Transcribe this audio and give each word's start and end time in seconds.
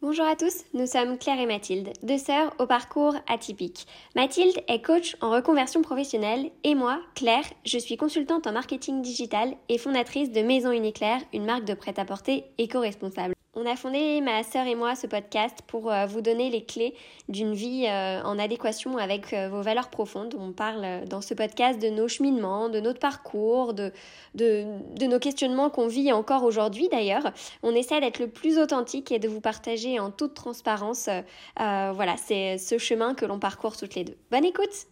Bonjour 0.00 0.26
à 0.26 0.36
tous, 0.36 0.64
nous 0.74 0.86
sommes 0.86 1.18
Claire 1.18 1.40
et 1.40 1.46
Mathilde, 1.46 1.92
deux 2.04 2.18
sœurs 2.18 2.54
au 2.60 2.66
parcours 2.66 3.16
atypique. 3.26 3.88
Mathilde 4.14 4.56
est 4.68 4.80
coach 4.80 5.16
en 5.20 5.32
reconversion 5.32 5.82
professionnelle 5.82 6.52
et 6.62 6.76
moi, 6.76 7.00
Claire, 7.16 7.42
je 7.66 7.78
suis 7.78 7.96
consultante 7.96 8.46
en 8.46 8.52
marketing 8.52 9.02
digital 9.02 9.56
et 9.68 9.76
fondatrice 9.76 10.30
de 10.30 10.40
Maison 10.42 10.70
Uniclair, 10.70 11.20
une 11.34 11.46
marque 11.46 11.64
de 11.64 11.74
prêt-à-porter 11.74 12.44
éco-responsable. 12.58 13.34
On 13.60 13.66
a 13.66 13.74
fondé, 13.74 14.20
ma 14.20 14.44
sœur 14.44 14.68
et 14.68 14.76
moi, 14.76 14.94
ce 14.94 15.08
podcast 15.08 15.62
pour 15.66 15.90
euh, 15.90 16.06
vous 16.06 16.20
donner 16.20 16.48
les 16.48 16.64
clés 16.64 16.94
d'une 17.28 17.54
vie 17.54 17.86
euh, 17.88 18.22
en 18.22 18.38
adéquation 18.38 18.98
avec 18.98 19.32
euh, 19.32 19.48
vos 19.48 19.62
valeurs 19.62 19.90
profondes. 19.90 20.36
On 20.38 20.52
parle 20.52 21.04
dans 21.06 21.20
ce 21.20 21.34
podcast 21.34 21.82
de 21.82 21.88
nos 21.88 22.06
cheminements, 22.06 22.68
de 22.68 22.78
notre 22.78 23.00
parcours, 23.00 23.74
de, 23.74 23.90
de, 24.36 24.64
de 24.94 25.06
nos 25.06 25.18
questionnements 25.18 25.70
qu'on 25.70 25.88
vit 25.88 26.12
encore 26.12 26.44
aujourd'hui 26.44 26.88
d'ailleurs. 26.88 27.32
On 27.64 27.74
essaie 27.74 28.00
d'être 28.00 28.20
le 28.20 28.28
plus 28.28 28.60
authentique 28.60 29.10
et 29.10 29.18
de 29.18 29.26
vous 29.26 29.40
partager 29.40 29.98
en 29.98 30.12
toute 30.12 30.34
transparence. 30.34 31.08
voilà, 31.56 32.16
c'est 32.16 32.58
ce 32.58 32.78
chemin 32.78 33.14
que 33.14 33.26
l'on 33.26 33.40
parcourt 33.40 33.76
toutes 33.76 33.96
les 33.96 34.04
deux. 34.04 34.16
Bonne 34.30 34.44
écoute! 34.44 34.86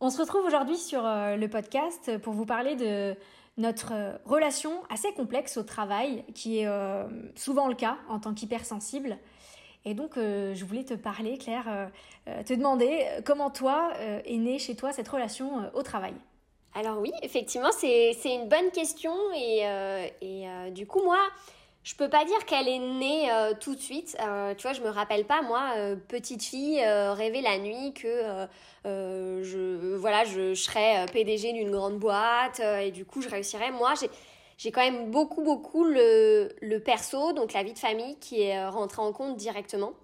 On 0.00 0.10
se 0.10 0.20
retrouve 0.20 0.44
aujourd'hui 0.44 0.76
sur 0.76 1.04
euh, 1.04 1.36
le 1.36 1.48
podcast 1.48 2.18
pour 2.18 2.32
vous 2.32 2.46
parler 2.46 2.76
de 2.76 3.16
notre 3.56 3.92
euh, 3.92 4.16
relation 4.24 4.72
assez 4.90 5.12
complexe 5.12 5.56
au 5.56 5.62
travail, 5.62 6.24
qui 6.34 6.60
est 6.60 6.66
euh, 6.66 7.04
souvent 7.34 7.66
le 7.66 7.74
cas 7.74 7.96
en 8.08 8.20
tant 8.20 8.34
qu'hypersensible. 8.34 9.18
Et 9.84 9.94
donc, 9.94 10.16
je 10.16 10.64
voulais 10.64 10.84
te 10.84 10.92
parler, 10.92 11.38
Claire, 11.38 11.88
te 12.26 12.52
demander 12.52 13.06
comment 13.24 13.48
toi 13.48 13.92
est 13.96 14.36
née 14.36 14.58
chez 14.58 14.74
toi 14.74 14.92
cette 14.92 15.08
relation 15.08 15.70
au 15.72 15.82
travail. 15.82 16.12
Alors 16.74 16.98
oui, 16.98 17.10
effectivement, 17.22 17.70
c'est 17.72 18.12
une 18.24 18.48
bonne 18.48 18.70
question 18.70 19.14
et 19.34 19.62
du 20.72 20.86
coup, 20.86 21.00
moi, 21.02 21.20
je 21.88 21.94
peux 21.94 22.10
pas 22.10 22.26
dire 22.26 22.44
qu'elle 22.44 22.68
est 22.68 22.78
née 22.78 23.32
euh, 23.32 23.54
tout 23.58 23.74
de 23.74 23.80
suite. 23.80 24.14
Euh, 24.20 24.54
tu 24.54 24.64
vois, 24.64 24.74
je 24.74 24.82
me 24.82 24.90
rappelle 24.90 25.24
pas 25.24 25.40
moi, 25.40 25.70
euh, 25.76 25.96
petite 25.96 26.42
fille, 26.42 26.84
rêver 26.84 27.40
la 27.40 27.56
nuit 27.56 27.94
que 27.94 28.46
je 28.84 29.96
voilà, 29.96 30.24
je, 30.26 30.52
serais 30.52 31.06
PDG 31.10 31.54
d'une 31.54 31.70
grande 31.70 31.98
boîte 31.98 32.60
et 32.60 32.90
du 32.90 33.06
coup 33.06 33.22
je 33.22 33.30
réussirais. 33.30 33.70
Moi, 33.70 33.94
j'ai 33.98 34.10
j'ai 34.58 34.70
quand 34.70 34.82
même 34.82 35.10
beaucoup 35.10 35.42
beaucoup 35.42 35.84
le, 35.84 36.50
le 36.60 36.78
perso, 36.78 37.32
donc 37.32 37.54
la 37.54 37.62
vie 37.62 37.72
de 37.72 37.78
famille 37.78 38.18
qui 38.18 38.42
est 38.42 38.66
rentrée 38.66 39.00
en 39.00 39.12
compte 39.12 39.36
directement. 39.38 39.94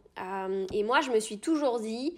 et 0.72 0.84
moi, 0.84 1.02
je 1.02 1.10
me 1.10 1.20
suis 1.20 1.38
toujours 1.38 1.80
dit, 1.80 2.16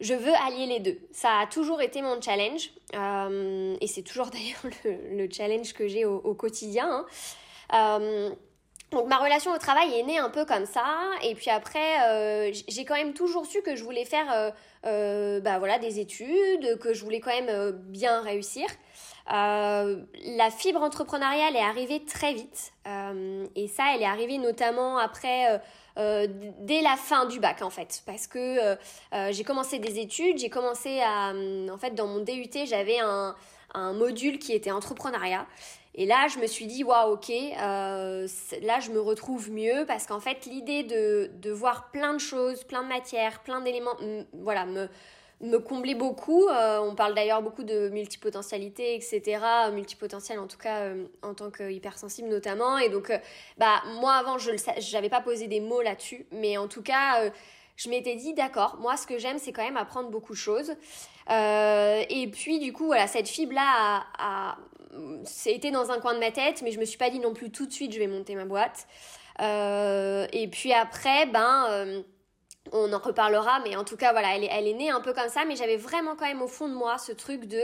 je 0.00 0.14
veux 0.14 0.32
allier 0.46 0.66
les 0.66 0.80
deux. 0.80 0.98
Ça 1.12 1.40
a 1.40 1.46
toujours 1.46 1.82
été 1.82 2.00
mon 2.00 2.22
challenge 2.22 2.70
et 2.94 3.86
c'est 3.86 4.02
toujours 4.02 4.26
d'ailleurs 4.32 4.64
le, 4.84 5.24
le, 5.24 5.28
challenge 5.30 5.74
que 5.74 5.88
j'ai 5.88 6.06
au, 6.06 6.16
au, 6.16 6.32
quotidien. 6.32 7.04
Hein. 7.70 8.34
Donc 8.94 9.08
ma 9.08 9.18
relation 9.18 9.52
au 9.52 9.58
travail 9.58 9.92
est 9.98 10.04
née 10.04 10.18
un 10.18 10.30
peu 10.30 10.44
comme 10.44 10.66
ça. 10.66 10.84
Et 11.22 11.34
puis 11.34 11.50
après 11.50 12.08
euh, 12.08 12.52
j'ai 12.68 12.84
quand 12.84 12.94
même 12.94 13.12
toujours 13.12 13.44
su 13.44 13.60
que 13.60 13.74
je 13.74 13.82
voulais 13.82 14.04
faire 14.04 14.32
euh, 14.32 14.50
euh, 14.86 15.40
bah 15.40 15.58
voilà 15.58 15.78
des 15.78 15.98
études 15.98 16.78
que 16.78 16.94
je 16.94 17.02
voulais 17.02 17.20
quand 17.20 17.32
même 17.32 17.72
bien 17.72 18.20
réussir. 18.22 18.66
la 19.28 20.50
fibre 20.56 20.80
entrepreneuriale 20.80 21.56
est 21.56 21.62
arrivée 21.62 22.04
très 22.04 22.34
vite. 22.34 22.72
Et 23.56 23.68
ça 23.68 23.84
elle 23.94 24.02
est 24.02 24.06
arrivée 24.06 24.38
notamment 24.38 24.98
après 24.98 25.60
dès 25.96 26.82
la 26.82 26.96
fin 26.96 27.26
du 27.26 27.40
bac 27.40 27.62
en 27.62 27.70
fait. 27.70 28.02
Parce 28.06 28.28
que 28.28 28.76
j'ai 29.30 29.44
commencé 29.44 29.80
des 29.80 29.98
études 29.98 30.38
j'ai 30.38 30.50
commencé 30.50 31.00
à 31.00 31.32
en 31.72 31.78
fait 31.78 31.96
dans 31.96 32.06
mon 32.06 32.20
DUT 32.20 32.66
j'avais 32.66 33.00
un, 33.00 33.34
un 33.74 33.92
module 33.92 34.38
qui 34.38 34.52
était 34.52 34.70
entrepreneuriat 34.70 35.46
et 35.96 36.06
là, 36.06 36.26
je 36.28 36.40
me 36.40 36.46
suis 36.46 36.66
dit, 36.66 36.82
waouh, 36.82 37.12
ok, 37.12 37.30
euh, 37.30 38.26
là, 38.62 38.80
je 38.80 38.90
me 38.90 39.00
retrouve 39.00 39.50
mieux 39.52 39.84
parce 39.86 40.06
qu'en 40.06 40.18
fait, 40.18 40.44
l'idée 40.46 40.82
de, 40.82 41.30
de 41.40 41.50
voir 41.52 41.90
plein 41.92 42.14
de 42.14 42.18
choses, 42.18 42.64
plein 42.64 42.82
de 42.82 42.88
matières, 42.88 43.40
plein 43.44 43.60
d'éléments, 43.60 43.96
voilà, 44.32 44.66
me, 44.66 44.88
me 45.40 45.58
comblait 45.58 45.94
beaucoup. 45.94 46.48
Euh, 46.48 46.80
on 46.80 46.96
parle 46.96 47.14
d'ailleurs 47.14 47.42
beaucoup 47.42 47.62
de 47.62 47.90
multipotentialité, 47.90 48.96
etc. 48.96 49.38
Multipotentiel, 49.72 50.40
en 50.40 50.48
tout 50.48 50.58
cas, 50.58 50.80
euh, 50.80 51.04
en 51.22 51.34
tant 51.34 51.52
que 51.52 51.70
hypersensible 51.70 52.28
notamment. 52.28 52.76
Et 52.78 52.88
donc, 52.88 53.12
bah, 53.56 53.80
moi, 54.00 54.14
avant, 54.14 54.36
je 54.36 54.50
n'avais 54.94 55.10
pas 55.10 55.20
posé 55.20 55.46
des 55.46 55.60
mots 55.60 55.80
là-dessus. 55.80 56.26
Mais 56.32 56.56
en 56.56 56.66
tout 56.66 56.82
cas, 56.82 57.30
je 57.76 57.88
m'étais 57.88 58.16
dit, 58.16 58.34
d'accord, 58.34 58.78
moi, 58.80 58.96
ce 58.96 59.06
que 59.06 59.18
j'aime, 59.18 59.38
c'est 59.38 59.52
quand 59.52 59.64
même 59.64 59.76
apprendre 59.76 60.10
beaucoup 60.10 60.32
de 60.32 60.38
choses. 60.38 60.74
Et 61.30 62.30
puis, 62.32 62.58
du 62.58 62.72
coup, 62.72 62.86
voilà, 62.86 63.06
cette 63.06 63.28
fibre-là 63.28 64.04
a 64.18 64.56
c'était 65.24 65.70
dans 65.70 65.90
un 65.90 66.00
coin 66.00 66.14
de 66.14 66.20
ma 66.20 66.30
tête, 66.30 66.62
mais 66.62 66.70
je 66.70 66.78
me 66.78 66.84
suis 66.84 66.98
pas 66.98 67.10
dit 67.10 67.18
non 67.18 67.34
plus 67.34 67.50
tout 67.50 67.66
de 67.66 67.72
suite 67.72 67.92
je 67.92 67.98
vais 67.98 68.06
monter 68.06 68.34
ma 68.34 68.44
boîte. 68.44 68.86
Euh, 69.40 70.26
et 70.32 70.48
puis 70.48 70.72
après, 70.72 71.26
ben, 71.26 71.66
euh, 71.70 72.02
on 72.72 72.92
en 72.92 72.98
reparlera, 72.98 73.60
mais 73.64 73.76
en 73.76 73.84
tout 73.84 73.96
cas, 73.96 74.12
voilà, 74.12 74.36
elle 74.36 74.44
est, 74.44 74.50
elle 74.50 74.76
née 74.76 74.90
un 74.90 75.00
peu 75.00 75.12
comme 75.12 75.28
ça, 75.28 75.44
mais 75.44 75.56
j'avais 75.56 75.76
vraiment 75.76 76.14
quand 76.16 76.26
même 76.26 76.42
au 76.42 76.48
fond 76.48 76.68
de 76.68 76.74
moi 76.74 76.98
ce 76.98 77.12
truc 77.12 77.46
de 77.46 77.60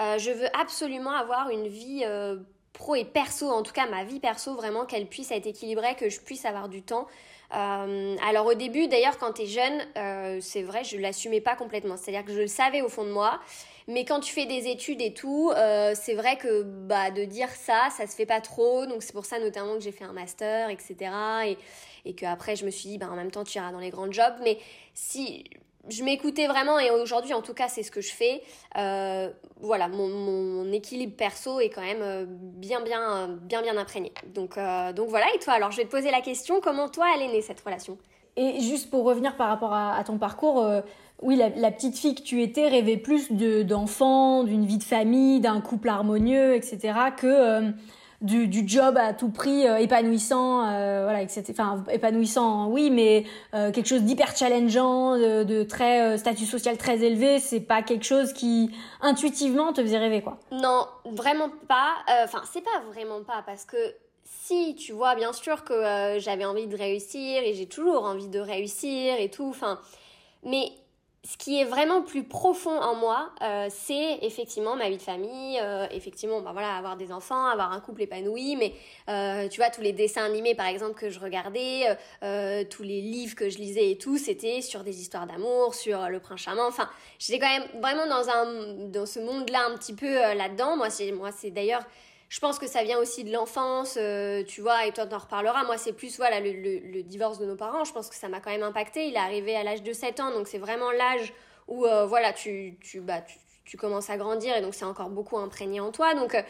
euh, 0.00 0.18
je 0.18 0.30
veux 0.30 0.48
absolument 0.58 1.12
avoir 1.12 1.50
une 1.50 1.66
vie 1.66 2.04
pro 2.72 2.94
et 2.94 3.04
perso, 3.04 3.50
en 3.50 3.62
tout 3.62 3.72
cas 3.72 3.88
ma 3.88 4.04
vie 4.04 4.20
perso, 4.20 4.54
vraiment 4.54 4.86
qu'elle 4.86 5.08
puisse 5.08 5.32
être 5.32 5.46
équilibrée, 5.46 5.96
que 5.96 6.08
je 6.08 6.20
puisse 6.20 6.44
avoir 6.44 6.68
du 6.68 6.82
temps. 6.82 7.08
Alors 7.50 8.46
au 8.46 8.54
début, 8.54 8.88
d'ailleurs, 8.88 9.18
quand 9.18 9.32
tu 9.32 9.42
es 9.42 9.46
jeune, 9.46 10.40
c'est 10.40 10.62
vrai, 10.62 10.84
je 10.84 10.96
l'assumais 10.98 11.40
pas 11.40 11.56
complètement. 11.56 11.96
C'est-à-dire 11.96 12.24
que 12.24 12.32
je 12.32 12.40
le 12.40 12.46
savais 12.46 12.82
au 12.82 12.88
fond 12.88 13.04
de 13.04 13.10
moi, 13.10 13.40
mais 13.88 14.04
quand 14.04 14.20
tu 14.20 14.34
fais 14.34 14.44
des 14.44 14.68
études 14.68 15.00
et 15.00 15.14
tout, 15.14 15.50
euh, 15.56 15.94
c'est 15.94 16.12
vrai 16.12 16.36
que 16.36 16.62
bah, 16.62 17.10
de 17.10 17.24
dire 17.24 17.48
ça, 17.48 17.88
ça 17.90 18.06
se 18.06 18.14
fait 18.14 18.26
pas 18.26 18.42
trop. 18.42 18.84
Donc 18.84 19.02
c'est 19.02 19.14
pour 19.14 19.24
ça 19.24 19.38
notamment 19.38 19.74
que 19.74 19.80
j'ai 19.80 19.92
fait 19.92 20.04
un 20.04 20.12
master, 20.12 20.68
etc. 20.68 20.96
Et, 21.46 21.58
et 22.04 22.14
qu'après, 22.14 22.54
je 22.54 22.66
me 22.66 22.70
suis 22.70 22.90
dit, 22.90 22.98
bah, 22.98 23.08
en 23.10 23.16
même 23.16 23.30
temps, 23.30 23.44
tu 23.44 23.56
iras 23.56 23.72
dans 23.72 23.78
les 23.78 23.88
grands 23.88 24.12
jobs. 24.12 24.34
Mais 24.42 24.58
si 24.92 25.44
je 25.88 26.02
m'écoutais 26.04 26.46
vraiment, 26.46 26.78
et 26.78 26.90
aujourd'hui, 26.90 27.34
en 27.34 27.42
tout 27.42 27.54
cas, 27.54 27.68
c'est 27.68 27.82
ce 27.82 27.90
que 27.90 28.00
je 28.00 28.12
fais, 28.12 28.42
euh, 28.76 29.30
voilà, 29.60 29.88
mon, 29.88 30.70
équilibre 30.72 31.16
perso 31.16 31.60
est 31.60 31.70
quand 31.70 31.82
même 31.82 32.02
euh, 32.02 32.24
bien, 32.28 32.80
bien, 32.80 33.38
bien, 33.42 33.62
bien 33.62 33.76
imprégné. 33.76 34.12
Donc, 34.34 34.58
donc 34.94 35.08
voilà. 35.08 35.26
Et 35.34 35.38
toi, 35.38 35.54
alors, 35.54 35.70
je 35.70 35.78
vais 35.78 35.84
te 35.84 35.90
poser 35.90 36.10
la 36.10 36.20
question, 36.20 36.60
comment 36.60 36.88
toi, 36.88 37.06
elle 37.14 37.22
est 37.22 37.32
née 37.32 37.42
cette 37.42 37.60
relation? 37.60 37.98
Et 38.36 38.60
juste 38.60 38.90
pour 38.90 39.04
revenir 39.04 39.36
par 39.36 39.48
rapport 39.48 39.72
à, 39.72 40.02
ton 40.04 40.18
parcours, 40.18 40.64
oui, 41.20 41.36
la, 41.36 41.70
petite 41.72 41.98
fille 41.98 42.14
que 42.14 42.22
tu 42.22 42.42
étais 42.42 42.68
rêvait 42.68 42.96
plus 42.96 43.32
d'enfants, 43.32 44.44
d'une 44.44 44.64
vie 44.64 44.78
de 44.78 44.84
famille, 44.84 45.40
d'un 45.40 45.60
couple 45.60 45.88
harmonieux, 45.88 46.54
etc., 46.54 46.94
que 47.16 47.26
euh, 47.26 47.70
du, 48.20 48.48
du, 48.48 48.66
job 48.66 48.96
à 48.96 49.12
tout 49.14 49.30
prix 49.30 49.66
euh, 49.66 49.76
épanouissant, 49.76 50.66
euh, 50.66 51.04
voilà, 51.04 51.22
etc. 51.22 51.44
Enfin, 51.50 51.84
épanouissant, 51.90 52.68
oui, 52.68 52.90
mais 52.90 53.24
quelque 53.52 53.86
chose 53.86 54.02
d'hyper 54.02 54.36
challengeant, 54.36 55.16
de, 55.16 55.44
de 55.44 55.62
très 55.62 56.18
statut 56.18 56.46
social 56.46 56.76
très 56.76 57.02
élevé, 57.02 57.38
c'est 57.38 57.60
pas 57.60 57.82
quelque 57.82 58.04
chose 58.04 58.32
qui 58.32 58.70
intuitivement 59.00 59.72
te 59.72 59.82
faisait 59.82 59.98
rêver, 59.98 60.22
quoi. 60.22 60.38
Non, 60.50 60.86
vraiment 61.04 61.50
pas. 61.68 61.94
Enfin, 62.24 62.42
c'est 62.52 62.64
pas 62.64 62.82
vraiment 62.92 63.22
pas 63.22 63.42
parce 63.46 63.64
que 63.64 63.76
si, 64.24 64.74
tu 64.74 64.92
vois, 64.92 65.14
bien 65.14 65.32
sûr 65.32 65.64
que 65.64 66.18
j'avais 66.18 66.44
envie 66.44 66.66
de 66.66 66.76
réussir 66.76 67.42
et 67.42 67.54
j'ai 67.54 67.66
toujours 67.66 68.04
envie 68.04 68.28
de 68.28 68.40
réussir 68.40 69.14
et 69.18 69.30
tout. 69.30 69.48
Enfin, 69.48 69.78
mais 70.44 70.72
ce 71.24 71.36
qui 71.36 71.60
est 71.60 71.64
vraiment 71.64 72.02
plus 72.02 72.22
profond 72.22 72.80
en 72.80 72.94
moi, 72.94 73.30
euh, 73.42 73.66
c'est 73.70 74.18
effectivement 74.22 74.76
ma 74.76 74.88
vie 74.88 74.96
de 74.96 75.02
famille, 75.02 75.58
euh, 75.60 75.86
effectivement, 75.90 76.40
bah 76.40 76.50
voilà, 76.52 76.76
avoir 76.76 76.96
des 76.96 77.10
enfants, 77.12 77.46
avoir 77.46 77.72
un 77.72 77.80
couple 77.80 78.02
épanoui, 78.02 78.56
mais 78.56 78.72
euh, 79.08 79.48
tu 79.48 79.60
vois, 79.60 79.68
tous 79.70 79.80
les 79.80 79.92
dessins 79.92 80.24
animés, 80.24 80.54
par 80.54 80.66
exemple, 80.66 80.94
que 80.94 81.10
je 81.10 81.18
regardais, 81.18 81.98
tous 82.70 82.82
les 82.82 83.00
livres 83.00 83.34
que 83.34 83.50
je 83.50 83.58
lisais 83.58 83.90
et 83.90 83.98
tout, 83.98 84.16
c'était 84.16 84.60
sur 84.62 84.84
des 84.84 85.00
histoires 85.00 85.26
d'amour, 85.26 85.74
sur 85.74 86.08
le 86.08 86.20
prince 86.20 86.40
charmant. 86.40 86.66
Enfin, 86.66 86.88
j'étais 87.18 87.40
quand 87.40 87.48
même 87.48 87.68
vraiment 87.80 88.06
dans 88.06 88.28
un, 88.28 88.88
dans 88.88 89.06
ce 89.06 89.18
monde-là 89.18 89.66
un 89.70 89.76
petit 89.76 89.94
peu 89.94 90.12
là-dedans. 90.34 90.76
Moi, 90.76 90.88
moi, 91.12 91.30
c'est 91.32 91.50
d'ailleurs 91.50 91.82
je 92.28 92.40
pense 92.40 92.58
que 92.58 92.66
ça 92.66 92.82
vient 92.82 92.98
aussi 92.98 93.24
de 93.24 93.32
l'enfance, 93.32 93.96
euh, 93.96 94.44
tu 94.44 94.60
vois, 94.60 94.86
et 94.86 94.92
toi 94.92 95.06
t'en 95.06 95.18
reparleras. 95.18 95.64
Moi, 95.64 95.78
c'est 95.78 95.94
plus 95.94 96.16
voilà 96.18 96.40
le, 96.40 97.02
divorce 97.02 97.38
de 97.38 97.46
nos 97.46 97.56
parents. 97.56 97.84
Je 97.84 97.92
pense 97.92 98.10
que 98.10 98.14
ça 98.14 98.28
m'a 98.28 98.40
quand 98.40 98.50
même 98.50 98.62
impacté. 98.62 99.08
Il 99.08 99.14
est 99.14 99.18
arrivé 99.18 99.56
à 99.56 99.62
l'âge 99.62 99.82
de 99.82 99.92
7 99.92 100.20
ans, 100.20 100.30
donc 100.30 100.46
c'est 100.46 100.58
vraiment 100.58 100.90
l'âge 100.90 101.32
où 101.68 101.86
euh, 101.86 102.06
voilà 102.06 102.32
tu 102.32 102.76
tu, 102.82 103.00
bah, 103.00 103.22
tu, 103.64 103.76
commences 103.76 104.10
à 104.10 104.16
grandir 104.16 104.56
et 104.56 104.60
donc 104.60 104.74
c'est 104.74 104.84
encore 104.84 105.08
beaucoup 105.08 105.38
imprégné 105.38 105.80
en 105.80 105.90
toi. 105.90 106.14
Donc 106.14 106.34
euh, 106.34 106.42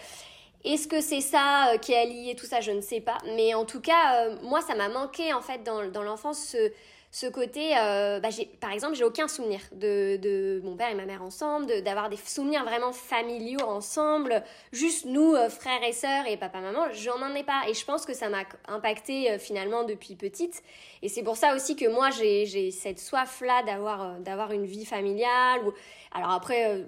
est-ce 0.64 0.88
que 0.88 1.00
c'est 1.00 1.20
ça 1.20 1.72
qui 1.80 1.92
est 1.92 2.06
lié 2.06 2.34
tout 2.34 2.46
ça? 2.46 2.60
Je 2.60 2.72
ne 2.72 2.80
sais 2.80 3.00
pas. 3.00 3.18
Mais 3.36 3.54
en 3.54 3.64
tout 3.64 3.80
cas, 3.80 4.30
moi, 4.42 4.60
ça 4.60 4.74
m'a 4.74 4.88
manqué 4.88 5.32
en 5.32 5.42
fait 5.42 5.62
dans, 5.62 5.86
dans 5.88 6.02
l'enfance 6.02 6.40
ce 6.40 6.72
ce 7.10 7.26
côté, 7.26 7.70
euh, 7.78 8.20
bah, 8.20 8.28
par 8.60 8.70
exemple, 8.70 8.94
j'ai 8.94 9.04
aucun 9.04 9.28
souvenir 9.28 9.60
de, 9.72 10.16
de, 10.16 10.60
mon 10.62 10.76
père 10.76 10.90
et 10.90 10.94
ma 10.94 11.06
mère 11.06 11.22
ensemble, 11.22 11.82
d'avoir 11.82 12.10
des 12.10 12.18
souvenirs 12.18 12.64
vraiment 12.64 12.92
familiaux 12.92 13.66
ensemble, 13.66 14.42
juste 14.72 15.06
nous, 15.06 15.34
euh, 15.34 15.48
frères 15.48 15.82
et 15.82 15.92
sœurs 15.92 16.26
et 16.26 16.36
papa, 16.36 16.60
maman, 16.60 16.86
j'en 16.92 17.20
en 17.22 17.34
ai 17.34 17.44
pas. 17.44 17.62
Et 17.66 17.72
je 17.72 17.84
pense 17.84 18.04
que 18.04 18.12
ça 18.12 18.28
m'a 18.28 18.42
impacté 18.66 19.30
euh, 19.30 19.38
finalement 19.38 19.84
depuis 19.84 20.16
petite. 20.16 20.62
Et 21.00 21.08
c'est 21.08 21.22
pour 21.22 21.36
ça 21.36 21.54
aussi 21.54 21.76
que 21.76 21.88
moi, 21.88 22.10
j'ai 22.10 22.70
cette 22.70 22.98
soif-là 22.98 23.62
d'avoir 23.62 24.18
d'avoir 24.20 24.52
une 24.52 24.66
vie 24.66 24.84
familiale. 24.84 25.66
Ou... 25.66 25.72
Alors 26.12 26.32
après, 26.32 26.84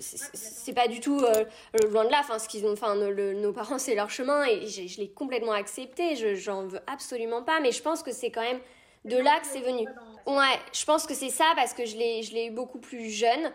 c'est 0.00 0.74
pas 0.74 0.88
du 0.88 1.00
tout 1.00 1.20
loin 1.90 2.04
de 2.04 2.10
là 2.10 2.18
enfin 2.20 2.38
ce 2.38 2.48
qu'ils 2.48 2.66
ont 2.66 2.72
enfin 2.72 2.94
nos 2.94 3.52
parents 3.52 3.78
c'est 3.78 3.94
leur 3.94 4.08
chemin 4.08 4.44
et 4.46 4.66
je 4.66 4.98
l'ai 4.98 5.10
complètement 5.10 5.52
accepté 5.52 6.16
je 6.16 6.34
j'en 6.34 6.62
veux 6.62 6.80
absolument 6.86 7.42
pas 7.42 7.60
mais 7.60 7.72
je 7.72 7.82
pense 7.82 8.02
que 8.02 8.10
c'est 8.10 8.30
quand 8.30 8.40
même 8.40 8.60
de 9.04 9.16
là 9.16 9.40
que 9.40 9.46
c'est 9.46 9.60
venu. 9.60 9.86
Ouais, 10.26 10.58
je 10.72 10.84
pense 10.84 11.06
que 11.06 11.14
c'est 11.14 11.30
ça 11.30 11.46
parce 11.56 11.74
que 11.74 11.84
je 11.84 11.96
l'ai, 11.96 12.22
je 12.22 12.36
eu 12.36 12.50
beaucoup 12.50 12.78
plus 12.78 13.10
jeune. 13.10 13.52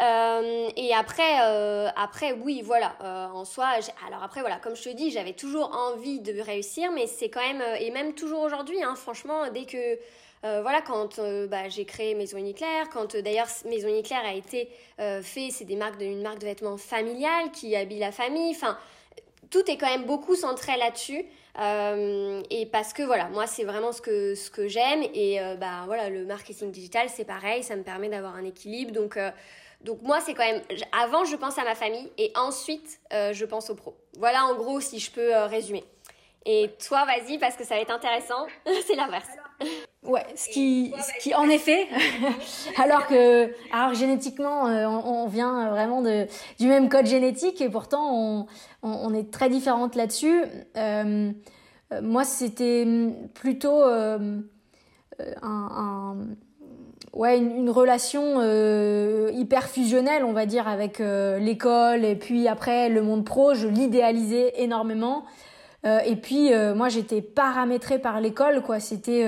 Euh, 0.00 0.68
et 0.76 0.94
après, 0.94 1.40
euh, 1.42 1.88
après, 1.96 2.32
oui, 2.32 2.60
voilà, 2.62 2.96
euh, 3.02 3.26
en 3.28 3.44
soi, 3.44 3.66
alors 4.06 4.22
après, 4.22 4.40
voilà, 4.40 4.56
comme 4.56 4.76
je 4.76 4.82
te 4.82 4.88
dis, 4.90 5.10
j'avais 5.10 5.32
toujours 5.32 5.74
envie 5.74 6.20
de 6.20 6.38
réussir, 6.40 6.92
mais 6.92 7.06
c'est 7.06 7.30
quand 7.30 7.40
même, 7.40 7.62
et 7.80 7.90
même 7.90 8.12
toujours 8.12 8.40
aujourd'hui, 8.40 8.82
hein, 8.82 8.94
franchement, 8.94 9.50
dès 9.52 9.64
que, 9.64 9.98
voilà, 10.42 10.80
quand 10.80 11.18
bah, 11.48 11.68
j'ai 11.68 11.84
créé 11.84 12.14
Maison 12.14 12.38
Uniclair, 12.38 12.88
quand 12.92 13.16
d'ailleurs 13.16 13.48
Maison 13.64 13.88
Uniclair 13.88 14.20
a 14.24 14.32
été 14.32 14.68
fait, 14.96 15.48
c'est 15.50 15.64
des 15.64 15.74
marques 15.74 16.00
une 16.00 16.22
marque 16.22 16.38
de 16.38 16.46
vêtements 16.46 16.76
familiale 16.76 17.50
qui 17.50 17.74
habille 17.74 17.98
la 17.98 18.12
famille, 18.12 18.52
enfin, 18.54 18.78
tout 19.50 19.68
est 19.68 19.76
quand 19.76 19.88
même 19.88 20.04
beaucoup 20.04 20.36
centré 20.36 20.76
là-dessus. 20.76 21.24
Euh, 21.58 22.42
et 22.50 22.66
parce 22.66 22.92
que 22.92 23.02
voilà, 23.02 23.28
moi 23.28 23.46
c'est 23.46 23.64
vraiment 23.64 23.92
ce 23.92 24.02
que, 24.02 24.34
ce 24.34 24.50
que 24.50 24.68
j'aime 24.68 25.02
et 25.14 25.40
euh, 25.40 25.56
bah 25.56 25.84
voilà, 25.86 26.10
le 26.10 26.26
marketing 26.26 26.70
digital 26.70 27.08
c'est 27.08 27.24
pareil, 27.24 27.62
ça 27.62 27.76
me 27.76 27.82
permet 27.82 28.08
d'avoir 28.08 28.34
un 28.36 28.44
équilibre. 28.44 28.92
Donc, 28.92 29.16
euh, 29.16 29.30
donc 29.80 30.02
moi 30.02 30.20
c'est 30.20 30.34
quand 30.34 30.44
même, 30.44 30.60
avant 30.92 31.24
je 31.24 31.36
pense 31.36 31.58
à 31.58 31.64
ma 31.64 31.74
famille 31.74 32.10
et 32.18 32.30
ensuite 32.34 33.00
je 33.10 33.44
pense 33.44 33.70
aux 33.70 33.74
pros. 33.74 33.96
Voilà 34.18 34.44
en 34.44 34.54
gros 34.54 34.80
si 34.80 34.98
je 34.98 35.10
peux 35.10 35.34
résumer. 35.44 35.84
Et 36.44 36.70
toi 36.86 37.04
vas-y 37.06 37.38
parce 37.38 37.56
que 37.56 37.64
ça 37.64 37.76
va 37.76 37.80
être 37.80 37.90
intéressant, 37.90 38.46
c'est 38.86 38.94
l'inverse. 38.94 39.28
Ouais, 40.06 40.24
ce 40.36 40.48
qui, 40.50 40.94
ce 40.96 41.20
qui 41.20 41.34
en 41.34 41.48
effet, 41.48 41.88
alors 42.80 43.08
que, 43.08 43.50
alors 43.72 43.92
génétiquement, 43.92 44.66
on, 44.66 45.24
on, 45.24 45.26
vient 45.26 45.68
vraiment 45.70 46.00
de, 46.00 46.28
du 46.60 46.68
même 46.68 46.88
code 46.88 47.06
génétique 47.06 47.60
et 47.60 47.68
pourtant 47.68 48.14
on, 48.14 48.46
on, 48.82 49.12
est 49.14 49.32
très 49.32 49.48
différentes 49.48 49.96
là-dessus. 49.96 50.42
Euh, 50.76 51.32
euh, 51.92 52.02
moi, 52.02 52.24
c'était 52.24 52.86
plutôt 53.34 53.82
euh, 53.82 54.40
un, 55.42 56.16
ouais, 57.12 57.38
une, 57.38 57.70
relation 57.70 58.40
hyper 59.32 59.64
fusionnelle, 59.64 60.24
on 60.24 60.32
va 60.32 60.46
dire, 60.46 60.68
avec 60.68 60.98
l'école 60.98 62.04
et 62.04 62.14
puis 62.14 62.46
après 62.48 62.88
le 62.88 63.02
monde 63.02 63.24
pro. 63.24 63.54
Je 63.54 63.66
l'idéalisais 63.66 64.52
énormément. 64.56 65.24
Et 65.84 66.16
puis, 66.16 66.50
moi, 66.74 66.88
j'étais 66.88 67.22
paramétrée 67.22 67.98
par 67.98 68.20
l'école, 68.20 68.62
quoi. 68.62 68.80
C'était 68.80 69.24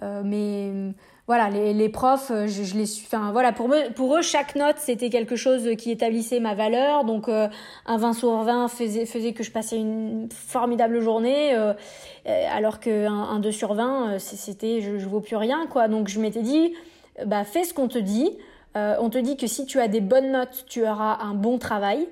mais 0.00 0.94
voilà, 1.30 1.48
les, 1.48 1.72
les 1.74 1.88
profs, 1.88 2.32
euh, 2.32 2.48
je, 2.48 2.74
les 2.74 2.86
suis. 2.86 3.06
Enfin, 3.06 3.30
voilà, 3.30 3.52
pour, 3.52 3.68
me, 3.68 3.92
pour 3.92 4.16
eux, 4.16 4.20
chaque 4.20 4.56
note, 4.56 4.78
c'était 4.78 5.10
quelque 5.10 5.36
chose 5.36 5.76
qui 5.78 5.92
établissait 5.92 6.40
ma 6.40 6.56
valeur. 6.56 7.04
Donc, 7.04 7.28
euh, 7.28 7.46
un 7.86 7.98
20 7.98 8.14
sur 8.14 8.42
20 8.42 8.66
faisait, 8.66 9.06
faisait 9.06 9.32
que 9.32 9.44
je 9.44 9.52
passais 9.52 9.76
une 9.76 10.28
formidable 10.28 10.98
journée, 10.98 11.54
euh, 11.54 11.72
alors 12.52 12.80
qu'un 12.80 13.14
un 13.14 13.38
2 13.38 13.52
sur 13.52 13.74
20, 13.74 14.18
c'était 14.18 14.80
je, 14.80 14.98
je 14.98 15.06
vaux 15.06 15.20
plus 15.20 15.36
rien, 15.36 15.68
quoi. 15.68 15.86
Donc, 15.86 16.08
je 16.08 16.18
m'étais 16.18 16.42
dit, 16.42 16.74
bah, 17.24 17.44
fais 17.44 17.62
ce 17.62 17.74
qu'on 17.74 17.86
te 17.86 17.98
dit. 17.98 18.36
on 18.74 19.08
te 19.08 19.18
dit 19.18 19.36
que 19.36 19.46
si 19.46 19.66
tu 19.66 19.78
as 19.78 19.86
des 19.86 20.00
bonnes 20.00 20.32
notes, 20.32 20.64
tu 20.66 20.82
auras 20.82 21.18
un 21.22 21.34
bon 21.34 21.58
travail. 21.58 22.08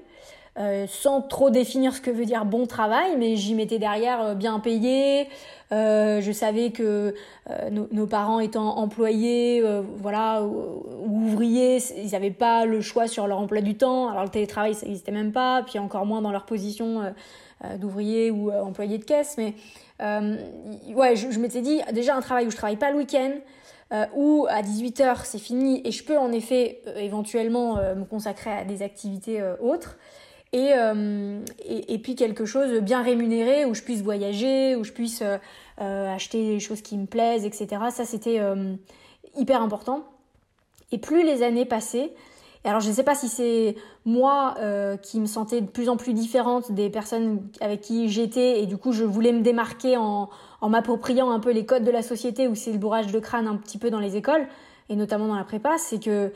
Euh, 0.58 0.86
sans 0.88 1.22
trop 1.22 1.50
définir 1.50 1.94
ce 1.94 2.00
que 2.00 2.10
veut 2.10 2.24
dire 2.24 2.44
bon 2.44 2.66
travail, 2.66 3.16
mais 3.16 3.36
j'y 3.36 3.54
mettais 3.54 3.78
derrière 3.78 4.20
euh, 4.20 4.34
bien 4.34 4.58
payé. 4.58 5.28
Euh, 5.70 6.20
je 6.20 6.32
savais 6.32 6.70
que 6.70 7.14
nos, 7.70 8.06
parents 8.06 8.40
étant 8.40 8.76
employés, 8.78 9.62
voilà, 9.98 10.42
ou, 10.42 10.82
ouvriers, 11.06 11.78
ils 11.96 12.10
n'avaient 12.12 12.30
pas 12.30 12.64
le 12.64 12.80
choix 12.80 13.06
sur 13.06 13.26
leur 13.28 13.38
emploi 13.38 13.60
du 13.60 13.76
temps. 13.76 14.08
Alors 14.08 14.24
le 14.24 14.30
télétravail, 14.30 14.74
ça 14.74 14.86
n'existait 14.86 15.12
même 15.12 15.30
pas, 15.30 15.62
puis 15.62 15.78
encore 15.78 16.06
moins 16.06 16.22
dans 16.22 16.32
leur 16.32 16.46
position 16.46 17.12
d'ouvrier 17.76 18.30
ou 18.30 18.50
employé 18.50 18.96
de 18.98 19.04
caisse. 19.04 19.36
Mais 19.36 19.54
ouais, 20.00 21.16
je, 21.16 21.38
m'étais 21.38 21.60
dit 21.60 21.82
déjà 21.92 22.16
un 22.16 22.22
travail 22.22 22.46
où 22.46 22.50
je 22.50 22.56
travaille 22.56 22.76
pas 22.76 22.90
le 22.90 22.96
week-end. 22.96 23.32
Euh, 23.90 24.04
où 24.14 24.46
à 24.50 24.60
18h 24.60 25.20
c'est 25.24 25.38
fini 25.38 25.80
et 25.82 25.92
je 25.92 26.04
peux 26.04 26.18
en 26.18 26.30
effet 26.30 26.82
éventuellement 26.96 27.76
me 27.94 28.04
consacrer 28.04 28.50
à 28.50 28.64
des 28.64 28.82
activités 28.82 29.42
autres 29.62 29.96
euh, 30.54 31.40
et, 31.64 31.94
et, 31.94 31.98
puis 31.98 32.14
quelque 32.14 32.46
chose 32.46 32.80
bien 32.80 33.02
rémunéré 33.02 33.66
où 33.66 33.74
je 33.74 33.82
puisse 33.82 34.00
voyager, 34.00 34.76
où 34.76 34.84
je 34.84 34.92
puisse 34.92 35.20
euh, 35.20 35.36
euh, 35.80 36.14
acheter 36.14 36.42
des 36.52 36.60
choses 36.60 36.80
qui 36.80 36.96
me 36.96 37.06
plaisent, 37.06 37.44
etc. 37.44 37.82
Ça, 37.90 38.04
c'était 38.04 38.40
hyper 39.36 39.62
important. 39.62 40.04
Et 40.90 40.98
plus 40.98 41.22
les 41.22 41.42
années 41.42 41.66
passaient, 41.66 42.12
alors 42.64 42.80
je 42.80 42.88
ne 42.88 42.94
sais 42.94 43.02
pas 43.02 43.14
si 43.14 43.28
c'est 43.28 43.76
moi 44.06 44.54
qui 45.02 45.20
me 45.20 45.26
sentais 45.26 45.60
de 45.60 45.66
plus 45.66 45.88
en 45.88 45.96
plus 45.96 46.14
différente 46.14 46.72
des 46.72 46.88
personnes 46.88 47.42
avec 47.60 47.82
qui 47.82 48.08
j'étais, 48.08 48.62
et 48.62 48.66
du 48.66 48.78
coup 48.78 48.92
je 48.92 49.04
voulais 49.04 49.32
me 49.32 49.42
démarquer 49.42 49.96
en, 49.96 50.30
en 50.60 50.68
m'appropriant 50.68 51.30
un 51.30 51.40
peu 51.40 51.52
les 51.52 51.66
codes 51.66 51.84
de 51.84 51.90
la 51.90 52.02
société, 52.02 52.48
où 52.48 52.54
c'est 52.54 52.72
le 52.72 52.78
bourrage 52.78 53.12
de 53.12 53.18
crâne 53.20 53.46
un 53.46 53.56
petit 53.56 53.78
peu 53.78 53.90
dans 53.90 54.00
les 54.00 54.16
écoles, 54.16 54.46
et 54.88 54.96
notamment 54.96 55.28
dans 55.28 55.36
la 55.36 55.44
prépa, 55.44 55.76
c'est 55.76 56.02
que 56.02 56.32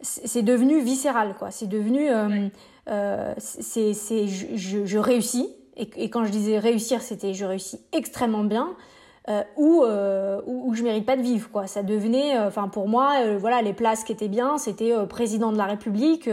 c'est 0.00 0.42
devenu 0.42 0.80
viscéral, 0.80 1.34
quoi. 1.38 1.50
C'est 1.50 1.68
devenu... 1.68 2.08
Euh, 2.88 3.34
c'est, 3.38 3.92
je, 4.26 4.84
je, 4.84 4.98
réussis. 4.98 5.48
Et, 5.76 6.10
quand 6.10 6.24
je 6.24 6.30
disais 6.30 6.58
réussir, 6.58 7.00
c'était 7.00 7.34
je 7.34 7.44
réussis 7.44 7.80
extrêmement 7.92 8.44
bien. 8.44 8.74
Euh, 9.28 9.42
ou, 9.56 9.84
euh, 9.84 10.40
ou, 10.46 10.74
je 10.74 10.82
mérite 10.82 11.06
pas 11.06 11.16
de 11.16 11.22
vivre 11.22 11.48
quoi 11.48 11.68
ça 11.68 11.84
devenait 11.84 12.36
enfin 12.40 12.66
pour 12.66 12.88
moi 12.88 13.36
voilà 13.36 13.62
les 13.62 13.72
places 13.72 14.02
qui 14.02 14.10
étaient 14.10 14.26
bien 14.26 14.58
c'était 14.58 14.92
président 15.06 15.52
de 15.52 15.56
la 15.56 15.66
République 15.66 16.28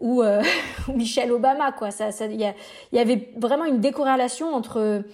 ou, 0.00 0.24
Michel 0.92 1.30
Obama 1.30 1.70
quoi 1.70 1.92
ça 1.92 2.10
il 2.26 2.40
y, 2.40 2.52
y, 2.96 2.98
avait 2.98 3.28
vraiment 3.36 3.64
une 3.64 3.78
décorrélation 3.78 4.52
entre 4.52 5.04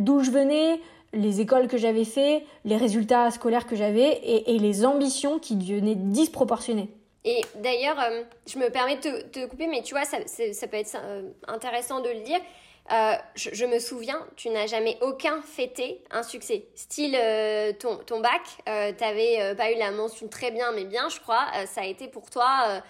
d'où 0.00 0.20
je 0.20 0.30
venais 0.30 0.82
les 1.14 1.40
écoles 1.40 1.66
que 1.66 1.78
j'avais 1.78 2.04
fait 2.04 2.44
les 2.66 2.76
résultats 2.76 3.30
scolaires 3.30 3.64
que 3.64 3.74
j'avais 3.74 4.18
et, 4.18 4.54
et 4.54 4.58
les 4.58 4.84
ambitions 4.84 5.38
qui 5.38 5.56
devenaient 5.56 5.94
disproportionnées 5.94 6.90
et 7.26 7.40
d'ailleurs, 7.56 7.98
euh, 7.98 8.22
je 8.46 8.56
me 8.56 8.70
permets 8.70 8.96
de 8.96 9.20
te, 9.22 9.46
couper, 9.46 9.66
mais 9.66 9.82
tu 9.82 9.94
vois, 9.94 10.04
ça, 10.04 10.18
ça 10.26 10.68
peut 10.68 10.76
être 10.76 10.96
euh, 10.96 11.28
intéressant 11.48 12.00
de 12.00 12.08
le 12.08 12.20
dire. 12.20 12.38
Euh, 12.92 13.14
je, 13.34 13.66
me 13.66 13.80
souviens, 13.80 14.24
tu 14.36 14.48
n'as 14.48 14.66
jamais 14.66 14.96
aucun 15.00 15.42
fêté 15.42 16.02
un 16.10 16.22
succès. 16.22 16.66
Style 16.76 17.16
euh, 17.18 17.72
ton, 17.72 18.20
bac, 18.20 18.42
euh, 18.68 18.92
t'avais 18.92 19.40
euh, 19.40 19.54
pas 19.56 19.72
eu 19.72 19.76
la 19.76 19.90
mention 19.90 20.28
très 20.28 20.52
bien, 20.52 20.70
mais 20.70 20.84
bien, 20.84 21.08
je 21.08 21.18
crois. 21.18 21.46
ça 21.66 21.80
a 21.80 21.84
été 21.84 22.06
pour 22.06 22.30
toi 22.30 22.82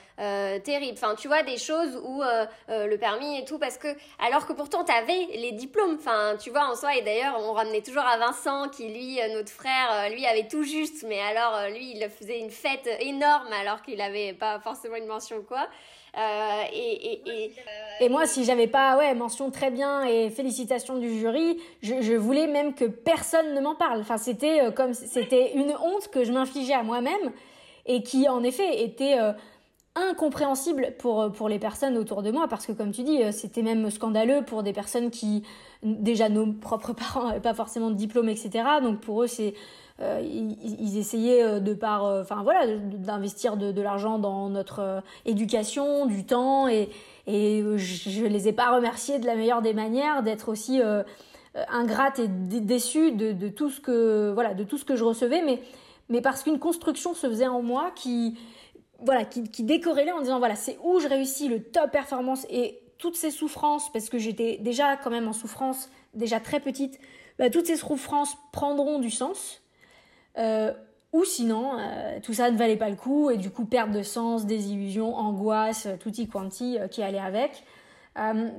terrible. 0.65 0.95
Enfin, 0.95 1.15
tu 1.15 1.29
vois 1.29 1.43
des 1.43 1.59
choses 1.59 2.01
où 2.03 2.23
le 2.69 2.97
permis 2.97 3.39
et 3.39 3.45
tout, 3.45 3.59
parce 3.59 3.79
que 3.79 3.89
alors 4.19 4.47
que 4.47 4.53
pourtant 4.53 4.85
t'avais 4.85 5.29
les 5.35 5.53
diplômes. 5.53 5.97
Enfin, 5.99 6.37
tu 6.39 6.51
vois 6.51 6.71
en 6.71 6.75
soi. 6.75 6.97
Et 6.97 7.03
d'ailleurs, 7.03 7.39
on 7.39 7.53
ramenait 7.53 7.83
toujours 7.83 8.05
à 8.05 8.19
Vincent, 8.19 8.69
qui 8.69 8.89
lui, 8.89 9.19
notre 9.33 9.51
frère, 9.51 10.11
lui 10.11 10.27
avait 10.27 10.49
tout 10.49 10.63
juste, 10.63 11.05
mais 11.07 11.21
alors 11.21 11.71
lui, 11.71 11.93
il 11.97 12.09
faisait 12.11 12.39
une 12.39 12.51
fête 12.51 12.89
énorme 13.01 13.53
alors 13.53 13.83
qu'il 13.83 14.01
avait 14.01 14.33
pas 14.33 14.59
forcément 14.61 14.97
une 14.97 15.07
mention 15.07 15.43
quoi. 15.43 15.69
Euh, 16.17 16.63
et, 16.73 17.21
et, 17.27 17.53
et, 18.01 18.09
moi, 18.09 18.27
si 18.27 18.45
j'avais 18.45 18.69
pas, 18.69 18.97
ouais, 18.97 19.15
mention 19.15 19.51
très 19.51 19.71
bien 19.71 20.05
et 20.05 20.31
félicitations 20.31 20.97
du 20.97 21.19
jury, 21.19 21.59
je, 21.83 22.01
je 22.01 22.15
voulais 22.15 22.47
même 22.47 22.75
que 22.75 22.87
personne 22.87 23.55
ne 23.55 23.61
m'en 23.61 23.75
parle. 23.75 24.01
Enfin, 24.01 24.17
c'était 24.17 24.63
euh, 24.63 24.71
comme, 24.71 24.95
c'était 24.95 25.53
une 25.55 25.73
honte 25.73 26.09
que 26.11 26.25
je 26.25 26.33
m'infligeais 26.33 26.73
à 26.73 26.83
moi-même 26.83 27.33
et 27.85 28.03
qui, 28.03 28.31
en 28.31 28.43
effet, 28.43 28.83
était 28.83 29.19
euh, 29.21 29.33
incompréhensible 29.95 30.95
pour, 30.99 31.31
pour 31.33 31.51
les 31.51 31.59
personnes 31.59 31.99
autour 31.99 32.23
de 32.23 32.31
moi 32.31 32.49
parce 32.49 32.65
que, 32.65 32.73
comme 32.73 32.93
tu 32.93 33.03
dis, 33.03 33.21
c'était 33.33 33.63
même 33.63 33.91
scandaleux 33.91 34.43
pour 34.43 34.63
des 34.63 34.73
personnes 34.73 35.11
qui, 35.11 35.43
déjà, 35.83 36.31
nos 36.31 36.51
propres 36.51 36.93
parents 36.95 37.29
n'avaient 37.29 37.41
pas 37.41 37.55
forcément 37.55 37.91
de 37.91 37.97
diplôme, 37.97 38.31
etc. 38.31 38.65
Donc, 38.83 39.01
pour 39.01 39.23
eux, 39.23 39.27
c'est, 39.27 39.53
euh, 40.03 40.21
ils, 40.23 40.99
essayaient 40.99 41.43
euh, 41.43 41.59
de 41.59 41.73
par, 41.73 42.05
euh, 42.05 42.21
enfin 42.21 42.43
voilà, 42.43 42.67
d'investir 42.77 43.57
de, 43.57 43.81
l'argent 43.81 44.19
dans 44.19 44.51
notre 44.51 45.03
éducation, 45.25 46.05
du 46.05 46.27
temps, 46.27 46.69
et, 46.69 46.91
je, 47.27 48.23
ne 48.23 48.29
les 48.29 48.49
ai 48.49 48.53
pas 48.53 48.75
remerciés 48.75 49.19
de 49.19 49.27
la 49.27 49.37
meilleure 49.37 49.63
des 49.63 49.73
manières, 49.73 50.23
d'être 50.23 50.51
aussi 50.51 50.81
ingrate 51.71 52.19
et 52.19 52.29
déçue 52.29 53.13
de, 53.13 53.33
de, 53.33 53.49
tout 53.49 53.71
ce 53.71 53.81
que, 53.81 54.33
voilà, 54.35 54.55
de 54.55 54.65
tout 54.65 54.77
ce 54.77 54.85
que 54.85 54.97
je 54.97 55.05
recevais, 55.05 55.43
mais, 55.43 55.63
mais 56.09 56.21
parce 56.21 56.43
qu'une 56.43 56.59
construction 56.59 57.15
se 57.15 57.27
faisait 57.27 57.49
en 57.49 57.63
moi 57.63 57.91
qui, 57.97 58.39
voilà, 59.01 59.25
qui, 59.25 59.45
qui 59.51 59.63
décorrélait 59.63 60.13
en 60.13 60.21
disant 60.21 60.39
voilà, 60.39 60.57
c'est 60.57 60.79
où 60.85 61.01
je 61.01 61.09
réussis 61.09 61.49
le 61.49 61.63
top 61.63 61.91
performance 61.91 62.47
et 62.51 62.81
toutes 62.99 63.17
ces 63.17 63.31
souffrances, 63.31 63.91
parce 63.93 64.09
que 64.11 64.19
j'étais 64.19 64.59
déjà 64.59 64.97
quand 64.97 65.11
même 65.11 65.27
en 65.27 65.33
souffrance, 65.33 65.91
déjà 66.15 66.39
très 66.39 66.61
petite, 66.61 66.99
bah, 67.39 67.51
toutes 67.51 67.67
ces 67.67 67.77
souffrances 67.77 68.37
prendront 68.53 68.99
du 68.99 69.11
sens 69.11 69.63
ou 70.37 71.25
sinon, 71.25 71.79
tout 72.23 72.35
ça 72.35 72.51
ne 72.51 72.59
valait 72.59 72.77
pas 72.77 72.91
le 72.91 72.97
coup 72.97 73.31
et 73.31 73.37
du 73.37 73.51
coup 73.51 73.65
perte 73.65 73.91
de 73.91 74.03
sens, 74.03 74.45
désillusion, 74.45 75.15
angoisse, 75.15 75.89
tutti 76.01 76.29
quanti 76.29 76.79
qui 76.91 77.03
allait 77.03 77.19
avec. 77.19 77.65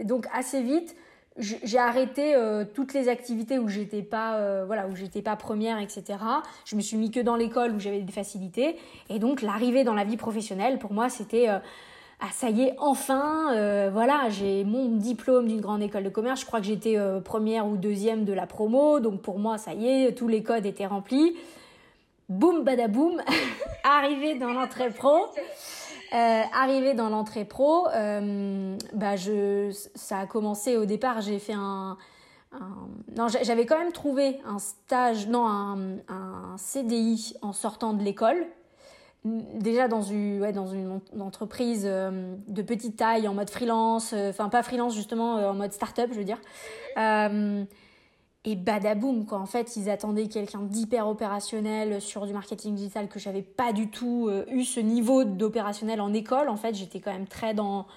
donc 0.04 0.28
assez 0.34 0.62
vite, 0.62 0.96
j'ai 1.40 1.78
arrêté 1.78 2.36
euh, 2.36 2.66
toutes 2.74 2.94
les 2.94 3.10
activités 3.10 3.60
où 3.60 3.68
j'étais 3.68 4.02
pas 4.02 4.38
euh, 4.38 4.64
voilà 4.66 4.88
où 4.88 4.96
j'étais 4.96 5.22
pas 5.22 5.36
première 5.36 5.80
etc 5.80 6.18
je 6.66 6.76
me 6.76 6.82
suis 6.82 6.98
mis 6.98 7.12
que 7.12 7.20
dans 7.20 7.36
l'école 7.36 7.74
où 7.74 7.80
j'avais 7.80 8.02
des 8.02 8.12
facilités. 8.12 8.78
Et 9.10 9.20
donc 9.20 9.42
l'arrivée 9.42 9.84
dans 9.84 9.94
la 9.94 10.04
vie 10.04 10.18
professionnelle 10.18 10.80
pour 10.80 10.94
moi 10.94 11.10
c'était 11.10 11.50
euh, 11.50 11.60
ah 12.20 12.30
ça 12.32 12.50
y 12.50 12.64
est 12.64 12.76
enfin 12.80 13.90
voilà 13.92 14.30
j'ai 14.30 14.64
mon 14.64 14.88
diplôme 14.96 15.48
d'une 15.48 15.62
grande 15.62 15.84
école 15.84 16.04
de 16.04 16.10
commerce. 16.10 16.42
Je 16.42 16.48
crois 16.48 16.60
que 16.60 16.66
j'étais 16.66 16.98
première 17.24 17.68
ou 17.68 17.78
deuxième 17.78 18.26
de 18.26 18.34
la 18.34 18.48
promo. 18.48 19.00
Donc 19.00 19.22
pour 19.22 19.38
moi 19.38 19.60
ça 19.60 19.74
y 19.74 19.88
est 19.88 20.14
tous 20.14 20.28
les 20.28 20.42
codes 20.42 20.66
étaient 20.66 20.88
remplis 20.88 21.36
boum 22.30 22.64
badaboum 22.64 23.22
arrivé 23.84 24.36
dans 24.36 24.54
l'entrée 24.54 24.90
pro 24.90 25.28
euh, 26.14 26.42
arrivé 26.54 26.94
dans 26.94 27.10
l'entrée 27.10 27.44
pro, 27.44 27.90
euh, 27.90 28.78
bah 28.94 29.18
je, 29.18 29.76
ça 29.94 30.20
a 30.20 30.26
commencé 30.26 30.78
au 30.78 30.86
départ, 30.86 31.20
j'ai 31.20 31.38
fait 31.38 31.54
un, 31.54 31.98
non, 33.18 33.28
j'avais 33.28 33.66
quand 33.66 33.78
même 33.78 33.92
trouvé 33.92 34.40
un 34.46 34.58
stage, 34.58 35.28
non, 35.28 35.46
un, 35.46 35.98
un 36.08 36.56
CDI 36.58 37.36
en 37.42 37.52
sortant 37.52 37.92
de 37.94 38.04
l'école. 38.04 38.48
Déjà 39.26 39.90
dans 39.90 40.02
une, 40.02 40.40
ouais, 40.40 40.54
dans 40.54 40.68
une, 40.68 41.02
entreprise 41.20 41.84
euh, 41.86 42.36
de 42.48 42.62
petite 42.62 42.96
taille, 42.96 43.28
en 43.28 43.34
mode 43.34 43.50
freelance, 43.50 44.14
enfin 44.14 44.48
pas 44.48 44.64
freelance 44.64 44.96
justement, 44.96 45.34
en 45.34 45.54
mode 45.56 45.74
start-up, 45.74 46.10
je 46.14 46.20
veux 46.20 46.24
dire. 46.24 46.40
Et 48.46 48.56
badaboum, 48.56 49.26
quoi. 49.26 49.40
En 49.40 49.46
fait, 49.46 49.76
ils 49.76 49.90
attendaient 49.90 50.28
quelqu'un 50.28 50.62
d'hyper 50.62 51.08
opérationnel 51.08 52.00
sur 52.00 52.26
du 52.26 52.34
marketing 52.34 52.76
digital 52.76 53.10
que 53.10 53.20
j'avais 53.20 53.42
pas 53.42 53.74
du 53.74 53.90
tout 53.90 54.28
euh, 54.30 54.46
eu 54.50 54.64
ce 54.64 54.80
niveau 54.80 55.24
d'opérationnel 55.24 56.00
en 56.00 56.14
école. 56.14 56.48
En 56.48 56.56
fait, 56.56 56.74
j'étais 56.74 57.00
quand 57.00 57.12
même 57.12 57.28
très 57.28 57.54
dans 57.54 57.88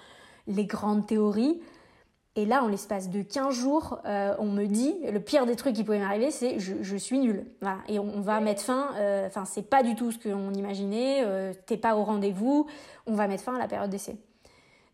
les 0.48 0.64
grandes 0.64 1.06
théories. 1.06 1.60
Et 2.36 2.46
là, 2.46 2.64
en 2.64 2.68
l'espace 2.68 3.10
de 3.10 3.22
15 3.22 3.54
jours, 3.54 4.00
euh, 4.06 4.34
on 4.38 4.46
me 4.46 4.66
dit, 4.66 4.94
le 5.12 5.20
pire 5.20 5.46
des 5.46 5.56
trucs 5.56 5.74
qui 5.74 5.84
pouvait 5.84 5.98
m'arriver, 5.98 6.30
c'est 6.30 6.58
je, 6.58 6.74
je, 6.80 6.96
suis 6.96 7.18
nulle. 7.18 7.46
Voilà. 7.60 7.78
Et 7.88 7.98
on, 7.98 8.20
va 8.20 8.40
mettre 8.40 8.62
fin, 8.62 8.90
euh, 8.96 9.26
enfin, 9.26 9.44
c'est 9.44 9.68
pas 9.68 9.82
du 9.82 9.94
tout 9.94 10.10
ce 10.10 10.18
qu'on 10.18 10.52
imaginait, 10.52 11.24
t'es 11.66 11.76
pas 11.76 11.96
au 11.96 12.02
rendez-vous, 12.02 12.66
on 13.06 13.14
va 13.14 13.28
mettre 13.28 13.44
fin 13.44 13.54
à 13.54 13.58
la 13.58 13.68
période 13.68 13.90
d'essai. 13.90 14.16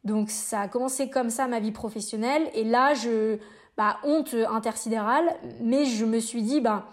Donc 0.05 0.31
ça 0.31 0.61
a 0.61 0.69
commencé 0.69 1.11
comme 1.11 1.31
ça 1.31 1.49
ma 1.49 1.61
vie 1.61 1.73
professionnelle. 1.73 2.49
Et 2.55 2.65
là, 2.65 2.95
je, 2.95 3.39
bah, 3.77 3.99
honte 4.05 4.35
intersidérale, 4.51 5.37
mais 5.61 5.85
je 5.85 6.05
me 6.05 6.19
suis 6.19 6.43
dit, 6.43 6.61
bah, 6.61 6.87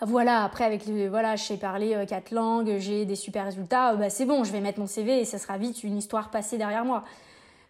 voilà, 0.00 0.44
après 0.44 0.64
avec 0.64 0.86
le, 0.86 1.08
voilà, 1.08 1.34
je 1.34 1.42
sais 1.42 1.56
parler 1.56 1.94
euh, 1.94 2.06
quatre 2.06 2.30
langues, 2.30 2.76
j'ai 2.78 3.04
des 3.04 3.16
super 3.16 3.44
résultats, 3.44 3.96
bah, 3.96 4.10
c'est 4.10 4.26
bon, 4.26 4.44
je 4.44 4.52
vais 4.52 4.60
mettre 4.60 4.78
mon 4.78 4.86
CV 4.86 5.20
et 5.20 5.24
ça 5.24 5.38
sera 5.38 5.58
vite 5.58 5.82
une 5.82 5.96
histoire 5.96 6.30
passée 6.30 6.56
derrière 6.56 6.84
moi. 6.84 7.02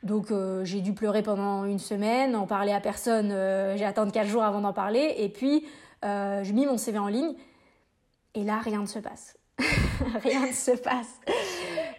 Donc 0.02 0.30
euh, 0.30 0.64
j'ai 0.64 0.80
dû 0.80 0.92
pleurer 0.92 1.23
pendant 1.23 1.64
une 1.64 1.78
semaine, 1.78 2.37
en 2.37 2.47
parler 2.47 2.73
à 2.73 2.80
personne, 2.80 3.32
euh, 3.32 3.76
j'ai 3.76 3.87
attendu 3.87 4.12
quatre 4.12 4.28
jours 4.28 4.44
avant 4.44 4.61
d'en 4.61 4.75
parler, 4.75 5.14
et 5.18 5.28
puis 5.30 5.66
je 6.02 6.52
mis 6.52 6.66
mon 6.66 6.78
CV 6.78 6.99
en 6.99 7.08
ligne, 7.08 7.35
et 8.35 8.44
là 8.44 8.58
rien 8.58 8.80
ne 8.82 8.87
se 8.87 8.99
passe. 8.99 9.38
rien 10.23 10.47
ne 10.47 10.53
se 10.53 10.71
passe. 10.73 11.21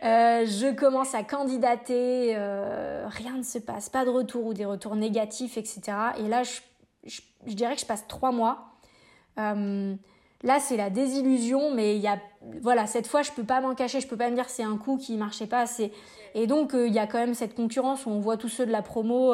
Euh, 0.03 0.45
je 0.45 0.73
commence 0.73 1.13
à 1.13 1.23
candidater, 1.23 2.33
euh, 2.35 3.05
rien 3.07 3.37
ne 3.37 3.43
se 3.43 3.59
passe, 3.59 3.89
pas 3.89 4.05
de 4.05 4.09
retour 4.09 4.45
ou 4.45 4.53
des 4.53 4.65
retours 4.65 4.95
négatifs, 4.95 5.57
etc. 5.57 5.81
Et 6.17 6.27
là, 6.27 6.43
je, 6.43 7.21
dirais 7.45 7.75
que 7.75 7.81
je 7.81 7.85
passe 7.85 8.07
trois 8.07 8.31
mois. 8.31 8.69
Euh, 9.37 9.95
là, 10.43 10.59
c'est 10.59 10.77
la 10.77 10.89
désillusion, 10.89 11.73
mais 11.73 11.95
il 11.95 12.01
y 12.01 12.07
a, 12.07 12.19
voilà, 12.61 12.87
cette 12.87 13.07
fois, 13.07 13.21
je 13.21 13.31
peux 13.31 13.43
pas 13.43 13.61
m'en 13.61 13.75
cacher, 13.75 14.01
je 14.01 14.07
peux 14.07 14.17
pas 14.17 14.29
me 14.29 14.35
dire 14.35 14.49
c'est 14.49 14.63
un 14.63 14.77
coup 14.77 14.97
qui 14.97 15.17
marchait 15.17 15.47
pas. 15.47 15.65
C'est 15.65 15.91
et 16.35 16.45
donc 16.45 16.73
il 16.75 16.93
y 16.93 16.99
a 16.99 17.07
quand 17.07 17.17
même 17.17 17.33
cette 17.33 17.55
concurrence 17.55 18.05
où 18.05 18.11
on 18.11 18.19
voit 18.19 18.37
tous 18.37 18.49
ceux 18.49 18.67
de 18.67 18.71
la 18.71 18.83
promo 18.83 19.33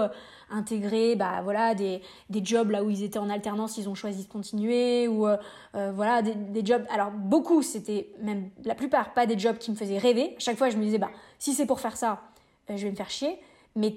intégrer 0.49 1.15
bah 1.15 1.41
voilà 1.43 1.75
des, 1.75 2.01
des 2.29 2.43
jobs 2.43 2.69
là 2.69 2.83
où 2.83 2.89
ils 2.89 3.03
étaient 3.03 3.19
en 3.19 3.29
alternance 3.29 3.77
ils 3.77 3.89
ont 3.89 3.95
choisi 3.95 4.25
de 4.25 4.31
continuer 4.31 5.07
ou 5.07 5.27
euh, 5.27 5.37
euh, 5.75 5.91
voilà 5.93 6.21
des, 6.21 6.35
des, 6.35 6.65
jobs. 6.65 6.83
Alors 6.91 7.11
beaucoup 7.11 7.61
c'était 7.61 8.09
même 8.21 8.49
la 8.63 8.75
plupart 8.75 9.13
pas 9.13 9.25
des 9.25 9.37
jobs 9.37 9.57
qui 9.57 9.71
me 9.71 9.75
faisaient 9.75 9.97
rêver. 9.97 10.35
Chaque 10.37 10.57
fois 10.57 10.69
je 10.69 10.77
me 10.77 10.83
disais 10.83 10.97
bah 10.97 11.11
si 11.39 11.53
c'est 11.53 11.65
pour 11.65 11.79
faire 11.79 11.97
ça 11.97 12.21
euh, 12.69 12.77
je 12.77 12.83
vais 12.83 12.91
me 12.91 12.95
faire 12.95 13.09
chier. 13.09 13.39
Mais 13.75 13.91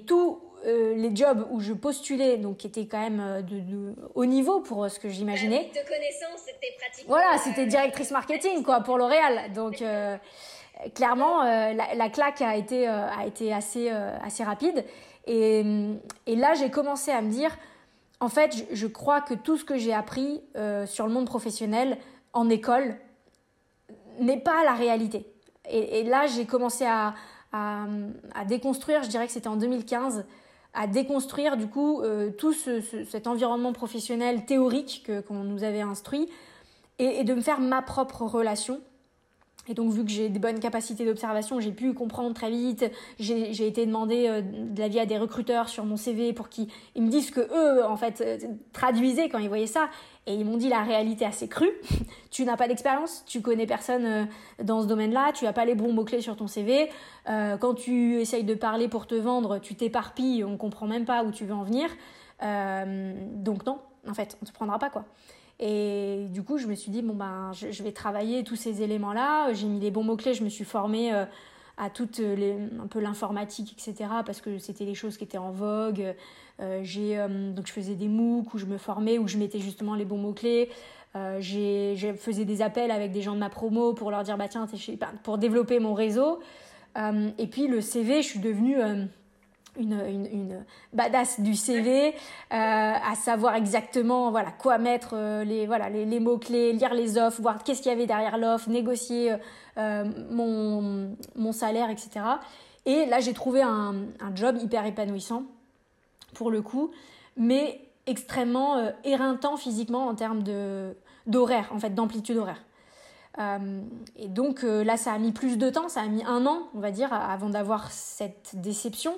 tous 0.63 0.95
les 0.95 1.15
jobs 1.15 1.47
où 1.51 1.59
je 1.59 1.73
postulais 1.73 2.37
donc 2.37 2.57
qui 2.57 2.67
étaient 2.67 2.87
quand 2.87 2.99
même 2.99 3.41
de, 3.43 3.59
de 3.59 3.95
haut 4.15 4.25
niveau 4.25 4.59
pour 4.59 4.89
ce 4.89 4.99
que 4.99 5.09
j'imaginais. 5.09 5.71
De 5.73 5.87
connaissances 5.87 6.45
c'était 6.45 6.75
pratiquement 6.79 7.15
voilà 7.15 7.37
c'était 7.37 7.65
directrice 7.65 8.11
marketing 8.11 8.63
quoi 8.63 8.81
pour 8.81 8.97
L'Oréal. 8.97 9.51
Donc 9.53 9.83
clairement 10.95 11.43
la, 11.43 11.73
la, 11.95 12.09
claque 12.09 12.41
a 12.41 12.55
été 12.55 12.87
a 12.87 13.25
été 13.25 13.53
assez 13.53 13.89
assez 13.89 14.43
rapide. 14.43 14.83
Et, 15.29 15.63
et 16.25 16.35
là, 16.35 16.55
j'ai 16.55 16.71
commencé 16.71 17.11
à 17.11 17.21
me 17.21 17.29
dire, 17.29 17.55
en 18.19 18.29
fait, 18.29 18.65
je, 18.71 18.87
crois 18.87 19.21
que 19.21 19.35
tout 19.35 19.57
ce 19.57 19.63
que 19.63 19.77
j'ai 19.77 19.93
appris 19.93 20.41
euh, 20.57 20.87
sur 20.87 21.05
le 21.05 21.13
monde 21.13 21.27
professionnel 21.27 21.99
en 22.33 22.49
école 22.49 22.97
n'est 24.19 24.39
pas 24.39 24.63
la 24.63 24.73
réalité. 24.73 25.31
Et, 25.69 25.99
et 25.99 26.03
là, 26.03 26.25
j'ai 26.25 26.45
commencé 26.45 26.83
à, 26.83 27.13
à, 27.53 27.85
à, 28.33 28.45
déconstruire, 28.45 29.03
je 29.03 29.09
dirais 29.09 29.27
que 29.27 29.31
c'était 29.31 29.47
en 29.47 29.55
2015, 29.55 30.25
à 30.73 30.87
déconstruire 30.87 31.57
du 31.57 31.67
coup 31.67 32.01
euh, 32.01 32.29
tout 32.31 32.53
ce, 32.53 32.81
cet 32.81 33.27
environnement 33.27 33.73
professionnel 33.73 34.45
théorique 34.45 35.03
que 35.05 35.21
qu'on 35.21 35.43
nous 35.43 35.63
avait 35.63 35.81
instruit 35.81 36.29
et, 36.99 37.23
de 37.23 37.33
me 37.33 37.41
faire 37.41 37.59
ma 37.59 37.81
propre 37.81 38.23
relation 38.23 38.81
et 39.69 39.75
donc, 39.75 39.91
vu 39.91 40.03
que 40.03 40.09
j'ai 40.09 40.29
des 40.29 40.39
bonnes 40.39 40.59
capacités 40.59 41.05
d'observation, 41.05 41.59
j'ai 41.59 41.71
pu 41.71 41.93
comprendre 41.93 42.33
très 42.33 42.49
vite. 42.49 42.91
J'ai 43.19 43.67
été 43.67 43.85
demander 43.85 44.25
euh, 44.27 44.41
de 44.41 44.79
l'avis 44.79 44.99
à 44.99 45.05
des 45.05 45.19
recruteurs 45.19 45.69
sur 45.69 45.85
mon 45.85 45.95
CV 45.95 46.33
pour 46.33 46.49
qu'ils 46.49 46.67
me 46.95 47.07
disent 47.07 47.29
que 47.29 47.41
eux, 47.41 47.85
en 47.85 47.95
fait, 47.95 48.21
euh, 48.21 48.37
traduisaient 48.73 49.29
quand 49.29 49.37
ils 49.37 49.47
voyaient 49.47 49.67
ça. 49.67 49.89
Et 50.25 50.33
ils 50.33 50.43
m'ont 50.43 50.57
dit 50.57 50.69
la 50.69 50.81
réalité 50.81 51.23
assez 51.23 51.47
crue. 51.47 51.69
tu 52.31 52.45
n'as 52.45 52.57
pas 52.57 52.67
d'expérience, 52.67 53.23
tu 53.27 53.41
connais 53.41 53.67
personne 53.67 54.05
euh, 54.05 54.25
dans 54.63 54.81
ce 54.81 54.87
domaine-là, 54.87 55.33
tu 55.33 55.45
n'as 55.45 55.53
pas 55.53 55.65
les 55.65 55.75
bons 55.75 55.93
mots-clés 55.93 56.21
sur 56.21 56.35
ton 56.35 56.47
CV. 56.47 56.89
quand 57.27 57.75
tu 57.75 58.19
essayes 58.19 58.43
de 58.43 58.55
parler 58.55 58.87
pour 58.87 59.05
te 59.05 59.13
vendre, 59.13 59.59
tu 59.59 59.75
t'éparpilles, 59.75 60.43
on 60.43 60.57
comprend 60.57 60.87
même 60.87 61.05
pas 61.05 61.23
où 61.23 61.31
tu 61.31 61.45
veux 61.45 61.53
en 61.53 61.63
venir. 61.63 61.89
donc 62.41 63.65
non, 63.67 63.77
en 64.07 64.13
fait, 64.15 64.35
on 64.41 64.45
te 64.45 64.51
prendra 64.51 64.79
pas 64.79 64.89
quoi. 64.89 65.05
Et 65.59 66.27
du 66.29 66.41
coup, 66.41 66.57
je 66.57 66.67
me 66.67 66.75
suis 66.75 66.89
dit, 66.89 67.01
bon, 67.01 67.13
ben, 67.13 67.51
je, 67.53 67.83
vais 67.83 67.91
travailler 67.91 68.43
tous 68.43 68.55
ces 68.55 68.81
éléments-là. 68.81 69.53
J'ai 69.53 69.67
mis 69.67 69.79
les 69.79 69.91
bons 69.91 70.03
mots-clés, 70.03 70.33
je 70.33 70.43
me 70.43 70.49
suis 70.49 70.63
formée 70.63 71.13
euh, 71.13 71.25
à 71.77 71.89
toute 71.89 72.21
un 72.21 72.87
peu 72.87 72.99
l'informatique, 72.99 73.73
etc., 73.73 74.09
parce 74.25 74.39
que 74.39 74.57
c'était 74.57 74.85
les 74.85 74.95
choses 74.95 75.17
qui 75.17 75.25
étaient 75.25 75.37
en 75.37 75.51
vogue. 75.51 76.15
Euh, 76.61 76.79
j'ai, 76.83 77.19
euh, 77.19 77.51
donc, 77.51 77.67
je 77.67 77.73
faisais 77.73 77.95
des 77.95 78.07
MOOC 78.07 78.53
où 78.53 78.57
je 78.57 78.65
me 78.65 78.77
formais, 78.77 79.17
où 79.17 79.27
je 79.27 79.37
mettais 79.37 79.59
justement 79.59 79.95
les 79.95 80.05
bons 80.05 80.17
mots-clés. 80.17 80.69
je 81.13 82.13
faisais 82.17 82.45
des 82.45 82.61
appels 82.61 82.91
avec 82.91 83.11
des 83.11 83.21
gens 83.21 83.33
de 83.33 83.39
ma 83.39 83.49
promo 83.49 83.93
pour 83.93 84.11
leur 84.11 84.23
dire, 84.23 84.37
bah, 84.37 84.47
tiens, 84.47 84.65
pour 85.23 85.37
développer 85.37 85.79
mon 85.79 85.93
réseau. 85.93 86.39
et 86.95 87.47
puis, 87.47 87.67
le 87.67 87.81
CV, 87.81 88.21
je 88.21 88.27
suis 88.27 88.39
devenue 88.39 88.77
une, 89.79 90.65
badass 90.93 91.39
du 91.39 91.55
CV, 91.55 92.09
euh, 92.09 92.13
à 92.51 93.15
savoir 93.15 93.55
exactement 93.55 94.31
voilà 94.31 94.51
quoi 94.51 94.77
mettre 94.77 95.11
euh, 95.13 95.43
les 95.43 95.65
voilà 95.65 95.89
les, 95.89 96.19
mots 96.19 96.37
clés, 96.37 96.73
lire 96.73 96.93
les 96.93 97.17
offres, 97.17 97.41
voir 97.41 97.63
qu'est-ce 97.63 97.81
qu'il 97.81 97.91
y 97.91 97.95
avait 97.95 98.05
derrière 98.05 98.37
l'offre, 98.37 98.69
négocier 98.69 99.35
euh, 99.77 100.05
mon 100.29 101.15
mon 101.35 101.51
salaire, 101.51 101.89
etc. 101.89 102.09
Et 102.85 103.05
là 103.05 103.19
j'ai 103.19 103.33
trouvé 103.33 103.61
un, 103.61 103.95
un 104.19 104.35
job 104.35 104.57
hyper 104.61 104.85
épanouissant 104.85 105.43
pour 106.33 106.51
le 106.51 106.61
coup, 106.61 106.91
mais 107.37 107.81
extrêmement 108.05 108.91
éreintant 109.03 109.57
physiquement 109.57 110.07
en 110.07 110.15
termes 110.15 110.43
de 110.43 110.95
d'horaire 111.27 111.69
en 111.71 111.79
fait 111.79 111.91
d'amplitude 111.91 112.37
horaire. 112.37 112.63
Et 114.17 114.27
donc 114.27 114.63
là, 114.63 114.97
ça 114.97 115.13
a 115.13 115.17
mis 115.17 115.31
plus 115.31 115.57
de 115.57 115.69
temps, 115.69 115.87
ça 115.87 116.01
a 116.01 116.07
mis 116.07 116.25
un 116.25 116.45
an, 116.45 116.67
on 116.75 116.81
va 116.81 116.91
dire, 116.91 117.13
avant 117.13 117.47
d'avoir 117.47 117.89
cette 117.89 118.51
déception. 118.55 119.17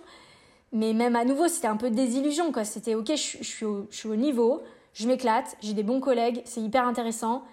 Mais 0.73 0.93
même 0.93 1.15
à 1.15 1.25
nouveau, 1.25 1.47
c'était 1.47 1.67
un 1.67 1.75
peu 1.75 1.89
de 1.89 1.95
désillusion, 1.95 2.51
quoi. 2.51 2.63
C'était 2.63 2.95
ok, 2.95 3.07
je, 3.09 3.43
suis 3.43 3.65
au, 3.65 3.87
je 3.89 3.97
suis 3.97 4.07
au 4.07 4.15
niveau, 4.15 4.63
je 4.93 5.07
m'éclate, 5.07 5.57
j'ai 5.61 5.73
des 5.73 5.83
bons 5.83 5.99
collègues, 5.99 6.41
c'est 6.45 6.61
hyper 6.61 6.87
intéressant. 6.87 7.43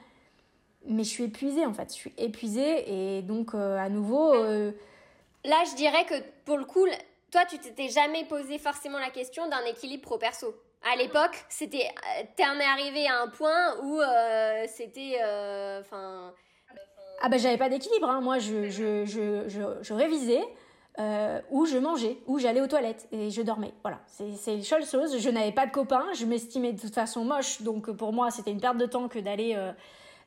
Mais 0.87 1.03
je 1.03 1.09
suis 1.09 1.25
épuisée, 1.25 1.67
en 1.67 1.75
fait. 1.75 1.89
Je 1.89 1.95
suis 1.99 2.15
épuisée 2.17 3.17
et 3.19 3.23
donc, 3.23 3.55
euh, 3.55 3.77
à 3.77 3.89
nouveau. 3.89 4.33
Euh, 4.33 4.71
Là, 5.45 5.57
je 5.71 5.75
dirais 5.75 6.05
que 6.07 6.15
pour 6.45 6.57
le 6.57 6.65
coup, 6.65 6.87
toi, 7.31 7.43
tu 7.49 7.59
t'étais 7.59 7.89
jamais 7.89 8.25
posé 8.25 8.59
forcément 8.59 8.99
la 8.99 9.11
question 9.11 9.49
d'un 9.49 9.65
équilibre 9.65 10.03
pro-perso. 10.03 10.55
À 10.91 10.97
l'époque, 10.97 11.45
c'était. 11.49 11.89
Euh, 12.21 12.25
t'es 12.37 12.45
arrivé 12.45 13.07
à 13.09 13.23
un 13.23 13.29
point 13.29 13.77
où 13.83 14.01
c'était. 14.69 15.17
Enfin. 15.81 16.33
ah, 17.21 17.29
ben, 17.29 17.39
j'avais 17.39 17.59
pas 17.59 17.69
d'équilibre, 17.69 18.09
hein. 18.09 18.21
Moi, 18.21 18.39
je, 18.39 18.71
je, 18.71 19.05
je 19.83 19.93
révisais 19.93 20.43
euh, 20.99 21.41
où 21.51 21.67
je 21.67 21.79
mangeais, 21.79 22.19
où 22.27 22.39
j'allais 22.39 22.61
aux 22.61 22.67
toilettes 22.67 23.07
et 23.13 23.31
je 23.31 23.43
dormais. 23.43 23.73
Voilà, 23.83 24.01
c'est 24.07 24.55
une 24.55 24.63
seule 24.63 24.85
chose. 24.85 25.19
Je 25.19 25.31
n'avais 25.31 25.53
pas 25.53 25.67
de 25.67 25.71
copains, 25.71 26.07
je 26.15 26.27
m'estimais 26.27 26.73
de 26.73 26.81
toute 26.81 26.95
façon 26.95 27.25
moche, 27.25 27.63
donc 27.63 27.91
pour 27.93 28.13
moi 28.13 28.31
c'était 28.31 28.51
une 28.51 28.61
perte 28.61 28.79
de 28.79 28.87
temps 28.87 29.09
que 29.09 29.19
d'aller 29.19 29.57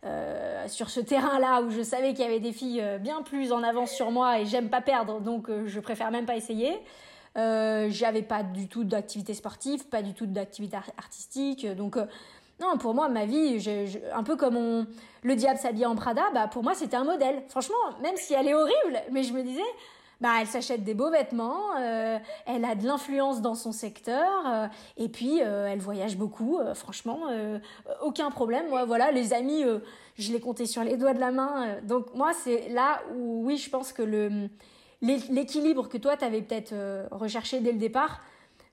euh, 0.04 0.68
sur 0.68 0.90
ce 0.90 1.00
terrain-là 1.00 1.62
où 1.62 1.72
je 1.72 1.82
savais 1.82 2.14
qu'il 2.14 2.26
y 2.26 2.28
avait 2.28 2.40
des 2.40 2.54
filles 2.54 2.84
bien 3.00 3.22
plus 3.22 3.52
en 3.52 3.64
avance 3.64 3.92
sur 3.92 4.12
moi 4.12 4.40
et 4.40 4.46
j'aime 4.46 4.70
pas 4.70 4.82
perdre, 4.82 5.20
donc 5.20 5.50
je 5.66 5.80
préfère 5.80 6.12
même 6.12 6.26
pas 6.26 6.36
essayer. 6.36 6.80
J'avais 7.36 8.24
pas 8.24 8.44
du 8.44 8.68
tout 8.68 8.84
d'activité 8.84 9.34
sportive, 9.34 9.88
pas 9.88 10.02
du 10.02 10.14
tout 10.14 10.26
d'activité 10.26 10.78
artistique, 10.98 11.68
donc 11.76 11.98
non, 12.62 12.78
pour 12.78 12.94
moi, 12.94 13.10
ma 13.10 13.26
vie, 13.26 13.58
un 14.14 14.24
peu 14.24 14.36
comme 14.36 14.86
le 15.24 15.36
diable 15.36 15.60
s'habille 15.60 15.88
en 15.88 15.96
Prada, 15.96 16.22
bah 16.32 16.48
pour 16.48 16.62
moi 16.62 16.76
c'était 16.76 16.96
un 16.96 17.04
modèle. 17.04 17.42
Franchement, 17.50 17.76
même 18.04 18.16
si 18.18 18.36
elle 18.36 18.48
est 18.48 18.54
horrible, 18.54 19.02
mais 19.12 19.24
je 19.24 19.34
me 19.34 19.42
disais, 19.42 19.62
bah 20.22 20.30
elle 20.40 20.48
s'achète 20.48 20.84
des 20.84 20.94
beaux 20.94 21.10
vêtements, 21.10 21.76
euh, 21.80 22.18
elle 22.46 22.64
a 22.64 22.76
de 22.76 22.86
l'influence 22.86 23.42
dans 23.42 23.56
son 23.56 23.72
secteur, 23.72 24.30
euh, 24.48 24.68
et 24.98 25.10
puis 25.10 25.42
euh, 25.42 25.68
elle 25.68 25.80
voyage 25.80 26.16
beaucoup. 26.16 26.60
franchement, 26.76 27.22
aucun 28.04 28.30
problème. 28.32 28.70
Moi, 28.70 28.86
voilà, 28.86 29.12
les 29.12 29.34
amis, 29.34 29.64
je 30.18 30.32
les 30.32 30.40
comptais 30.40 30.68
sur 30.68 30.84
les 30.84 30.96
doigts 30.96 31.14
de 31.14 31.20
la 31.20 31.32
main. 31.32 31.78
donc 31.84 32.14
moi, 32.14 32.32
c'est 32.34 32.70
là 32.70 33.02
où 33.16 33.46
oui, 33.46 33.58
je 33.58 33.70
pense 33.70 33.92
que 33.92 34.04
le 34.04 34.50
l'équilibre 35.02 35.90
que 35.90 35.98
toi 35.98 36.16
t'avais 36.16 36.44
peut-être 36.44 36.76
recherché 37.10 37.60
dès 37.60 37.72
le 37.72 37.80
départ 37.80 38.22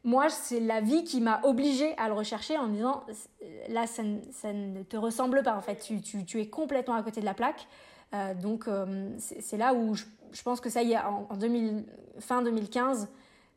moi, 0.05 0.29
c'est 0.29 0.61
la 0.61 0.81
vie 0.81 1.05
qui 1.05 1.21
m'a 1.21 1.41
obligée 1.43 1.97
à 1.99 2.09
le 2.09 2.15
rechercher 2.15 2.57
en 2.57 2.67
me 2.67 2.77
disant 2.77 3.03
là, 3.69 3.87
ça, 3.87 4.03
ne 4.03 4.83
te 4.83 4.97
ressemble 4.97 5.43
pas 5.43 5.57
en 5.57 5.61
fait. 5.61 5.77
Tu, 6.27 6.41
es 6.41 6.49
complètement 6.49 6.95
à 6.95 7.03
côté 7.03 7.21
de 7.21 7.27
la 7.27 7.35
plaque. 7.35 7.67
Euh, 8.15 8.35
donc, 8.35 8.69
euh, 8.69 9.11
c'est 9.19 9.57
là 9.57 9.75
où 9.75 9.95
je, 9.95 10.43
pense 10.43 10.61
que 10.61 10.71
ça 10.71 10.83
y 10.83 10.93
est, 10.93 10.99
en, 10.99 11.29
fin 12.21 12.43
2015, 12.43 13.09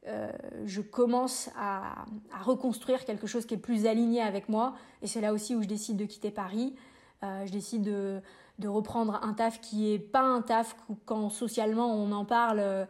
euh, 0.07 0.31
je 0.65 0.81
commence 0.81 1.49
à, 1.57 2.05
reconstruire 2.43 3.05
quelque 3.05 3.27
chose 3.27 3.45
qui 3.45 3.53
est 3.53 3.59
plus 3.59 3.85
aligné 3.85 4.21
avec 4.21 4.49
moi. 4.49 4.75
Et 5.01 5.07
c'est 5.07 5.21
là 5.21 5.33
aussi 5.33 5.55
où 5.55 5.61
je 5.61 5.67
décide 5.67 5.97
de 5.97 6.05
quitter 6.05 6.31
Paris. 6.31 6.75
je 7.21 7.51
décide 7.51 7.83
de, 7.83 8.21
reprendre 8.67 9.19
un 9.23 9.33
taf 9.33 9.59
qui 9.59 9.91
est 9.91 9.99
pas 9.99 10.21
un 10.21 10.41
taf 10.41 10.75
quand 11.05 11.29
socialement 11.29 11.91
on 11.95 12.11
en 12.11 12.25
parle 12.25 12.87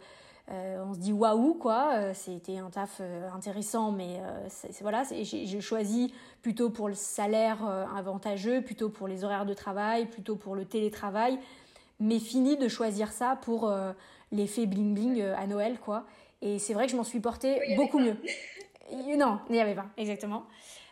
euh, 0.49 0.83
on 0.85 0.93
se 0.93 0.99
dit 0.99 1.13
waouh 1.13 1.53
quoi, 1.53 1.93
euh, 1.93 2.13
c'était 2.13 2.57
un 2.57 2.69
taf 2.69 2.97
euh, 2.99 3.29
intéressant, 3.33 3.91
mais 3.91 4.19
c'est, 4.49 4.81
voilà, 4.81 5.03
j'ai 5.21 5.61
choisi 5.61 6.13
plutôt 6.41 6.69
pour 6.69 6.89
le 6.89 6.95
salaire 6.95 7.63
avantageux, 7.95 8.61
plutôt 8.61 8.89
pour 8.89 9.07
les 9.07 9.23
horaires 9.23 9.45
de 9.45 9.53
travail, 9.53 10.07
plutôt 10.07 10.35
pour 10.35 10.55
le 10.55 10.65
télétravail, 10.65 11.39
mais 11.99 12.19
fini 12.19 12.57
de 12.57 12.67
choisir 12.67 13.11
ça 13.11 13.37
pour 13.41 13.71
l'effet 14.31 14.65
bling 14.65 14.93
bling 14.93 15.21
à 15.21 15.47
Noël 15.47 15.77
quoi. 15.79 16.05
Et 16.41 16.57
c'est 16.57 16.73
vrai 16.73 16.85
que 16.85 16.91
je 16.91 16.97
m'en 16.97 17.03
suis 17.03 17.19
portée 17.19 17.59
beaucoup 17.75 17.99
mieux. 17.99 18.17
non, 19.17 19.39
il 19.49 19.53
n'y 19.53 19.61
avait 19.61 19.75
pas, 19.75 19.85
exactement. 19.97 20.45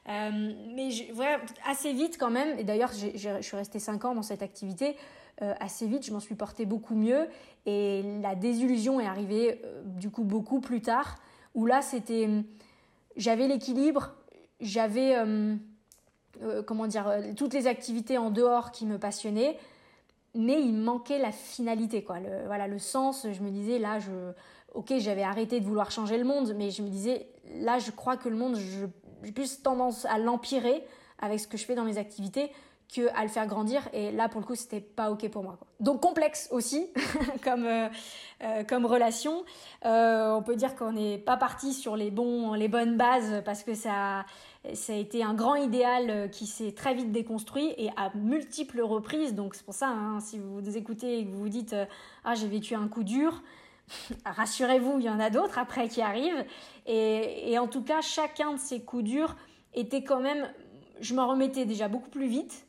mais 0.08 0.91
je, 0.91 1.12
voilà, 1.13 1.39
assez 1.65 1.91
vite 1.94 2.18
quand 2.20 2.29
même, 2.29 2.58
et 2.60 2.63
d'ailleurs 2.63 2.91
je 2.94 3.41
suis 3.41 3.58
restée 3.58 3.79
5 3.79 4.06
ans 4.06 4.15
dans 4.15 4.24
cette 4.24 4.44
activité, 4.44 4.96
euh, 5.41 5.53
assez 5.60 5.88
vite, 5.88 6.05
je 6.05 6.12
m'en 6.12 6.19
suis 6.19 6.36
portée 6.36 6.65
beaucoup 6.65 6.96
mieux. 6.96 7.27
Et 7.65 8.03
la 8.22 8.36
désillusion 8.36 9.00
est 9.00 9.05
arrivée 9.05 9.62
euh, 9.63 9.81
du 9.86 10.10
coup 10.10 10.24
beaucoup 10.24 10.60
plus 10.60 10.81
tard, 10.81 11.15
où 11.55 11.65
là 11.65 11.81
c'était, 11.81 12.27
j'avais 13.15 13.48
l'équilibre, 13.48 14.15
j'avais 14.60 15.15
euh, 15.15 15.55
comment 16.65 16.88
dire, 16.88 17.12
toutes 17.38 17.53
les 17.53 17.67
activités 17.67 18.17
en 18.17 18.31
dehors 18.31 18.72
qui 18.72 18.86
me 18.86 18.98
passionnaient, 18.98 19.58
mais 20.36 20.62
il 20.62 20.74
manquait 20.74 21.19
la 21.19 21.31
finalité 21.31 22.03
quoi, 22.03 22.19
le, 22.19 22.46
voilà 22.48 22.67
le 22.67 22.79
sens. 22.79 23.25
Je 23.31 23.41
me 23.41 23.50
disais 23.50 23.79
là, 23.79 24.00
je, 24.00 24.12
ok, 24.74 24.93
j'avais 24.98 25.24
arrêté 25.24 25.60
de 25.60 25.65
vouloir 25.65 25.91
changer 25.91 26.17
le 26.17 26.25
monde, 26.25 26.53
mais 26.58 26.72
je 26.72 26.81
me 26.81 26.89
disais 26.89 27.27
là, 27.55 27.79
je 27.79 27.91
crois 27.91 28.17
que 28.17 28.29
le 28.29 28.36
monde, 28.36 28.58
j'ai 28.58 29.31
plus 29.31 29.62
tendance 29.62 30.05
à 30.05 30.17
l'empirer 30.17 30.84
avec 31.19 31.39
ce 31.39 31.48
que 31.48 31.58
je 31.58 31.65
fais 31.65 31.75
dans 31.75 31.84
mes 31.84 31.98
activités 31.98 32.51
que 32.93 33.08
à 33.15 33.24
le 33.24 33.29
faire 33.29 33.48
grandir. 33.48 33.88
Et 33.93 34.12
là 34.12 34.29
pour 34.29 34.41
le 34.41 34.46
coup 34.46 34.55
c'était 34.55 34.81
pas 34.81 35.12
ok 35.12 35.29
pour 35.29 35.43
moi 35.43 35.58
donc 35.79 36.01
complexe 36.01 36.50
aussi 36.51 36.88
comme 37.43 37.65
euh, 37.65 37.88
euh, 38.43 38.63
comme 38.63 38.86
relation. 38.86 39.46
Euh, 39.86 40.34
on 40.34 40.43
peut 40.43 40.55
dire 40.55 40.75
qu'on 40.75 40.91
n'est 40.91 41.17
pas 41.17 41.38
parti 41.38 41.74
sur 41.74 41.96
les 41.96 42.12
bons 42.12 42.53
les 42.53 42.67
bonnes 42.67 42.98
bases 42.98 43.41
parce 43.46 43.63
que 43.63 43.74
ça 43.74 44.25
ça 44.74 44.91
a 44.91 44.96
été 44.98 45.24
un 45.24 45.34
grand 45.34 45.55
idéal 45.55 46.29
qui 46.31 46.46
s'est 46.46 46.74
très 46.74 46.93
vite 46.93 47.13
déconstruit 47.13 47.74
et 47.77 47.89
à 47.96 48.12
multiples 48.15 48.81
reprises. 48.81 49.36
Donc 49.36 49.55
c'est 49.55 49.63
pour 49.63 49.74
ça 49.74 49.88
hein, 49.88 50.19
si 50.19 50.38
vous 50.38 50.60
vous 50.60 50.77
écoutez 50.77 51.19
et 51.19 51.25
que 51.25 51.31
vous 51.31 51.39
vous 51.39 51.50
dites 51.50 51.75
ah 52.25 52.36
j'ai 52.36 52.48
vécu 52.48 52.75
un 52.75 52.88
coup 52.88 53.03
dur 53.03 53.41
rassurez-vous 54.25 55.00
il 55.00 55.05
y 55.05 55.10
en 55.10 55.19
a 55.19 55.29
d'autres 55.29 55.58
après 55.58 55.88
qui 55.88 56.01
arrivent. 56.01 56.46
Et, 56.86 57.51
et 57.51 57.57
en 57.57 57.68
tout 57.68 57.83
cas 57.83 58.01
chacun 58.01 58.53
de 58.53 58.59
ces 58.59 58.81
coups 58.81 59.05
durs 59.05 59.37
était 59.74 60.03
quand 60.03 60.20
même 60.20 60.50
je 61.00 61.16
m'en 61.16 61.29
remettais 61.29 61.64
déjà 61.64 61.87
beaucoup 61.87 62.09
plus 62.09 62.27
vite 62.27 62.66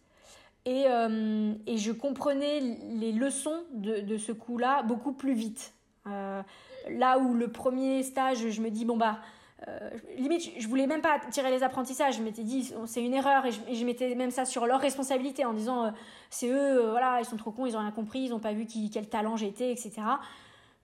et, 0.64 0.84
euh, 0.86 1.54
et, 1.66 1.78
je 1.78 1.92
comprenais 1.92 2.60
les 2.60 3.12
leçons 3.12 3.62
de, 3.72 4.18
ce 4.18 4.32
coup-là 4.32 4.82
beaucoup 4.82 5.12
plus 5.12 5.32
vite. 5.32 5.72
Euh, 6.06 6.42
là 6.88 7.18
où 7.18 7.34
le 7.34 7.48
premier 7.48 8.02
stage, 8.02 8.48
je 8.48 8.60
me 8.60 8.70
dis, 8.70 8.84
bon 8.84 8.96
bah, 8.96 9.20
euh, 9.68 9.90
limite, 10.16 10.50
je 10.58 10.68
voulais 10.68 10.86
même 10.86 11.00
pas 11.00 11.18
tirer 11.30 11.50
les 11.50 11.62
apprentissages. 11.62 12.16
Je 12.16 12.22
m'étais 12.22 12.42
dit, 12.42 12.72
c'est 12.86 13.02
une 13.02 13.14
erreur 13.14 13.46
et 13.46 13.52
je, 13.52 13.84
mettais 13.84 14.14
même 14.14 14.30
ça 14.30 14.44
sur 14.44 14.66
leur 14.66 14.80
responsabilité 14.80 15.44
en 15.44 15.54
disant, 15.54 15.92
c'est 16.28 16.48
eux, 16.48 16.90
voilà, 16.90 17.20
ils 17.20 17.26
sont 17.26 17.36
trop 17.36 17.52
cons, 17.52 17.66
ils 17.66 17.76
ont 17.76 17.80
rien 17.80 17.90
compris, 17.90 18.20
ils 18.20 18.34
ont 18.34 18.38
pas 18.38 18.52
vu 18.52 18.66
quel 18.92 19.08
talent 19.08 19.36
j'étais, 19.36 19.72
etc. 19.72 20.02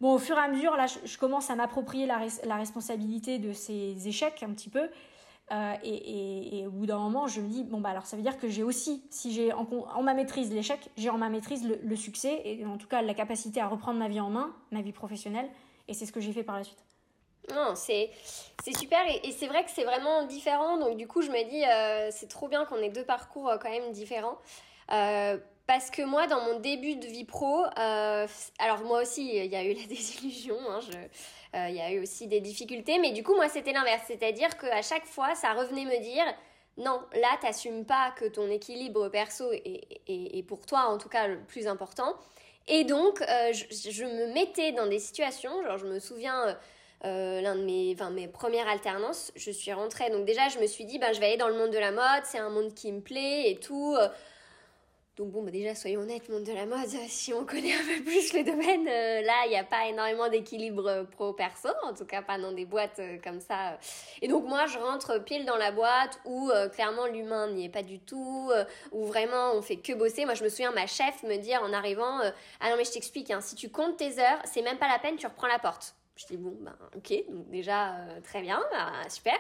Bon, 0.01 0.13
au 0.15 0.19
fur 0.19 0.37
et 0.37 0.41
à 0.41 0.49
mesure, 0.49 0.77
là, 0.77 0.87
je, 0.87 1.19
commence 1.19 1.51
à 1.51 1.55
m'approprier 1.55 2.07
la, 2.07 2.57
responsabilité 2.57 3.39
de 3.39 3.53
ces 3.53 4.09
échecs 4.09 4.43
un 4.43 4.51
petit 4.51 4.69
peu. 4.69 4.89
Euh, 5.53 5.75
et, 5.85 6.65
au 6.67 6.71
bout 6.71 6.87
d'un 6.87 6.99
moment, 6.99 7.29
je 7.29 7.41
me 7.41 7.49
dis, 7.49 7.63
bon, 7.63 7.81
bah 7.81 7.91
alors 7.91 8.07
ça 8.07 8.17
veut 8.17 8.23
dire 8.23 8.39
que 8.39 8.49
j'ai 8.49 8.63
aussi, 8.63 9.05
si 9.11 9.33
j'ai 9.33 9.53
en, 9.53 9.67
ma 10.03 10.15
maîtrise 10.15 10.53
l'échec, 10.53 10.91
j'ai 10.97 11.11
en 11.11 11.19
ma 11.19 11.29
maîtrise 11.29 11.69
le, 11.83 11.97
succès 11.97 12.43
et 12.45 12.65
en 12.67 12.77
tout 12.79 12.89
cas 12.89 13.03
la 13.03 13.15
capacité 13.15 13.61
à 13.61 13.69
reprendre 13.69 13.99
ma 13.99 14.09
vie 14.09 14.21
en 14.21 14.31
main, 14.31 14.55
ma 14.73 14.83
vie 14.83 14.93
professionnelle. 14.93 15.49
Et 15.89 15.95
c'est 15.95 16.07
ce 16.07 16.13
que 16.13 16.21
j'ai 16.21 16.33
fait 16.33 16.43
par 16.43 16.57
la 16.57 16.65
suite. 16.65 16.83
Non, 17.55 17.77
c'est 17.77 18.11
super 18.77 18.99
et, 19.07 19.31
c'est 19.31 19.47
vrai 19.47 19.65
que 19.65 19.71
c'est 19.71 19.85
vraiment 19.85 20.25
différent. 20.25 20.79
Donc 20.79 20.97
du 20.97 21.07
coup, 21.07 21.23
je 21.23 21.31
me 21.31 21.49
dis, 21.49 21.65
euh, 21.65 22.09
c'est 22.11 22.29
trop 22.29 22.49
bien 22.49 22.65
qu'on 22.65 22.79
ait 22.79 22.91
deux 22.91 23.05
parcours 23.05 23.49
euh, 23.49 23.57
quand 23.57 23.71
même 23.71 23.93
différents. 23.93 24.39
Parce 25.67 25.91
que 25.91 26.03
moi, 26.03 26.29
dans 26.29 26.43
mon 26.43 26.61
début 26.61 26.95
de 26.95 27.07
vie 27.07 27.25
pro, 27.25 27.65
euh, 27.79 28.27
alors 28.61 28.81
moi 28.85 29.03
aussi, 29.03 29.29
il 29.37 29.47
y 29.47 29.57
a 29.57 29.65
eu 29.65 29.75
la 29.75 29.87
désillusion, 29.89 30.57
hein, 30.71 30.79
euh, 31.55 31.69
il 31.69 31.75
y 31.75 31.81
a 31.81 31.91
eu 31.91 32.01
aussi 32.01 32.29
des 32.29 32.41
difficultés, 32.41 32.99
mais 32.99 33.11
du 33.11 33.25
coup, 33.25 33.35
moi, 33.35 33.49
c'était 33.49 33.73
l'inverse. 33.73 34.05
C'est-à-dire 34.07 34.57
qu'à 34.57 34.83
chaque 34.83 35.07
fois, 35.07 35.35
ça 35.35 35.55
revenait 35.55 35.85
me 35.85 36.01
dire, 36.01 36.25
non, 36.77 37.01
là, 37.15 37.37
t'assumes 37.41 37.85
pas 37.85 38.13
que 38.17 38.27
ton 38.27 38.49
équilibre 38.49 39.09
perso 39.09 39.51
est, 39.53 40.47
pour 40.47 40.67
toi, 40.67 40.87
en 40.87 40.99
tout 40.99 41.09
cas, 41.09 41.27
le 41.27 41.41
plus 41.41 41.67
important. 41.67 42.15
Et 42.69 42.85
donc, 42.85 43.21
euh, 43.23 43.53
je, 43.53 44.05
me 44.05 44.33
mettais 44.35 44.71
dans 44.73 44.87
des 44.87 44.99
situations, 45.01 45.63
genre, 45.65 45.79
je 45.79 45.87
me 45.87 45.99
souviens... 45.99 46.57
l'un 47.03 47.57
de 47.57 47.65
mes, 47.65 47.93
enfin, 47.95 48.11
mes 48.11 48.29
premières 48.29 48.69
alternances, 48.69 49.33
je 49.37 49.51
suis 49.51 49.73
rentrée. 49.73 50.11
Donc 50.11 50.25
déjà, 50.27 50.49
je 50.49 50.59
me 50.59 50.67
suis 50.67 50.85
dit, 50.85 50.99
ben, 50.99 51.13
je 51.13 51.21
vais 51.21 51.27
aller 51.27 51.37
dans 51.37 51.49
le 51.49 51.57
monde 51.57 51.71
de 51.71 51.79
la 51.79 51.93
mode, 51.93 52.25
c'est 52.25 52.39
un 52.39 52.51
monde 52.51 52.73
qui 52.75 52.93
me 52.93 53.01
plaît 53.01 53.51
et 53.51 53.57
tout. 53.57 53.97
Donc 55.17 55.31
bon, 55.31 55.43
bah 55.43 55.51
déjà, 55.51 55.75
soyons 55.75 56.03
honnêtes, 56.03 56.29
monde 56.29 56.45
de 56.45 56.53
la 56.53 56.67
mode, 56.67 56.89
si 57.09 57.33
on 57.33 57.47
connaît 57.47 57.73
un 57.73 57.79
peu 57.79 58.05
plus 58.05 58.35
le 58.35 58.45
domaine, 58.45 58.87
euh, 58.87 59.23
là, 59.23 59.47
il 59.47 59.49
n'y 59.49 59.57
a 59.57 59.65
pas 59.65 59.87
énormément 59.87 60.29
d'équilibre 60.29 60.87
euh, 60.87 61.05
pro-perso, 61.05 61.71
en 61.85 61.95
tout 61.95 62.05
cas 62.05 62.21
pas 62.21 62.37
dans 62.39 62.53
des 62.53 62.67
boîtes 62.67 62.99
euh, 62.99 63.17
comme 63.25 63.41
ça. 63.41 63.79
Et 64.21 64.29
donc 64.29 64.45
moi, 64.45 64.67
je 64.67 64.77
rentre 64.77 65.19
pile 65.25 65.47
dans 65.47 65.57
la 65.57 65.73
boîte 65.73 66.21
où 66.27 66.51
clairement 66.75 67.07
l'humain 67.07 67.51
n'y 67.51 67.65
est 67.65 67.71
pas 67.71 67.83
du 67.83 67.99
tout, 67.99 68.51
où 68.93 69.07
vraiment 69.07 69.53
on 69.55 69.63
fait 69.63 69.77
que 69.77 69.93
bosser. 69.95 70.27
Moi, 70.27 70.35
je 70.35 70.45
me 70.45 70.49
souviens, 70.49 70.73
ma 70.73 70.87
chef 70.87 71.23
me 71.23 71.37
dire 71.37 71.63
en 71.63 71.73
arrivant, 71.73 72.21
ah 72.61 72.71
non 72.71 72.77
mais 72.77 72.85
je 72.85 72.93
t'explique, 72.93 73.31
hein, 73.31 73.41
si 73.41 73.55
tu 73.55 73.71
comptes 73.71 73.97
tes 73.97 74.19
heures, 74.19 74.41
c'est 74.45 74.63
même 74.63 74.79
pas 74.79 74.89
la 74.89 74.99
peine, 74.99 75.17
tu 75.17 75.27
reprends 75.27 75.47
la 75.47 75.59
porte. 75.59 75.95
Je 76.17 76.27
dis 76.27 76.37
bon, 76.37 76.57
ben 76.61 76.77
ok, 76.95 77.13
donc 77.31 77.49
déjà 77.51 77.95
très 78.25 78.43
bien, 78.43 78.63
bah, 78.71 78.93
super. 79.09 79.39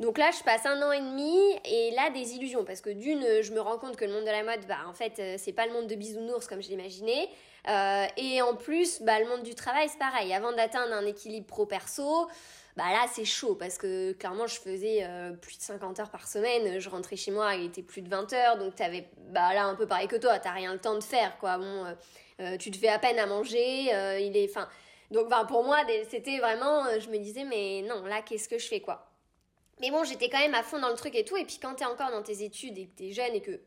Donc 0.00 0.18
là, 0.18 0.30
je 0.36 0.42
passe 0.42 0.64
un 0.66 0.80
an 0.82 0.92
et 0.92 1.00
demi 1.00 1.36
et 1.64 1.90
là, 1.92 2.10
des 2.10 2.34
illusions 2.34 2.64
parce 2.64 2.80
que 2.80 2.90
d'une, 2.90 3.42
je 3.42 3.52
me 3.52 3.60
rends 3.60 3.78
compte 3.78 3.96
que 3.96 4.04
le 4.04 4.12
monde 4.12 4.24
de 4.24 4.30
la 4.30 4.42
mode, 4.42 4.66
bah 4.66 4.78
en 4.88 4.94
fait, 4.94 5.18
euh, 5.18 5.34
c'est 5.38 5.52
pas 5.52 5.66
le 5.66 5.72
monde 5.72 5.86
de 5.86 5.94
bisounours 5.94 6.46
comme 6.46 6.62
je 6.62 6.68
l'imaginais. 6.68 7.28
Euh, 7.68 8.06
et 8.16 8.42
en 8.42 8.56
plus, 8.56 9.02
bah 9.02 9.20
le 9.20 9.28
monde 9.28 9.42
du 9.42 9.54
travail, 9.54 9.88
c'est 9.88 9.98
pareil. 9.98 10.32
Avant 10.32 10.52
d'atteindre 10.52 10.92
un 10.94 11.04
équilibre 11.04 11.46
pro-perso, 11.46 12.26
bah 12.76 12.84
là, 12.90 13.06
c'est 13.12 13.26
chaud 13.26 13.54
parce 13.54 13.76
que 13.76 14.12
clairement, 14.12 14.46
je 14.46 14.58
faisais 14.58 15.04
euh, 15.04 15.32
plus 15.32 15.58
de 15.58 15.62
50 15.62 16.00
heures 16.00 16.10
par 16.10 16.26
semaine. 16.26 16.78
Je 16.80 16.88
rentrais 16.88 17.16
chez 17.16 17.30
moi, 17.30 17.54
il 17.54 17.66
était 17.66 17.82
plus 17.82 18.00
de 18.00 18.08
20 18.08 18.32
heures, 18.32 18.58
donc 18.58 18.74
t'avais, 18.74 19.08
bah 19.28 19.52
là, 19.52 19.66
un 19.66 19.74
peu 19.74 19.86
pareil 19.86 20.08
que 20.08 20.16
toi, 20.16 20.38
t'as 20.38 20.52
rien 20.52 20.72
le 20.72 20.80
temps 20.80 20.94
de 20.94 21.04
faire, 21.04 21.36
quoi. 21.38 21.58
Bon, 21.58 21.84
tu 22.58 22.70
te 22.70 22.78
fais 22.78 22.88
à 22.88 22.98
peine 22.98 23.18
à 23.18 23.26
manger, 23.26 23.92
il 24.20 24.36
est, 24.36 24.48
enfin. 24.50 24.68
Donc, 25.10 25.26
enfin, 25.26 25.44
pour 25.44 25.62
moi, 25.62 25.78
c'était 26.08 26.38
vraiment, 26.38 26.84
je 26.98 27.10
me 27.10 27.18
disais, 27.18 27.44
mais 27.44 27.82
non, 27.82 28.02
là, 28.04 28.22
qu'est-ce 28.22 28.48
que 28.48 28.58
je 28.58 28.66
fais, 28.66 28.80
quoi? 28.80 29.11
Mais 29.82 29.90
bon, 29.90 30.04
j'étais 30.04 30.30
quand 30.30 30.38
même 30.38 30.54
à 30.54 30.62
fond 30.62 30.78
dans 30.78 30.88
le 30.88 30.94
truc 30.94 31.14
et 31.14 31.24
tout. 31.24 31.36
Et 31.36 31.44
puis 31.44 31.58
quand 31.60 31.74
t'es 31.74 31.84
encore 31.84 32.10
dans 32.10 32.22
tes 32.22 32.42
études 32.42 32.78
et 32.78 32.86
que 32.86 32.96
t'es 32.96 33.12
jeune 33.12 33.34
et 33.34 33.42
que 33.42 33.60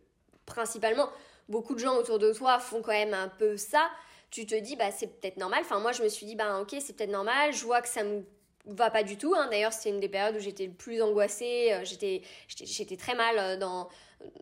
principalement 0.45 1.09
beaucoup 1.49 1.75
de 1.75 1.79
gens 1.79 1.95
autour 1.95 2.17
de 2.17 2.33
toi 2.33 2.57
font 2.57 2.81
quand 2.81 2.91
même 2.91 3.13
un 3.13 3.27
peu 3.27 3.57
ça, 3.57 3.89
tu 4.31 4.47
te 4.47 4.55
dis 4.55 4.75
bah 4.75 4.91
c'est 4.91 5.07
peut-être 5.07 5.37
normal. 5.37 5.59
Enfin 5.61 5.79
moi 5.79 5.91
je 5.91 6.01
me 6.01 6.07
suis 6.07 6.25
dit 6.25 6.35
bah 6.35 6.59
ok 6.61 6.75
c'est 6.79 6.95
peut-être 6.95 7.11
normal. 7.11 7.53
Je 7.53 7.63
vois 7.65 7.81
que 7.81 7.89
ça 7.89 8.03
me 8.03 8.23
va 8.67 8.89
pas 8.89 9.03
du 9.03 9.17
tout. 9.17 9.33
Hein. 9.35 9.47
D'ailleurs, 9.51 9.73
c'est 9.73 9.89
une 9.89 9.99
des 9.99 10.09
périodes 10.09 10.35
où 10.35 10.39
j'étais 10.39 10.65
le 10.65 10.73
plus 10.73 11.01
angoissée. 11.01 11.71
Euh, 11.73 11.81
j'étais, 11.83 12.21
j'étais 12.47 12.97
très 12.97 13.15
mal 13.15 13.37
euh, 13.37 13.57
dans, 13.57 13.89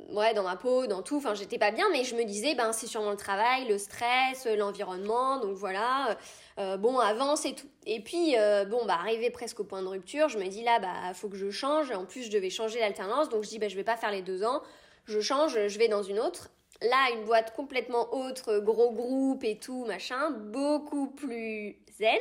ouais, 0.10 0.34
dans 0.34 0.44
ma 0.44 0.56
peau, 0.56 0.88
dans 0.88 1.02
tout. 1.02 1.18
Enfin, 1.18 1.34
j'étais 1.34 1.58
pas 1.58 1.72
bien, 1.72 1.90
mais 1.92 2.04
je 2.04 2.16
me 2.16 2.24
disais, 2.24 2.56
ben, 2.56 2.72
c'est 2.72 2.88
sûrement 2.88 3.12
le 3.12 3.18
travail, 3.18 3.68
le 3.68 3.78
stress, 3.78 4.46
l'environnement. 4.46 5.40
Donc 5.40 5.56
voilà. 5.56 6.18
Euh, 6.60 6.78
bon, 6.78 7.00
avance 7.00 7.46
et 7.46 7.56
tout. 7.56 7.68
Et 7.86 8.00
puis, 8.00 8.36
bon, 8.70 8.86
bah, 8.86 8.98
arrivé 9.00 9.30
presque 9.30 9.60
au 9.60 9.63
point 9.63 9.82
de 9.82 9.88
rupture, 9.88 10.30
je 10.30 10.38
me 10.38 10.48
dis 10.48 10.63
là, 10.63 10.80
bah, 10.80 11.13
faut 11.13 11.30
que 11.30 11.38
je 11.38 11.50
change. 11.50 11.92
En 11.92 12.06
plus, 12.06 12.24
je 12.24 12.32
devais 12.32 12.50
changer 12.50 12.80
l'alternance. 12.80 13.30
Donc, 13.30 13.44
je 13.44 13.50
dis, 13.50 13.60
bah, 13.60 13.68
je 13.68 13.76
vais 13.76 13.84
pas 13.84 13.98
faire 13.98 14.12
les 14.12 14.22
deux 14.22 14.44
ans. 14.44 14.62
Je 15.06 15.20
change, 15.20 15.68
je 15.68 15.80
vais 15.80 15.88
dans 15.88 16.04
une 16.04 16.20
autre. 16.20 16.50
Là, 16.82 17.12
une 17.16 17.24
boîte 17.24 17.54
complètement 17.56 18.13
autre, 18.13 18.60
gros 18.60 18.92
groupe 18.92 19.44
et 19.44 19.58
tout, 19.58 19.86
machin, 19.86 20.32
beaucoup 20.32 21.08
plus 21.08 21.78
zen. 21.98 22.20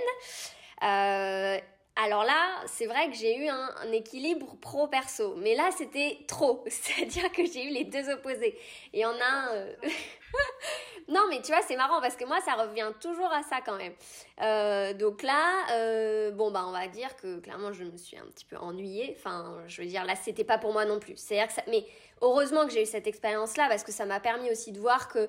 Euh, 0.82 1.58
alors 1.96 2.24
là, 2.24 2.62
c'est 2.66 2.86
vrai 2.86 3.08
que 3.10 3.16
j'ai 3.16 3.36
eu 3.36 3.48
un, 3.48 3.92
équilibre 3.92 4.56
pro-perso, 4.60 5.34
mais 5.36 5.54
là 5.54 5.70
c'était 5.76 6.18
trop, 6.26 6.64
c'est-à-dire 6.68 7.30
que 7.32 7.44
j'ai 7.44 7.64
eu 7.64 7.70
les 7.70 7.84
deux 7.84 8.08
opposés. 8.08 8.58
Et 8.92 9.04
en 9.04 9.12
a 9.12 9.52
euh, 9.54 9.74
non, 11.08 11.22
mais 11.28 11.40
tu 11.42 11.52
vois, 11.52 11.62
c'est 11.62 11.76
marrant 11.76 12.00
parce 12.00 12.16
que 12.16 12.24
moi, 12.24 12.40
ça 12.40 12.54
revient 12.54 12.90
toujours 13.00 13.30
à 13.32 13.42
ça 13.42 13.60
quand 13.64 13.76
même. 13.76 13.92
Euh, 14.40 14.92
donc 14.94 15.22
là, 15.22 15.66
euh, 15.72 16.30
bon, 16.30 16.50
bah, 16.50 16.64
on 16.66 16.72
va 16.72 16.88
dire 16.88 17.14
que 17.16 17.40
clairement, 17.40 17.72
je 17.72 17.84
me 17.84 17.96
suis 17.96 18.16
un 18.16 18.26
petit 18.26 18.44
peu 18.44 18.56
ennuyée. 18.56 19.14
Enfin, 19.18 19.58
je 19.66 19.82
veux 19.82 19.88
dire, 19.88 20.04
là, 20.04 20.14
c'était 20.16 20.44
pas 20.44 20.58
pour 20.58 20.72
moi 20.72 20.84
non 20.84 20.98
plus. 20.98 21.16
C'est-à-dire 21.16 21.48
que 21.48 21.54
ça... 21.54 21.62
Mais 21.68 21.84
heureusement 22.20 22.66
que 22.66 22.72
j'ai 22.72 22.82
eu 22.82 22.86
cette 22.86 23.06
expérience-là 23.06 23.68
parce 23.68 23.84
que 23.84 23.92
ça 23.92 24.06
m'a 24.06 24.20
permis 24.20 24.50
aussi 24.50 24.72
de 24.72 24.78
voir 24.78 25.08
que 25.08 25.28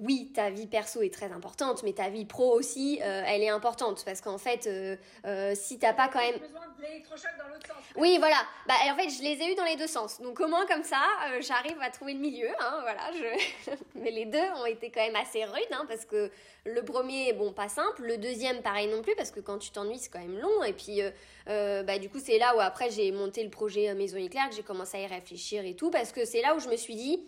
oui, 0.00 0.30
ta 0.32 0.50
vie 0.50 0.66
perso 0.66 1.02
est 1.02 1.12
très 1.12 1.32
importante, 1.32 1.82
mais 1.82 1.92
ta 1.92 2.08
vie 2.08 2.24
pro 2.24 2.52
aussi, 2.52 3.00
euh, 3.02 3.22
elle 3.26 3.42
est 3.42 3.48
importante 3.48 4.04
parce 4.04 4.20
qu'en 4.20 4.38
fait, 4.38 4.66
euh, 4.66 4.96
euh, 5.26 5.54
si 5.54 5.78
t'as 5.78 5.92
pas 5.92 6.08
quand 6.08 6.20
même 6.20 6.38
besoin 6.38 6.68
de 6.78 6.82
l'électrochoc 6.82 7.30
dans 7.38 7.48
l'autre 7.48 7.66
sens. 7.66 7.76
Oui, 7.96 8.16
voilà. 8.18 8.36
Bah, 8.66 8.74
en 8.90 8.96
fait, 8.96 9.08
je 9.08 9.22
les 9.22 9.42
ai 9.42 9.52
eu 9.52 9.54
dans 9.54 9.64
les 9.64 9.76
deux 9.76 9.86
sens. 9.86 10.20
Donc, 10.20 10.38
au 10.40 10.46
moins 10.46 10.66
comme 10.66 10.84
ça, 10.84 11.02
j'arrive 11.40 11.78
à 11.80 11.90
trouver 11.90 12.14
le 12.14 12.20
milieu. 12.20 12.48
Hein, 12.60 12.78
voilà. 12.82 13.10
Je... 13.12 13.72
mais 13.96 14.10
les 14.10 14.26
deux 14.26 14.38
ont 14.56 14.66
été 14.66 14.90
quand 14.90 15.04
même 15.04 15.16
assez 15.16 15.44
rudes, 15.44 15.72
hein, 15.72 15.84
parce 15.88 16.04
que 16.04 16.30
le 16.64 16.82
premier, 16.82 17.32
bon, 17.32 17.52
pas 17.52 17.68
simple. 17.68 18.02
Le 18.02 18.18
deuxième, 18.18 18.62
pareil 18.62 18.88
non 18.88 19.02
plus, 19.02 19.16
parce 19.16 19.30
que 19.30 19.40
quand 19.40 19.58
tu 19.58 19.70
t'ennuies, 19.70 19.98
c'est 19.98 20.10
quand 20.10 20.20
même 20.20 20.38
long. 20.38 20.62
Et 20.64 20.72
puis, 20.72 21.00
bah, 21.46 21.98
du 21.98 22.08
coup, 22.08 22.18
c'est 22.20 22.38
là 22.38 22.56
où 22.56 22.60
après 22.60 22.90
j'ai 22.90 23.10
monté 23.10 23.42
le 23.42 23.50
projet 23.50 23.92
Maison 23.94 24.18
Éclair, 24.18 24.48
que 24.48 24.54
j'ai 24.54 24.62
commencé 24.62 24.98
à 24.98 25.00
y 25.00 25.06
réfléchir 25.06 25.64
et 25.64 25.74
tout, 25.74 25.90
parce 25.90 26.12
que 26.12 26.24
c'est 26.24 26.42
là 26.42 26.54
où 26.54 26.60
je 26.60 26.68
me 26.68 26.76
suis 26.76 26.94
dit 26.94 27.20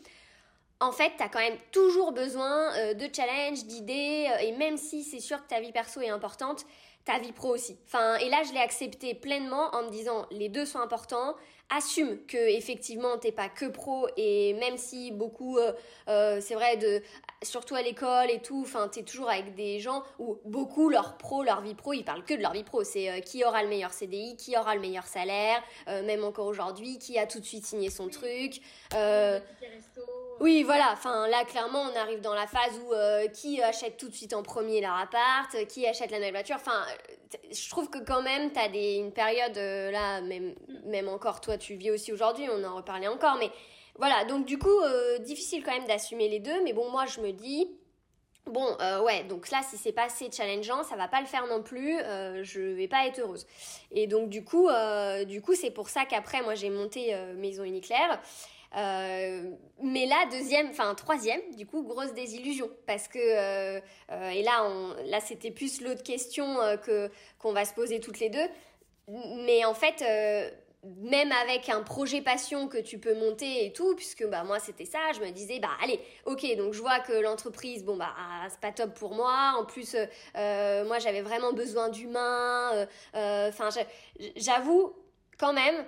en 0.81 0.93
fait, 0.93 1.13
tu 1.17 1.23
as 1.23 1.29
quand 1.29 1.41
même 1.41 1.59
toujours 1.73 2.13
besoin 2.13 2.75
euh, 2.77 2.95
de 2.95 3.09
challenge, 3.15 3.65
d'idées, 3.65 4.29
euh, 4.31 4.39
et 4.39 4.53
même 4.53 4.79
si 4.79 5.05
c'est 5.05 5.21
sûr 5.21 5.43
que 5.43 5.49
ta 5.49 5.61
vie 5.61 5.73
perso 5.73 6.01
est 6.01 6.09
importante, 6.09 6.65
ta 7.05 7.19
vie 7.19 7.33
pro 7.33 7.55
aussi. 7.55 7.79
Enfin, 7.87 8.17
et 8.17 8.31
là, 8.31 8.43
je 8.47 8.53
l'ai 8.53 8.61
accepté 8.61 9.15
pleinement 9.15 9.75
en 9.75 9.85
me 9.85 9.91
disant 9.91 10.27
les 10.31 10.49
deux 10.49 10.65
sont 10.65 10.81
importants. 10.81 11.35
Assume 11.73 12.19
que 12.27 12.37
effectivement 12.37 13.17
t'es 13.17 13.31
pas 13.31 13.49
que 13.49 13.67
pro 13.67 14.09
et 14.17 14.55
même 14.55 14.77
si 14.77 15.13
beaucoup, 15.13 15.57
euh, 15.57 16.41
c'est 16.41 16.55
vrai 16.55 16.77
de, 16.77 17.01
surtout 17.45 17.77
à 17.77 17.83
l'école 17.83 18.29
et 18.29 18.43
tout, 18.43 18.63
enfin 18.63 18.89
t'es 18.89 19.05
toujours 19.05 19.31
avec 19.31 19.55
des 19.55 19.79
gens 19.79 20.03
où 20.19 20.41
beaucoup 20.45 20.89
leur 20.89 21.17
pro, 21.17 21.45
leur 21.45 21.61
vie 21.61 21.77
pro, 21.77 21.93
ils 21.93 22.05
parlent 22.05 22.25
que 22.25 22.35
de 22.35 22.43
leur 22.43 22.55
vie 22.55 22.65
pro. 22.65 22.83
C'est 22.83 23.21
qui 23.21 23.45
aura 23.45 23.63
le 23.63 23.69
meilleur 23.69 23.93
CDI, 23.93 24.37
qui 24.37 24.59
aura 24.59 24.75
le 24.75 24.81
meilleur 24.81 25.07
salaire, 25.07 25.63
même 25.87 26.25
encore 26.25 26.47
aujourd'hui, 26.47 26.99
qui 26.99 27.21
a 27.21 27.27
tout 27.29 27.39
de 27.39 27.47
suite 27.47 27.65
signé 27.65 27.89
son 27.89 28.09
truc. 28.09 28.61
Oui, 28.93 28.99
voilà. 30.41 30.91
Enfin, 30.93 31.29
là, 31.29 31.45
clairement, 31.45 31.83
on 31.83 31.97
arrive 31.99 32.21
dans 32.21 32.35
la 32.35 32.47
phase 32.47 32.81
où 32.85 32.93
euh, 32.93 33.29
qui 33.29 33.63
achète 33.63 33.97
tout 33.97 34.09
de 34.09 34.15
suite 34.15 34.33
en 34.33 34.43
premier 34.43 34.81
leur 34.81 34.95
appart, 34.95 35.55
euh, 35.55 35.65
qui 35.65 35.87
achète 35.87 36.11
la 36.11 36.19
nouvelle 36.19 36.33
voiture. 36.33 36.57
Enfin, 36.57 36.83
euh, 36.89 37.37
je 37.53 37.69
trouve 37.69 37.91
que 37.91 37.99
quand 37.99 38.23
même, 38.23 38.51
t'as 38.51 38.69
des 38.69 38.97
une 38.97 39.13
période 39.13 39.57
là, 39.57 40.21
même 40.23 40.55
même 40.85 41.09
encore 41.09 41.41
toi, 41.41 41.59
tu 41.59 41.75
vis 41.75 41.91
aussi 41.91 42.13
aujourd'hui. 42.13 42.47
On 42.51 42.65
en 42.65 42.77
reparlait 42.77 43.09
encore, 43.09 43.37
mais 43.39 43.51
voilà. 43.97 44.25
Donc 44.25 44.47
du 44.47 44.59
coup, 44.59 44.81
difficile 45.21 45.63
quand 45.63 45.73
même 45.73 45.87
d'assumer 45.87 46.29
les 46.29 46.41
deux. 46.41 46.63
Mais 46.65 46.73
bon, 46.73 46.91
moi, 46.91 47.07
je 47.07 47.21
me 47.21 47.33
dis. 47.33 47.71
Bon, 48.47 48.77
ouais, 49.05 49.23
donc 49.25 49.51
là, 49.51 49.61
si 49.69 49.77
c'est 49.77 49.93
pas 49.93 50.05
assez 50.05 50.29
challengeant, 50.33 50.83
ça 50.83 50.97
va 50.97 51.07
pas 51.07 51.21
le 51.21 51.27
faire 51.27 51.47
non 51.47 51.63
plus. 51.63 51.99
je 52.43 52.75
vais 52.75 52.89
pas 52.89 53.07
être 53.07 53.21
heureuse. 53.21 53.47
Et 53.93 54.07
donc 54.07 54.29
du 54.31 54.43
coup, 54.43 54.69
du 55.27 55.43
coup, 55.43 55.55
c'est 55.55 55.71
pour 55.71 55.89
ça 55.89 56.05
qu'après, 56.07 56.43
moi, 56.43 56.55
j'ai 56.55 56.71
monté 56.71 57.15
Maison 57.37 57.63
Uniclair. 57.63 58.21
Euh, 58.77 59.51
mais 59.83 60.07
là, 60.07 60.27
deuxième, 60.31 60.69
enfin 60.71 60.95
troisième, 60.95 61.41
du 61.57 61.67
coup, 61.67 61.83
grosse 61.83 62.13
désillusion. 62.15 62.71
Parce 62.87 63.09
que, 63.09 63.19
euh, 63.19 63.81
euh, 64.13 64.31
et 64.31 64.43
là, 64.43 64.67
là 65.07 65.21
c'était 65.21 65.51
plus 65.51 65.81
l'autre 65.81 66.03
question 66.03 66.59
que 66.85 67.11
qu'on 67.39 67.53
va 67.53 67.65
se 67.65 67.75
poser 67.75 68.01
toutes 68.01 68.21
les 68.21 68.31
deux. 68.31 68.49
Mais 69.09 69.65
en 69.65 69.75
fait, 69.75 70.05
même 70.85 71.33
avec 71.33 71.69
un 71.69 71.83
projet 71.83 72.23
passion 72.23 72.69
que 72.69 72.79
tu 72.79 72.99
peux 72.99 73.15
monter 73.15 73.67
et 73.67 73.73
tout, 73.73 73.97
puisque 73.97 74.25
bah 74.27 74.45
moi 74.45 74.61
c'était 74.61 74.85
ça, 74.85 74.99
je 75.15 75.21
me 75.21 75.31
disais 75.31 75.59
bah 75.59 75.71
allez, 75.83 76.01
ok, 76.27 76.57
donc 76.57 76.75
je 76.75 76.81
vois 76.81 77.01
que 77.01 77.13
l'entreprise, 77.13 77.85
bon 77.85 77.97
bah 77.97 78.15
ah, 78.17 78.47
c'est 78.49 78.61
pas 78.61 78.73
top 78.73 78.95
pour 78.95 79.15
moi. 79.15 79.55
En 79.59 79.65
plus, 79.65 79.97
moi 80.35 80.99
j'avais 81.01 81.23
vraiment 81.23 81.53
besoin 81.53 81.89
d'humains. 81.89 82.87
Enfin, 83.15 83.71
j'avoue 84.37 84.95
quand 85.39 85.53
même 85.53 85.85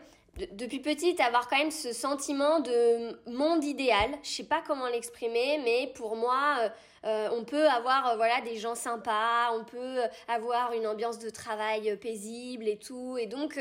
depuis 0.53 0.81
petite 0.81 1.21
avoir 1.21 1.49
quand 1.49 1.59
même 1.59 1.71
ce 1.71 1.93
sentiment 1.93 2.61
de 2.61 3.19
monde 3.31 3.63
idéal. 3.65 4.11
Je 4.23 4.31
sais 4.31 4.45
pas 4.45 4.63
comment 4.67 4.89
l'exprimer, 4.89 5.61
mais 5.63 5.93
pour 5.95 6.17
moi, 6.17 6.57
euh, 6.61 6.69
euh, 7.05 7.29
on 7.33 7.45
peut 7.45 7.69
avoir 7.69 8.09
euh, 8.09 8.17
voilà 8.17 8.41
des 8.41 8.57
gens 8.57 8.75
sympas, 8.75 9.53
on 9.53 9.65
peut 9.65 10.01
avoir 10.29 10.73
une 10.73 10.87
ambiance 10.87 11.19
de 11.19 11.29
travail 11.29 11.97
paisible 11.99 12.67
et 12.67 12.79
tout. 12.79 13.19
Et 13.19 13.27
donc 13.27 13.61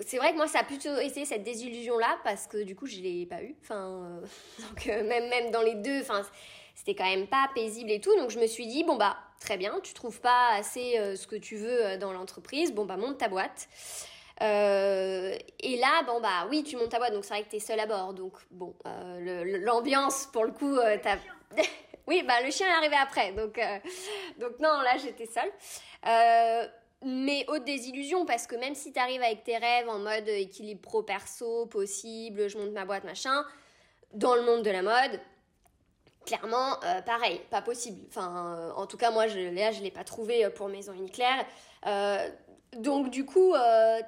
c'est 0.00 0.16
vrai 0.16 0.32
que 0.32 0.36
moi 0.36 0.46
ça 0.46 0.60
a 0.60 0.64
plutôt 0.64 0.96
été 0.98 1.24
cette 1.26 1.42
désillusion 1.42 1.98
là 1.98 2.18
parce 2.24 2.46
que 2.46 2.62
du 2.62 2.74
coup 2.74 2.86
je 2.86 2.96
l'ai 3.00 3.26
pas 3.26 3.42
eu. 3.42 3.54
Enfin 3.62 4.20
donc 4.60 4.86
même 4.86 5.28
même 5.28 5.50
dans 5.50 5.62
les 5.62 5.74
deux, 5.74 6.00
enfin 6.00 6.22
c'était 6.74 6.94
quand 6.94 7.04
même 7.04 7.26
pas 7.26 7.50
paisible 7.54 7.90
et 7.90 8.00
tout. 8.00 8.16
Donc 8.16 8.30
je 8.30 8.38
me 8.38 8.46
suis 8.46 8.66
dit 8.66 8.82
bon 8.82 8.96
bah 8.96 9.18
très 9.40 9.58
bien, 9.58 9.78
tu 9.82 9.92
trouves 9.92 10.20
pas 10.22 10.54
assez 10.54 10.94
ce 11.16 11.26
que 11.26 11.36
tu 11.36 11.56
veux 11.56 11.98
dans 11.98 12.14
l'entreprise, 12.14 12.72
bon 12.72 12.86
bah 12.86 12.96
monte 12.96 13.18
ta 13.18 13.28
boîte. 13.28 13.68
Euh, 14.42 15.34
et 15.60 15.76
là, 15.78 16.02
bon 16.06 16.20
bah 16.20 16.46
oui, 16.50 16.62
tu 16.62 16.76
montes 16.76 16.90
ta 16.90 16.98
boîte, 16.98 17.12
donc 17.12 17.24
c'est 17.24 17.34
vrai 17.34 17.42
que 17.44 17.48
t'es 17.50 17.58
seul 17.58 17.80
à 17.80 17.86
bord. 17.86 18.12
Donc 18.12 18.34
bon, 18.50 18.74
euh, 18.86 19.58
l'ambiance 19.60 20.26
pour 20.32 20.44
le 20.44 20.52
coup, 20.52 20.76
euh, 20.76 20.98
oui, 22.06 22.22
bah 22.22 22.42
le 22.42 22.50
chien 22.50 22.66
est 22.68 22.76
arrivé 22.76 22.96
après, 22.96 23.32
donc 23.32 23.58
donc 24.38 24.58
non, 24.60 24.80
là 24.82 24.96
j'étais 24.98 25.26
seule. 25.26 25.50
mais 27.02 27.44
haute 27.48 27.64
désillusion 27.64 28.26
parce 28.26 28.46
que 28.46 28.56
même 28.56 28.74
si 28.74 28.92
t'arrives 28.92 29.22
avec 29.22 29.44
tes 29.44 29.56
rêves 29.56 29.88
en 29.88 29.98
mode 29.98 30.28
équilibre 30.28 30.82
pro 30.82 31.02
perso 31.02 31.66
possible, 31.66 32.48
je 32.48 32.58
monte 32.58 32.72
ma 32.72 32.84
boîte 32.84 33.04
machin, 33.04 33.44
dans 34.12 34.34
le 34.34 34.42
monde 34.42 34.62
de 34.62 34.70
la 34.70 34.82
mode, 34.82 35.18
clairement, 36.26 36.76
pareil, 37.06 37.40
pas 37.50 37.62
possible. 37.62 38.02
Enfin, 38.08 38.72
en 38.76 38.86
tout 38.86 38.98
cas, 38.98 39.10
moi, 39.10 39.28
je, 39.28 39.38
là, 39.38 39.72
je 39.72 39.80
l'ai 39.80 39.90
pas 39.90 40.04
trouvé 40.04 40.48
pour 40.50 40.68
Maison 40.68 40.92
Uniclair. 40.92 41.46
Euh, 41.86 42.28
donc 42.74 43.10
du 43.10 43.24
coup, 43.24 43.54
euh, 43.54 44.00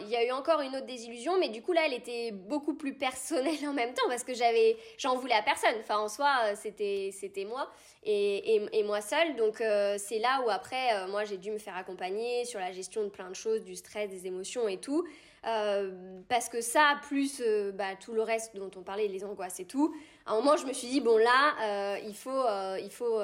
il 0.00 0.08
y 0.08 0.16
a 0.16 0.24
eu 0.24 0.30
encore 0.32 0.60
une 0.60 0.74
autre 0.74 0.86
désillusion, 0.86 1.38
mais 1.38 1.48
du 1.48 1.62
coup 1.62 1.72
là, 1.72 1.82
elle 1.86 1.92
était 1.92 2.32
beaucoup 2.32 2.74
plus 2.74 2.94
personnelle 2.94 3.68
en 3.68 3.72
même 3.72 3.94
temps 3.94 4.08
parce 4.08 4.24
que 4.24 4.34
j'avais, 4.34 4.76
j'en 4.98 5.16
voulais 5.16 5.34
à 5.34 5.42
personne. 5.42 5.74
Enfin, 5.80 5.98
en 5.98 6.08
soi, 6.08 6.32
euh, 6.44 6.54
c'était 6.56 7.10
c'était 7.12 7.44
moi 7.44 7.70
et, 8.04 8.82
moi 8.84 9.00
seule. 9.00 9.36
Donc 9.36 9.60
euh, 9.60 9.96
c'est 9.98 10.18
là 10.18 10.42
où 10.44 10.50
après, 10.50 11.06
moi, 11.08 11.24
j'ai 11.24 11.36
dû 11.36 11.50
me 11.50 11.58
faire 11.58 11.76
accompagner 11.76 12.44
sur 12.44 12.58
la 12.58 12.72
gestion 12.72 13.04
de 13.04 13.08
plein 13.08 13.28
de 13.28 13.36
choses, 13.36 13.64
du 13.64 13.76
stress, 13.76 14.08
des 14.08 14.26
émotions 14.26 14.66
et 14.66 14.78
tout, 14.78 15.06
parce 15.42 16.48
que 16.48 16.60
ça, 16.60 16.98
plus 17.02 17.42
bah, 17.74 17.94
tout 18.00 18.12
le 18.12 18.22
reste 18.22 18.56
dont 18.56 18.70
on 18.76 18.82
parlait, 18.82 19.08
les 19.08 19.24
angoisses 19.24 19.60
et 19.60 19.66
tout. 19.66 19.94
À 20.24 20.32
un 20.32 20.36
moment, 20.36 20.56
je 20.56 20.66
me 20.66 20.72
suis 20.72 20.88
dit 20.88 21.00
bon 21.00 21.18
là, 21.18 21.98
il 21.98 22.14
faut 22.14 22.44
il 22.78 22.90
faut 22.90 23.20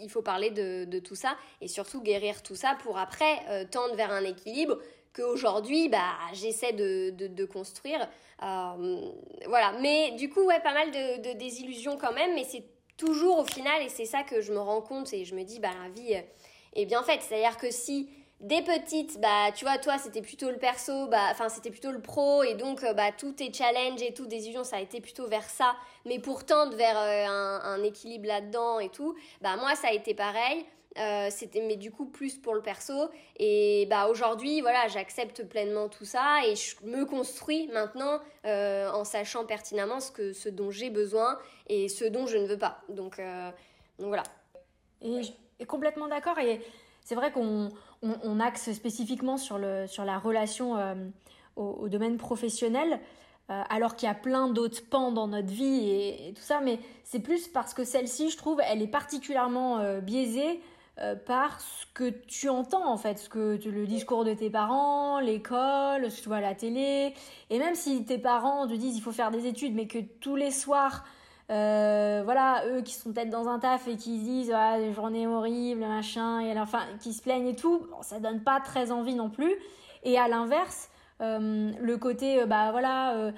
il 0.00 0.10
faut 0.10 0.22
parler 0.22 0.50
de, 0.50 0.98
tout 0.98 1.14
ça 1.14 1.36
et 1.60 1.68
surtout 1.68 2.02
guérir 2.02 2.42
tout 2.42 2.54
ça 2.54 2.76
pour 2.82 2.98
après 2.98 3.38
euh, 3.48 3.64
tendre 3.70 3.94
vers 3.94 4.10
un 4.10 4.24
équilibre 4.24 4.78
qu'aujourd'hui 5.14 5.88
bah 5.88 6.12
j'essaie 6.32 6.72
de, 6.72 7.44
construire. 7.44 8.00
Euh, 8.42 9.10
voilà. 9.46 9.72
Mais 9.80 10.12
du 10.12 10.28
coup 10.28 10.42
ouais 10.42 10.60
pas 10.60 10.74
mal 10.74 10.90
de, 10.90 11.32
désillusions 11.34 11.96
quand 11.96 12.12
même 12.12 12.34
mais 12.34 12.44
c'est 12.44 12.64
toujours 12.96 13.38
au 13.38 13.44
final 13.44 13.82
et 13.82 13.88
c'est 13.88 14.04
ça 14.04 14.22
que 14.22 14.40
je 14.40 14.52
me 14.52 14.58
rends 14.58 14.82
compte 14.82 15.12
et 15.12 15.24
je 15.24 15.34
me 15.34 15.42
dis 15.42 15.60
bah 15.60 15.70
la 15.82 15.90
vie 15.90 16.14
est 16.74 16.86
bien 16.86 17.02
faite. 17.02 17.20
C'est 17.22 17.36
à 17.36 17.50
dire 17.50 17.56
que 17.56 17.70
si 17.70 18.08
des 18.40 18.62
petites, 18.62 19.20
bah, 19.20 19.52
tu 19.54 19.64
vois, 19.64 19.78
toi, 19.78 19.96
c'était 19.98 20.20
plutôt 20.20 20.50
le 20.50 20.58
perso, 20.58 21.06
bah, 21.06 21.28
enfin, 21.30 21.48
c'était 21.48 21.70
plutôt 21.70 21.92
le 21.92 22.00
pro, 22.00 22.42
et 22.42 22.54
donc, 22.54 22.82
euh, 22.82 22.92
bah, 22.92 23.10
tout 23.16 23.32
tes 23.32 23.52
challenges 23.52 24.02
et 24.02 24.12
tout, 24.12 24.26
des 24.26 24.48
unions, 24.48 24.64
ça 24.64 24.76
a 24.76 24.80
été 24.80 25.00
plutôt 25.00 25.26
vers 25.28 25.48
ça, 25.48 25.74
mais 26.04 26.18
pourtant, 26.18 26.68
vers 26.70 26.98
euh, 26.98 27.58
un, 27.62 27.82
équilibre 27.82 28.26
là-dedans 28.26 28.80
et 28.80 28.90
tout, 28.90 29.14
bah, 29.40 29.56
moi, 29.56 29.74
ça 29.74 29.88
a 29.88 29.92
été 29.92 30.14
pareil. 30.14 30.64
Euh, 30.96 31.26
c'était 31.28 31.60
mais 31.60 31.74
du 31.74 31.90
coup 31.90 32.06
plus 32.06 32.36
pour 32.36 32.54
le 32.54 32.62
perso. 32.62 32.94
Et 33.40 33.84
bah 33.90 34.06
aujourd'hui 34.06 34.60
voilà 34.60 34.86
j'accepte 34.86 35.42
pleinement 35.42 35.88
tout 35.88 36.04
ça 36.04 36.46
et 36.46 36.54
je 36.54 36.76
me 36.84 37.04
construis 37.04 37.66
maintenant 37.72 38.20
en 38.44 39.02
sachant 39.02 39.44
pertinemment 39.44 39.98
ce 39.98 40.12
que 40.12 40.32
ce 40.32 40.48
dont 40.48 40.70
j'ai 40.70 40.90
besoin 40.90 41.36
et 41.66 41.88
ce 41.88 42.04
dont 42.04 42.28
je 42.28 42.36
ne 42.36 42.46
veux 42.46 42.58
pas. 42.58 42.80
Donc 42.90 43.20
donc 43.98 44.06
voilà. 44.06 44.22
Et, 45.02 45.22
et 45.58 45.64
complètement 45.64 46.06
d'accord 46.06 46.38
et 46.38 46.60
c'est 47.04 47.14
vrai 47.14 47.30
qu'on 47.30 47.70
on, 48.22 48.40
axe 48.40 48.72
spécifiquement 48.72 49.36
sur, 49.36 49.58
le, 49.58 49.86
sur 49.86 50.04
la 50.04 50.18
relation 50.18 50.76
au, 51.56 51.88
domaine 51.88 52.16
professionnel. 52.16 53.00
alors 53.48 53.96
qu'il 53.96 54.06
y 54.06 54.10
a 54.10 54.14
plein 54.14 54.48
d'autres 54.48 54.82
pans 54.88 55.12
dans 55.12 55.28
notre 55.28 55.48
vie 55.48 55.88
et, 55.90 56.32
tout 56.34 56.42
ça, 56.42 56.60
mais 56.60 56.78
c'est 57.04 57.20
plus 57.20 57.48
parce 57.48 57.74
que 57.74 57.84
celle-ci, 57.84 58.30
je 58.30 58.36
trouve, 58.36 58.60
elle 58.68 58.82
est 58.82 58.88
particulièrement 58.88 60.00
biaisée 60.00 60.60
euh, 61.00 61.16
par 61.16 61.60
ce 61.60 61.86
que 61.92 62.08
tu 62.08 62.48
entends 62.48 62.88
en 62.88 62.96
fait, 62.96 63.18
ce 63.18 63.28
que 63.28 63.58
le 63.68 63.84
discours 63.84 64.24
de 64.24 64.32
tes 64.32 64.48
parents, 64.48 65.18
l'école, 65.18 66.08
ce 66.08 66.18
que 66.18 66.22
tu 66.22 66.28
vois 66.28 66.36
à 66.36 66.40
la 66.40 66.54
télé, 66.54 67.14
et 67.50 67.58
même 67.58 67.74
si 67.74 68.04
tes 68.04 68.16
parents 68.16 68.68
te 68.68 68.74
disent 68.74 68.96
il 68.96 69.00
faut 69.00 69.10
faire 69.10 69.32
des 69.32 69.48
études, 69.48 69.74
mais 69.74 69.88
que 69.88 69.98
tous 69.98 70.36
les 70.36 70.52
soirs, 70.52 71.02
euh, 71.50 72.22
voilà, 72.24 72.64
eux 72.68 72.80
qui 72.80 72.94
sont 72.94 73.12
peut-être 73.12 73.30
dans 73.30 73.48
un 73.48 73.58
taf 73.58 73.86
et 73.86 73.96
qui 73.96 74.18
disent 74.18 74.52
ah, 74.54 74.78
des 74.78 74.92
journées 74.92 75.26
horribles, 75.26 75.80
machin, 75.80 76.40
et 76.40 76.58
enfin 76.58 76.80
qui 77.00 77.12
se 77.12 77.22
plaignent 77.22 77.48
et 77.48 77.56
tout, 77.56 77.86
ça 78.00 78.18
donne 78.18 78.40
pas 78.40 78.60
très 78.60 78.90
envie 78.90 79.14
non 79.14 79.28
plus. 79.28 79.54
Et 80.04 80.18
à 80.18 80.28
l'inverse, 80.28 80.88
euh, 81.20 81.70
le 81.80 81.96
côté 81.96 82.40
euh, 82.40 82.46
bah 82.46 82.70
voilà 82.72 83.32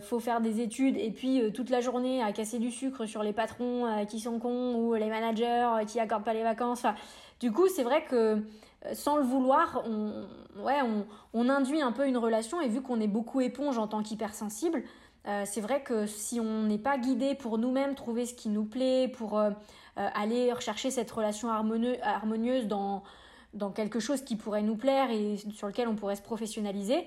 faut 0.00 0.20
faire 0.20 0.40
des 0.40 0.60
études 0.60 0.96
et 0.98 1.10
puis 1.10 1.50
toute 1.52 1.70
la 1.70 1.80
journée 1.80 2.22
à 2.22 2.32
casser 2.32 2.58
du 2.58 2.70
sucre 2.70 3.06
sur 3.06 3.22
les 3.22 3.32
patrons 3.32 4.04
qui 4.06 4.20
sont 4.20 4.38
cons 4.38 4.74
ou 4.74 4.94
les 4.94 5.08
managers 5.08 5.66
qui 5.86 5.98
accordent 5.98 6.24
pas 6.24 6.34
les 6.34 6.42
vacances 6.42 6.84
du 7.40 7.50
coup 7.50 7.68
c'est 7.68 7.84
vrai 7.84 8.04
que 8.04 8.42
sans 8.92 9.16
le 9.16 9.22
vouloir 9.22 9.82
on 9.86 10.26
ouais 10.62 10.82
on, 10.82 11.06
on, 11.32 11.48
induit 11.48 11.80
un 11.80 11.92
peu 11.92 12.06
une 12.06 12.18
relation 12.18 12.60
et 12.60 12.68
vu 12.68 12.82
qu'on 12.82 13.00
est 13.00 13.08
beaucoup 13.08 13.40
éponge 13.40 13.78
en 13.78 13.86
tant 13.88 14.02
qu'hypersensible 14.02 14.82
c'est 15.44 15.60
vrai 15.60 15.82
que 15.82 16.06
si 16.06 16.38
on 16.40 16.62
n'est 16.62 16.78
pas 16.78 16.98
guidé 16.98 17.34
pour 17.34 17.58
nous-mêmes 17.58 17.94
trouver 17.94 18.26
ce 18.26 18.34
qui 18.34 18.48
nous 18.48 18.64
plaît 18.64 19.08
pour 19.08 19.40
aller 19.96 20.52
rechercher 20.52 20.90
cette 20.90 21.10
relation 21.10 21.48
harmonieuse 21.50 22.66
dans 22.66 23.02
dans 23.56 23.70
quelque 23.70 24.00
chose 24.00 24.22
qui 24.22 24.36
pourrait 24.36 24.62
nous 24.62 24.76
plaire 24.76 25.10
et 25.10 25.36
sur 25.54 25.66
lequel 25.66 25.88
on 25.88 25.94
pourrait 25.94 26.16
se 26.16 26.22
professionnaliser, 26.22 27.06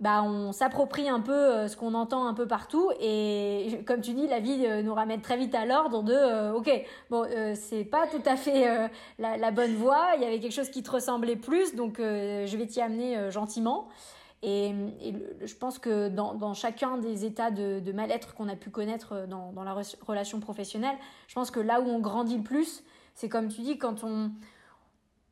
bah 0.00 0.22
on 0.22 0.52
s'approprie 0.52 1.10
un 1.10 1.20
peu 1.20 1.32
euh, 1.32 1.68
ce 1.68 1.76
qu'on 1.76 1.92
entend 1.92 2.26
un 2.26 2.32
peu 2.32 2.46
partout 2.46 2.90
et 3.00 3.82
comme 3.86 4.00
tu 4.00 4.12
dis 4.14 4.26
la 4.26 4.40
vie 4.40 4.64
euh, 4.64 4.82
nous 4.82 4.94
ramène 4.94 5.20
très 5.20 5.36
vite 5.36 5.54
à 5.54 5.66
l'ordre 5.66 6.02
de 6.02 6.14
euh, 6.14 6.54
ok 6.54 6.70
bon 7.10 7.26
c'est 7.54 7.84
pas 7.84 8.06
tout 8.06 8.22
à 8.24 8.36
fait 8.36 8.90
la, 9.18 9.50
bonne 9.50 9.74
voie 9.74 10.12
il 10.16 10.22
y 10.22 10.24
avait 10.24 10.40
quelque 10.40 10.54
chose 10.54 10.70
qui 10.70 10.82
te 10.82 10.90
ressemblait 10.90 11.36
plus 11.36 11.74
donc 11.74 11.98
je 11.98 12.56
vais 12.56 12.66
t'y 12.66 12.80
amener 12.80 13.30
gentiment 13.30 13.88
et, 14.42 14.74
je 15.42 15.54
pense 15.54 15.78
que 15.78 16.08
dans, 16.08 16.34
dans, 16.34 16.54
chacun 16.54 16.96
des 16.96 17.24
états 17.24 17.50
de, 17.50 17.80
de 17.80 17.92
mal-être 17.92 18.34
qu'on 18.34 18.48
a 18.48 18.56
pu 18.56 18.70
connaître 18.70 19.26
dans, 19.26 19.52
dans 19.52 19.64
la 19.64 19.76
relation 20.06 20.40
professionnelle 20.40 20.96
je 21.28 21.34
pense 21.34 21.50
que 21.50 21.60
là 21.60 21.80
où 21.80 21.88
on 21.88 22.00
grandit 22.00 22.38
le 22.38 22.42
plus 22.42 22.82
c'est 23.14 23.28
comme 23.28 23.48
tu 23.48 23.60
dis 23.60 23.76
quand 23.76 24.02
on 24.02 24.30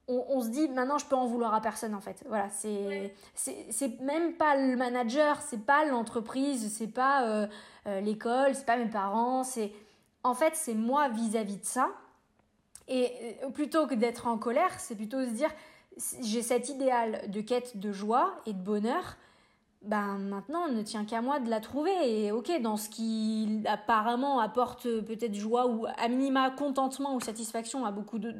on, 0.09 0.40
se 0.40 0.49
dit 0.49 0.68
maintenant 0.68 0.99
je 0.99 1.05
peux 1.05 1.16
en 1.16 1.27
vouloir 1.27 1.55
à 1.55 1.61
personne 1.61 1.94
en 1.94 2.01
fait. 2.01 2.25
Voilà, 2.29 2.49
c'est 2.49 3.12
c'est 3.35 4.01
même 4.01 4.35
pas 4.35 4.57
le 4.57 4.77
manager, 4.77 5.40
c'est 5.42 5.64
pas 5.64 5.85
l'entreprise, 5.85 6.75
c'est 6.75 6.88
pas 6.88 7.27
euh, 7.27 7.47
euh, 7.87 8.01
l'école, 8.01 8.55
c'est 8.55 8.64
pas 8.64 8.79
mes 8.79 8.88
parents, 8.88 9.44
c'est 9.44 9.73
en 10.23 10.35
fait 10.35 10.55
c'est 10.55 10.75
moi 10.75 11.09
vis-à-vis 11.09 11.59
de 11.59 11.64
ça. 11.64 11.88
Et 12.88 13.37
euh, 13.44 13.51
plutôt 13.51 13.87
que 13.87 13.94
d'être 13.94 14.27
en 14.27 14.38
colère, 14.38 14.81
c'est 14.81 14.94
plutôt 14.94 15.23
se 15.25 15.31
dire 15.31 15.51
j'ai 16.22 16.42
cet 16.42 16.68
idéal 16.68 17.30
de 17.30 17.40
quête 17.40 17.78
de 17.78 17.92
joie 17.92 18.34
et 18.46 18.52
de 18.52 18.61
bonheur 18.61 19.16
ben 19.82 20.18
maintenant, 20.18 20.66
il 20.66 20.74
ne 20.74 20.82
tient 20.82 21.04
qu'à 21.04 21.22
moi 21.22 21.38
de 21.38 21.48
la 21.48 21.61
trouver. 21.61 21.92
Et 22.02 22.32
ok, 22.32 22.61
dans 22.61 22.76
ce 22.76 22.88
qui 22.88 23.62
apparemment 23.66 24.40
apporte 24.40 24.82
peut-être 24.82 25.34
joie 25.34 25.66
ou 25.66 25.87
à 25.87 26.08
minima 26.08 26.50
contentement 26.50 27.14
ou 27.14 27.20
satisfaction 27.20 27.87
à 27.87 27.92
beaucoup 27.92 28.18
de 28.18 28.34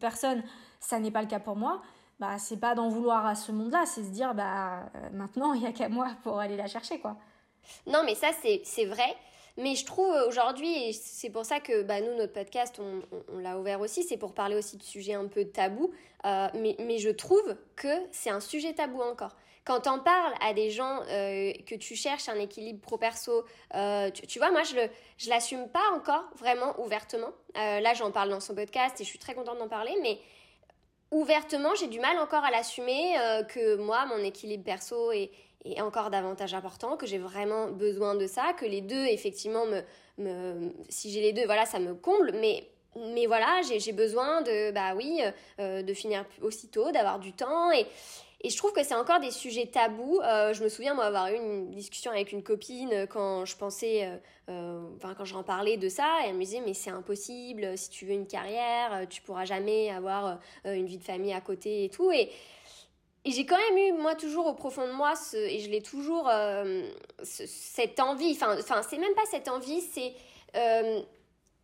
personnes, 0.00 0.42
ça 0.80 0.98
n'est 0.98 1.10
pas 1.10 1.22
le 1.22 1.28
cas 1.28 1.40
pour 1.40 1.56
moi. 1.56 1.82
Bah, 2.20 2.38
c'est 2.38 2.58
pas 2.58 2.74
d'en 2.74 2.88
vouloir 2.88 3.26
à 3.26 3.34
ce 3.34 3.50
monde-là, 3.52 3.84
c'est 3.84 4.04
se 4.04 4.10
dire, 4.10 4.34
bah, 4.34 4.90
euh, 4.94 5.10
maintenant, 5.12 5.54
il 5.54 5.60
n'y 5.60 5.66
a 5.66 5.72
qu'à 5.72 5.88
moi 5.88 6.08
pour 6.22 6.38
aller 6.38 6.56
la 6.56 6.68
chercher, 6.68 7.00
quoi. 7.00 7.16
Non, 7.86 8.02
mais 8.04 8.14
ça, 8.14 8.28
c'est 8.64 8.84
vrai. 8.84 9.16
Mais 9.56 9.74
je 9.74 9.84
trouve 9.84 10.14
aujourd'hui, 10.26 10.88
et 10.88 10.92
c'est 10.92 11.30
pour 11.30 11.44
ça 11.44 11.60
que 11.60 11.82
bah, 11.82 12.00
nous, 12.00 12.14
notre 12.16 12.32
podcast, 12.32 12.80
on, 12.80 13.38
l'a 13.38 13.58
ouvert 13.58 13.80
aussi, 13.80 14.02
c'est 14.02 14.16
pour 14.16 14.32
parler 14.32 14.56
aussi 14.56 14.76
de 14.76 14.82
sujets 14.82 15.14
un 15.14 15.26
peu 15.26 15.44
tabous. 15.44 15.92
Euh, 16.24 16.48
mais, 16.54 16.76
mais 16.78 16.98
je 16.98 17.10
trouve 17.10 17.56
que 17.76 17.88
c'est 18.10 18.30
un 18.30 18.40
sujet 18.40 18.72
tabou 18.72 19.02
encore. 19.02 19.36
Quand 19.64 19.80
t'en 19.80 20.00
parles 20.00 20.34
à 20.40 20.54
des 20.54 20.70
gens 20.70 21.02
euh, 21.08 21.52
que 21.66 21.76
tu 21.76 21.94
cherches 21.94 22.28
un 22.28 22.34
équilibre 22.34 22.80
pro-perso, 22.80 23.44
euh, 23.76 24.10
tu, 24.10 24.40
vois, 24.40 24.50
moi, 24.50 24.64
je 24.64 24.74
le, 24.74 24.88
je 25.18 25.28
l'assume 25.28 25.68
pas 25.68 25.92
encore 25.94 26.24
vraiment 26.36 26.78
ouvertement. 26.80 27.30
Euh, 27.56 27.78
là, 27.78 27.94
j'en 27.94 28.10
parle 28.10 28.30
dans 28.30 28.40
son 28.40 28.56
podcast 28.56 29.00
et 29.00 29.04
je 29.04 29.08
suis 29.08 29.20
très 29.20 29.34
contente 29.34 29.58
d'en 29.58 29.68
parler, 29.68 29.94
mais 30.02 30.18
ouvertement, 31.12 31.76
j'ai 31.76 31.86
du 31.86 32.00
mal 32.00 32.18
encore 32.18 32.42
à 32.42 32.50
l'assumer 32.50 33.14
que 33.50 33.76
moi, 33.76 34.06
mon 34.06 34.18
équilibre 34.24 34.64
perso 34.64 35.12
est, 35.12 35.30
est 35.64 35.80
encore 35.80 36.10
davantage 36.10 36.54
important, 36.54 36.96
que 36.96 37.06
j'ai 37.06 37.18
vraiment 37.18 37.68
besoin 37.68 38.14
de 38.14 38.26
ça, 38.26 38.52
que 38.52 38.66
les 38.66 38.80
deux, 38.80 39.06
effectivement, 39.06 39.64
me, 39.66 39.82
me 40.18 40.72
si 40.88 41.10
j'ai 41.10 41.20
les 41.20 41.32
deux, 41.32 41.44
voilà, 41.44 41.66
ça 41.66 41.78
me 41.78 41.94
comble, 41.94 42.32
mais 42.32 42.68
mais 43.14 43.24
voilà, 43.24 43.62
j'ai 43.62 43.92
besoin 43.92 44.42
de, 44.42 44.70
bah 44.70 44.94
oui, 44.94 45.22
de 45.58 45.94
finir 45.94 46.26
aussitôt, 46.42 46.92
d'avoir 46.92 47.18
du 47.18 47.32
temps. 47.32 47.72
Et, 47.72 47.86
et 48.44 48.50
je 48.50 48.56
trouve 48.56 48.72
que 48.72 48.82
c'est 48.82 48.94
encore 48.94 49.20
des 49.20 49.30
sujets 49.30 49.66
tabous. 49.66 50.20
Euh, 50.20 50.52
je 50.52 50.64
me 50.64 50.68
souviens, 50.68 50.94
moi, 50.94 51.04
avoir 51.04 51.28
eu 51.28 51.36
une 51.36 51.70
discussion 51.70 52.10
avec 52.10 52.32
une 52.32 52.42
copine 52.42 53.06
quand 53.08 53.44
je 53.44 53.56
pensais, 53.56 54.04
euh, 54.04 54.16
euh, 54.48 54.80
enfin, 54.96 55.14
quand 55.14 55.24
j'en 55.24 55.44
parlais 55.44 55.76
de 55.76 55.88
ça, 55.88 56.08
et 56.24 56.30
elle 56.30 56.34
me 56.34 56.40
disait, 56.40 56.60
mais 56.60 56.74
c'est 56.74 56.90
impossible, 56.90 57.78
si 57.78 57.90
tu 57.90 58.04
veux 58.04 58.14
une 58.14 58.26
carrière, 58.26 59.06
tu 59.08 59.22
pourras 59.22 59.44
jamais 59.44 59.90
avoir 59.90 60.40
une 60.64 60.86
vie 60.86 60.98
de 60.98 61.04
famille 61.04 61.32
à 61.32 61.40
côté 61.40 61.84
et 61.84 61.88
tout. 61.88 62.10
Et, 62.10 62.30
et 63.24 63.30
j'ai 63.30 63.46
quand 63.46 63.56
même 63.56 63.78
eu, 63.78 63.92
moi, 63.92 64.14
toujours 64.14 64.46
au 64.46 64.54
profond 64.54 64.86
de 64.86 64.92
moi, 64.92 65.14
ce, 65.14 65.36
et 65.36 65.60
je 65.60 65.70
l'ai 65.70 65.82
toujours, 65.82 66.30
cette 67.22 68.00
envie, 68.00 68.32
enfin, 68.32 68.82
c'est 68.82 68.98
même 68.98 69.14
pas 69.14 69.24
cette 69.30 69.48
envie, 69.48 69.80
c'est 69.80 70.14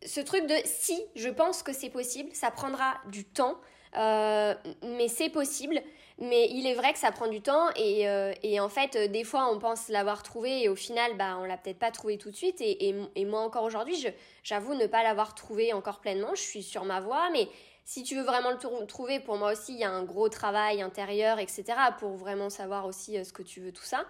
ce 0.05 0.21
truc 0.21 0.47
de 0.47 0.55
si 0.63 1.01
je 1.15 1.29
pense 1.29 1.61
que 1.61 1.73
c'est 1.73 1.89
possible, 1.89 2.29
ça 2.33 2.49
prendra 2.51 2.95
du 3.07 3.25
temps, 3.25 3.59
mais 3.93 5.07
c'est 5.09 5.29
possible. 5.29 5.81
Mais 6.21 6.49
il 6.51 6.67
est 6.67 6.73
vrai 6.73 6.91
que 6.91 6.99
ça 6.99 7.11
prend 7.13 7.27
du 7.27 7.41
temps 7.41 7.69
et, 7.77 8.09
euh, 8.09 8.33
et 8.43 8.59
en 8.59 8.67
fait, 8.67 8.95
euh, 8.97 9.07
des 9.07 9.23
fois, 9.23 9.49
on 9.53 9.57
pense 9.57 9.87
l'avoir 9.87 10.21
trouvé 10.21 10.63
et 10.63 10.69
au 10.69 10.75
final, 10.75 11.15
bah, 11.15 11.37
on 11.39 11.45
l'a 11.45 11.55
peut-être 11.55 11.79
pas 11.79 11.91
trouvé 11.91 12.17
tout 12.17 12.29
de 12.29 12.35
suite. 12.35 12.59
Et, 12.59 12.93
et, 13.15 13.25
moi 13.25 13.39
encore 13.39 13.63
aujourd'hui, 13.63 14.05
j'avoue 14.43 14.73
ne 14.73 14.85
pas 14.85 15.01
l'avoir 15.01 15.33
trouvé 15.33 15.71
encore 15.71 15.99
pleinement. 15.99 16.35
Je 16.35 16.41
suis 16.41 16.61
sur 16.61 16.83
ma 16.83 16.99
voie, 16.99 17.29
mais 17.31 17.47
si 17.89 18.03
tu 18.03 18.15
veux 18.15 18.23
vraiment 18.23 18.51
le 18.51 18.85
trouver, 18.85 19.19
pour 19.19 19.37
moi 19.37 19.51
aussi, 19.51 19.73
il 19.73 19.79
y 19.79 19.83
a 19.83 19.91
un 19.91 20.03
gros 20.03 20.29
travail 20.29 20.81
intérieur, 20.81 21.39
etc. 21.39 21.63
pour 21.97 22.15
vraiment 22.15 22.49
savoir 22.49 22.85
aussi 22.85 23.17
euh, 23.17 23.23
ce 23.23 23.33
que 23.33 23.43
tu 23.43 23.61
veux, 23.61 23.71
tout 23.71 23.83
ça. 23.83 24.05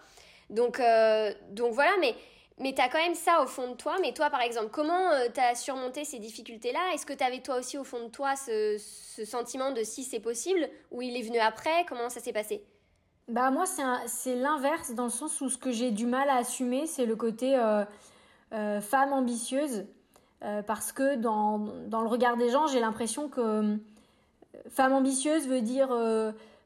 Donc, 0.50 0.82
donc 1.52 1.74
voilà, 1.74 1.92
mais 2.02 2.15
mais 2.60 2.74
tu 2.74 2.82
as 2.82 2.89
quand 2.89 3.00
même 3.00 3.15
ça 3.15 3.42
au 3.42 3.48
fond 3.48 3.72
de 3.72 3.76
toi. 3.76 3.96
Mais 4.02 4.13
toi, 4.13 4.30
par 4.30 4.42
exemple, 4.42 4.70
comment 4.72 5.12
euh, 5.12 5.28
tu 5.34 5.39
as 5.39 5.56
surmonté 5.56 6.04
ces 6.04 6.20
difficultés-là? 6.20 6.80
Est-ce 6.94 7.06
que 7.06 7.13
tu 7.13 7.24
avais 7.24 7.39
toi 7.39 7.58
aussi 7.58 7.78
au 7.78 7.84
fond 7.84 8.04
de 8.04 8.10
toi 8.10 8.36
ce, 8.36 8.78
ce 8.78 9.24
sentiment 9.26 9.72
de 9.72 9.84
si 9.84 10.04
c'est 10.04 10.20
possible? 10.20 10.68
Ou 10.92 11.02
il 11.02 11.18
est 11.18 11.22
venu 11.22 11.39
après? 11.39 11.86
Comment 11.88 12.10
ça 12.10 12.20
s'est 12.20 12.34
passé? 12.34 12.63
Bah 13.30 13.52
moi, 13.52 13.65
c'est 14.08 14.36
l'inverse, 14.36 14.94
dans 14.94 15.06
le 15.06 15.10
sens 15.12 15.39
où 15.39 15.50
ce 15.50 15.58
que 15.58 15.72
j'ai 15.72 15.92
du 15.92 16.06
mal 16.06 16.30
à 16.30 16.38
assumer, 16.38 16.88
c'est 16.88 17.06
le 17.06 17.15
côté 17.15 17.56
euh, 17.56 17.86
euh, 18.54 18.82
femme 18.82 19.13
ambitieuse. 19.13 19.86
Parce 20.67 20.91
que 20.91 21.15
dans, 21.15 21.60
dans, 21.88 22.02
le 22.02 22.08
regard 22.08 22.38
des 22.38 22.49
gens, 22.49 22.67
j'ai 22.67 22.80
l'impression 22.80 23.28
que 23.28 23.78
femme 24.69 24.93
ambitieuse 24.93 25.47
veut 25.47 25.62
dire 25.62 25.89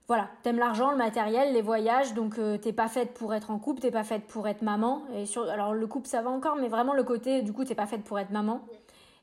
voilà, 0.08 0.30
t'aimes 0.44 0.60
l'argent, 0.60 0.92
le 0.92 0.98
matériel, 0.98 1.54
les 1.54 1.62
voyages, 1.62 2.14
donc 2.14 2.38
euh, 2.38 2.58
t'es 2.58 2.74
pas 2.74 2.90
faite 2.90 3.14
pour 3.14 3.34
être 3.34 3.52
en 3.52 3.60
couple, 3.60 3.82
t'es 3.82 3.92
pas 3.92 4.04
faite 4.04 4.24
pour 4.28 4.48
être 4.48 4.62
maman. 4.62 5.04
Et 5.16 5.26
sur, 5.26 5.50
alors 5.50 5.74
le 5.74 5.88
couple 5.88 6.08
ça 6.08 6.22
va 6.22 6.30
encore, 6.30 6.58
mais 6.58 6.68
vraiment 6.68 6.94
le 6.94 7.04
côté, 7.04 7.42
du 7.42 7.54
coup, 7.54 7.64
t'es 7.64 7.76
pas 7.76 7.88
faite 7.88 8.04
pour 8.04 8.20
être 8.20 8.32
maman. 8.32 8.62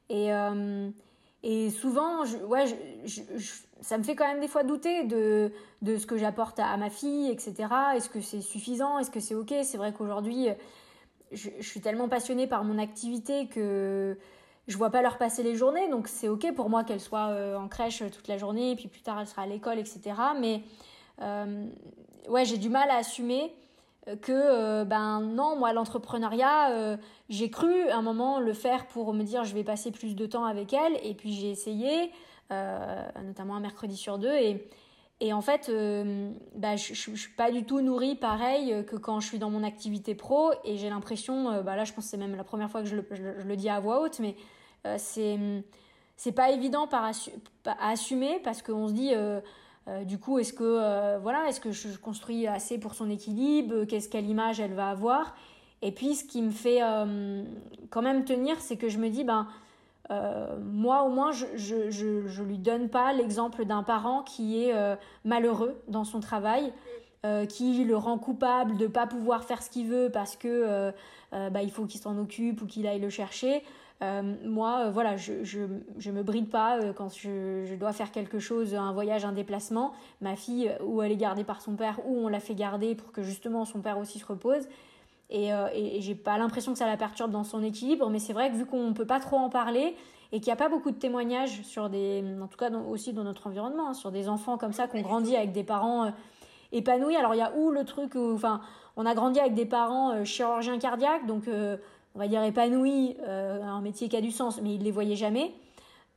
Et, 0.09 0.33
euh, 0.33 0.89
et 1.43 1.71
souvent, 1.71 2.25
ouais, 2.49 2.65
ça 3.83 3.99
me 3.99 4.03
fait 4.03 4.15
quand 4.15 4.27
même 4.27 4.41
des 4.41 4.49
fois 4.49 4.63
douter 4.63 5.05
de, 5.05 5.53
de 5.83 5.97
ce 5.99 6.07
que 6.07 6.17
j'apporte 6.17 6.59
à, 6.59 6.77
ma 6.79 6.89
fille, 6.89 7.31
etc. 7.31 7.69
Est-ce 7.95 8.09
que 8.09 8.23
c'est 8.23 8.41
suffisant? 8.41 8.99
Est-ce 8.99 9.11
que 9.11 9.21
c'est 9.21 9.35
ok? 9.35 9.55
C'est 9.63 9.77
vrai 9.77 9.93
qu'aujourd'hui, 9.93 10.49
je, 11.31 11.51
suis 11.61 11.81
tellement 11.81 12.09
passionnée 12.09 12.47
par 12.47 12.65
mon 12.65 12.79
activité 12.79 13.49
que 13.49 14.17
je 14.71 14.77
vois 14.77 14.91
pas 14.91 15.03
leur 15.03 15.19
passer 15.19 15.43
les 15.43 15.57
journées, 15.57 15.89
donc 15.89 16.07
c'est 16.07 16.29
ok 16.29 16.55
pour 16.55 16.71
moi 16.71 16.85
qu'elle 16.85 17.01
soit 17.01 17.31
euh, 17.31 17.57
en 17.57 17.67
crèche 17.67 18.05
toute 18.13 18.29
la 18.29 18.39
journée, 18.39 18.71
et 18.71 18.77
puis 18.77 18.87
plus 18.87 19.03
tard 19.03 19.19
elle 19.21 19.27
sera 19.27 19.43
à 19.43 19.47
l'école, 19.47 19.79
etc. 19.79 20.01
Mais 20.39 20.63
euh, 21.21 21.67
ouais, 22.29 22.45
j'ai 22.45 22.57
du 22.57 22.69
mal 22.69 22.89
à 22.89 22.97
assumer 22.97 23.53
euh, 24.09 24.15
que 24.15 24.85
ben 24.85 25.21
non, 25.21 25.57
moi 25.57 25.73
l'entrepreneuriat, 25.73 26.99
j'ai 27.29 27.51
cru 27.51 27.89
à 27.89 27.97
un 27.97 28.03
moment 28.03 28.39
le 28.39 28.53
faire 28.53 28.87
pour 28.87 29.13
me 29.13 29.25
dire 29.25 29.43
je 29.45 29.55
vais 29.55 29.65
passer 29.65 29.91
plus 29.91 30.15
de 30.15 30.25
temps 30.25 30.45
avec 30.45 30.73
elle, 30.73 30.99
et 31.03 31.15
puis 31.15 31.33
j'ai 31.33 31.51
essayé, 31.51 32.13
notamment 32.51 33.57
un 33.57 33.61
mercredi 33.61 33.97
sur 33.97 34.19
deux, 34.19 34.35
et 34.35 34.69
et 35.23 35.35
en 35.35 35.43
fait, 35.43 35.71
bah, 36.55 36.77
je, 36.77 36.95
je, 36.95 37.15
suis 37.15 37.35
pas 37.37 37.51
du 37.51 37.65
tout 37.65 37.83
nourrie 37.83 38.15
pareil 38.15 38.87
que 38.87 38.97
quand 38.97 39.21
je 39.21 39.27
suis 39.27 39.39
dans 39.39 39.51
mon 39.51 39.63
activité 39.63 40.15
pro. 40.15 40.53
Et 40.65 40.79
j'ai 40.79 40.89
l'impression, 40.89 41.63
bah 41.63 41.77
là, 41.77 41.85
je 41.85 41.93
pense 41.93 42.05
que 42.05 42.11
c'est 42.11 42.17
même 42.17 42.37
la 42.37 42.43
première 42.43 42.71
fois 42.71 42.81
que 42.81 42.89
je 42.89 42.97
le, 42.97 43.07
je 43.13 43.47
le, 43.47 43.55
dis 43.55 43.69
à 43.69 43.81
voix 43.81 44.01
haute, 44.01 44.19
mais 44.19 44.35
euh, 44.35 44.43
c'est 44.97 45.39
c'est 46.17 46.33
pas 46.33 46.51
évident 46.51 46.87
à 46.93 47.13
assumer 47.91 48.41
parce 48.45 48.63
qu'on 48.63 48.89
se 48.89 48.93
dit 48.93 49.13
euh, 49.15 49.41
du 50.05 50.19
coup, 50.19 50.39
est-ce 50.39 50.53
que 50.53 51.19
voilà, 51.19 51.49
est-ce 51.49 51.61
que 51.61 51.73
je 51.73 51.97
construis 51.99 52.47
assez 52.47 52.79
pour 52.79 52.95
son 52.95 53.09
équilibre 53.11 53.85
Qu'est-ce 53.85 54.09
quelle 54.09 54.29
image 54.29 54.61
elle 54.61 54.75
va 54.75 54.91
avoir 54.91 55.35
Et 55.81 55.93
puis, 55.93 56.15
ce 56.15 56.25
qui 56.25 56.43
me 56.43 56.51
fait 56.51 56.81
quand 57.89 58.03
même 58.03 58.25
tenir, 58.25 58.61
c'est 58.61 58.77
que 58.77 58.89
je 58.89 58.99
me 58.99 59.09
dis, 59.09 59.25
ben 59.25 59.49
moi 60.61 61.05
au 61.05 61.09
moins, 61.09 61.33
je, 61.33 61.47
je, 61.57 61.91
je, 61.91 62.43
lui 62.43 62.59
donne 62.59 62.91
pas 62.91 63.13
l'exemple 63.13 63.65
d'un 63.65 63.83
parent 63.83 64.23
qui 64.23 64.63
est 64.63 64.75
malheureux 65.25 65.81
dans 65.89 66.05
son 66.05 66.21
travail. 66.21 66.73
Euh, 67.27 67.45
qui 67.45 67.85
le 67.85 67.99
rend 67.99 68.17
coupable 68.17 68.79
de 68.79 68.87
pas 68.87 69.07
pouvoir 69.07 69.45
faire 69.45 69.63
ce 69.63 69.69
qu'il 69.69 69.87
veut 69.87 70.09
parce 70.11 70.37
que 70.37 70.49
euh, 70.49 70.91
euh, 71.35 71.51
bah, 71.51 71.63
il 71.63 71.71
faut 71.71 71.85
qu'il 71.85 72.01
s'en 72.01 72.17
occupe 72.17 72.63
ou 72.63 72.67
qu'il 72.67 72.87
aille 72.87 72.99
le 72.99 73.11
chercher. 73.11 73.63
Moi, 74.01 74.91
voilà, 74.91 75.17
je, 75.17 75.45
je, 75.45 76.11
me 76.11 76.23
bride 76.23 76.49
pas 76.49 76.79
quand 76.95 77.15
je, 77.15 77.65
je, 77.67 77.75
dois 77.75 77.93
faire 77.93 78.11
quelque 78.11 78.39
chose, 78.39 78.75
un 78.75 78.93
voyage, 78.93 79.25
un 79.25 79.33
déplacement. 79.33 79.93
Ma 80.21 80.37
fille, 80.37 80.73
ou 80.85 81.03
elle 81.03 81.13
est 81.13 81.17
gardée 81.17 81.45
par 81.45 81.61
son 81.61 81.75
père, 81.75 82.01
ou 82.07 82.17
on 82.25 82.29
la 82.29 82.41
fait 82.41 82.55
garder 82.55 82.95
pour 82.95 83.13
que 83.13 83.23
justement 83.23 83.65
son 83.65 83.81
père 83.81 83.99
aussi 83.99 84.19
se 84.19 84.27
repose. 84.27 84.69
Et, 85.29 85.49
et, 85.49 85.99
et 85.99 86.01
j'ai 86.01 86.15
pas 86.15 86.39
l'impression 86.39 86.73
que 86.73 86.79
ça 86.79 86.87
la 86.87 86.97
perturbe 86.97 87.31
dans 87.31 87.45
son 87.45 87.63
équilibre, 87.63 88.09
mais 88.11 88.19
c'est 88.19 88.33
vrai 88.33 88.51
que 88.51 88.57
vu 88.57 88.67
qu'on 88.67 88.95
peut 88.95 89.07
pas 89.07 89.21
trop 89.21 89.37
en 89.37 89.51
parler 89.51 89.95
et 90.33 90.41
qu'il 90.41 90.47
n'y 90.47 90.53
a 90.53 90.57
pas 90.57 90.69
beaucoup 90.69 90.91
de 90.91 90.97
témoignages 90.97 91.63
sur 91.63 91.91
des, 91.91 92.25
en 92.41 92.47
tout 92.47 92.57
cas 92.57 92.71
aussi 92.71 93.13
dans 93.13 93.25
notre 93.25 93.47
environnement, 93.49 93.89
hein, 93.89 93.95
sur 93.95 94.11
des 94.11 94.29
enfants 94.29 94.59
comme 94.59 94.73
ça 94.73 94.87
qui 94.87 94.97
ont 94.97 95.03
grandi 95.03 95.37
avec 95.37 95.53
des 95.53 95.65
parents 95.65 96.13
épanoui. 96.73 97.17
Alors 97.17 97.35
il 97.35 97.39
y 97.39 97.43
a 97.43 97.53
où 97.57 97.71
le 97.71 97.85
truc, 97.85 98.15
enfin, 98.17 98.61
on 98.97 99.07
a 99.07 99.15
grandi 99.15 99.41
avec 99.41 99.55
des 99.55 99.67
parents 99.67 100.13
euh, 100.13 100.25
chirurgiens 100.25 100.79
cardiaques, 100.79 101.27
donc 101.27 101.49
euh, 101.49 101.77
on 102.15 102.19
va 102.19 102.29
dire 102.29 102.43
épanouis, 102.43 103.17
euh, 103.27 103.63
un 103.63 103.81
métier 103.81 104.09
qui 104.09 104.17
a 104.17 104.21
du 104.21 104.31
sens, 104.31 104.61
mais 104.61 104.75
ils 104.75 104.83
les 104.83 104.91
voyaient 104.91 105.17
jamais. 105.17 105.55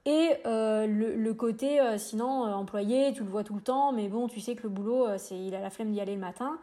Et 0.06 0.32
le, 0.46 1.32
côté, 1.32 1.80
sinon, 1.98 2.44
employé, 2.54 3.14
tu 3.14 3.24
le 3.24 3.30
vois 3.30 3.46
tout 3.46 3.56
le 3.56 3.62
temps, 3.62 3.94
mais 3.94 4.10
bon, 4.10 4.28
tu 4.28 4.42
sais 4.42 4.54
que 4.54 4.64
le 4.64 4.70
boulot, 4.70 5.08
c'est, 5.18 5.40
il 5.40 5.56
a 5.56 5.62
la 5.62 5.70
flemme 5.70 5.94
d'y 5.94 6.02
aller 6.02 6.16
le 6.16 6.20
matin. 6.20 6.58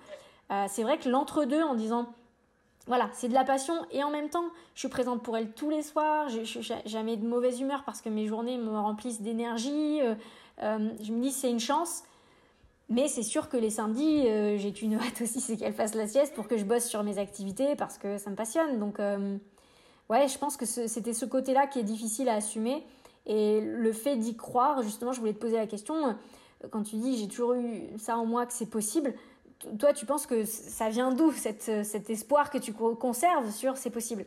c'est 0.68 0.82
vrai 0.82 0.98
que 0.98 1.08
l'entre-deux, 1.08 1.62
en 1.62 1.74
disant, 1.74 2.12
voilà, 2.86 3.08
c'est 3.14 3.28
de 3.28 3.32
la 3.32 3.44
passion, 3.44 3.74
et 3.92 4.04
en 4.04 4.10
même 4.10 4.28
temps, 4.28 4.44
je 4.74 4.80
suis 4.80 4.88
présente 4.90 5.22
pour 5.22 5.38
elle 5.38 5.52
tous 5.52 5.70
les 5.70 5.82
soirs, 5.82 6.28
je, 6.28 6.44
je, 6.44 6.74
jamais 6.84 7.16
de 7.16 7.26
mauvaise 7.26 7.62
humeur 7.62 7.82
parce 7.84 8.02
que 8.02 8.10
mes 8.10 8.26
journées 8.26 8.58
me 8.58 8.78
remplissent 8.78 9.22
d'énergie. 9.22 10.00
je 10.60 11.12
me 11.12 11.22
dis, 11.22 11.32
c'est 11.32 11.50
une 11.50 11.60
chance. 11.60 12.02
Mais 12.90 13.06
c'est 13.06 13.22
sûr 13.22 13.48
que 13.48 13.56
les 13.56 13.70
samedis, 13.70 14.26
euh, 14.26 14.58
j'ai 14.58 14.72
qu'une 14.72 14.94
hâte 15.00 15.22
aussi, 15.22 15.40
c'est 15.40 15.56
qu'elle 15.56 15.72
fasse 15.72 15.94
la 15.94 16.06
sieste 16.06 16.34
pour 16.34 16.48
que 16.48 16.58
je 16.58 16.64
bosse 16.64 16.84
sur 16.84 17.02
mes 17.04 17.18
activités 17.18 17.76
parce 17.76 17.96
que 17.96 18.18
ça 18.18 18.30
me 18.30 18.36
passionne. 18.36 18.78
Donc, 18.78 18.98
euh, 18.98 19.38
ouais, 20.10 20.28
je 20.28 20.36
pense 20.36 20.56
que 20.56 20.66
c'était 20.66 21.14
ce 21.14 21.24
côté-là 21.24 21.66
qui 21.68 21.78
est 21.78 21.84
difficile 21.84 22.28
à 22.28 22.34
assumer. 22.34 22.84
Et 23.26 23.60
le 23.60 23.92
fait 23.92 24.16
d'y 24.16 24.36
croire, 24.36 24.82
justement, 24.82 25.12
je 25.12 25.20
voulais 25.20 25.34
te 25.34 25.38
poser 25.38 25.56
la 25.56 25.66
question, 25.66 26.16
quand 26.70 26.82
tu 26.82 26.96
dis 26.96 27.18
j'ai 27.18 27.28
toujours 27.28 27.52
eu 27.52 27.82
ça 27.98 28.16
en 28.16 28.24
moi 28.24 28.46
que 28.46 28.52
c'est 28.52 28.70
possible, 28.70 29.14
toi, 29.78 29.92
tu 29.92 30.06
penses 30.06 30.26
que 30.26 30.44
ça 30.46 30.88
vient 30.88 31.12
d'où 31.12 31.32
cet 31.32 32.10
espoir 32.10 32.50
que 32.50 32.58
tu 32.58 32.72
conserves 32.72 33.50
sur 33.50 33.76
c'est 33.76 33.90
possible? 33.90 34.24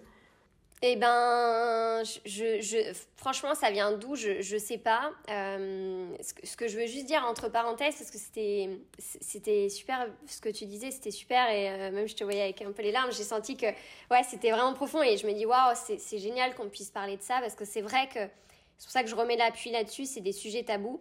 Eh 0.86 0.98
ben, 0.98 2.04
je, 2.26 2.60
je, 2.60 2.94
franchement, 3.16 3.56
ça 3.56 3.72
vient 3.72 3.94
d'où 3.94 4.18
je, 4.18 4.42
je 4.42 4.58
sais 4.58 4.78
pas. 4.78 5.14
Euh, 5.30 6.14
ce, 6.22 6.58
que, 6.58 6.68
je 6.68 6.78
veux 6.78 6.88
juste 6.88 7.06
dire 7.06 7.24
entre 7.26 7.48
parenthèses, 7.48 7.96
parce 7.96 8.12
que 8.12 8.18
c'était, 8.18 9.70
super, 9.70 10.10
ce 10.28 10.42
que 10.42 10.50
tu 10.50 10.66
disais, 10.66 10.92
c'était 10.92 11.12
super, 11.12 11.50
et 11.50 11.70
euh, 11.70 11.92
même 11.92 12.06
je 12.06 12.16
te 12.16 12.26
voyais 12.26 12.42
avec 12.42 12.62
un 12.62 12.74
peu 12.74 12.82
les 12.82 12.92
larmes, 12.92 13.14
j'ai 13.14 13.24
senti 13.24 13.56
que, 13.56 13.68
ouais, 13.68 14.24
c'était 14.30 14.52
vraiment 14.52 14.74
profond, 14.74 15.02
et 15.02 15.16
je 15.16 15.26
me 15.26 15.32
dis, 15.32 15.46
waouh, 15.46 15.74
c'est, 15.74 16.18
génial 16.18 16.54
qu'on 16.54 16.68
puisse 16.68 16.90
parler 16.90 17.16
de 17.16 17.24
ça, 17.24 17.40
parce 17.40 17.56
que 17.56 17.64
c'est 17.64 17.82
vrai 17.82 18.10
que, 18.14 18.20
c'est 18.78 18.86
pour 18.86 18.92
ça 18.92 19.04
que 19.04 19.10
je 19.10 19.16
remets 19.16 19.38
l'appui 19.38 19.72
là-dessus, 19.72 20.04
c'est 20.04 20.20
des 20.20 20.34
sujets 20.34 20.64
tabous. 20.64 21.00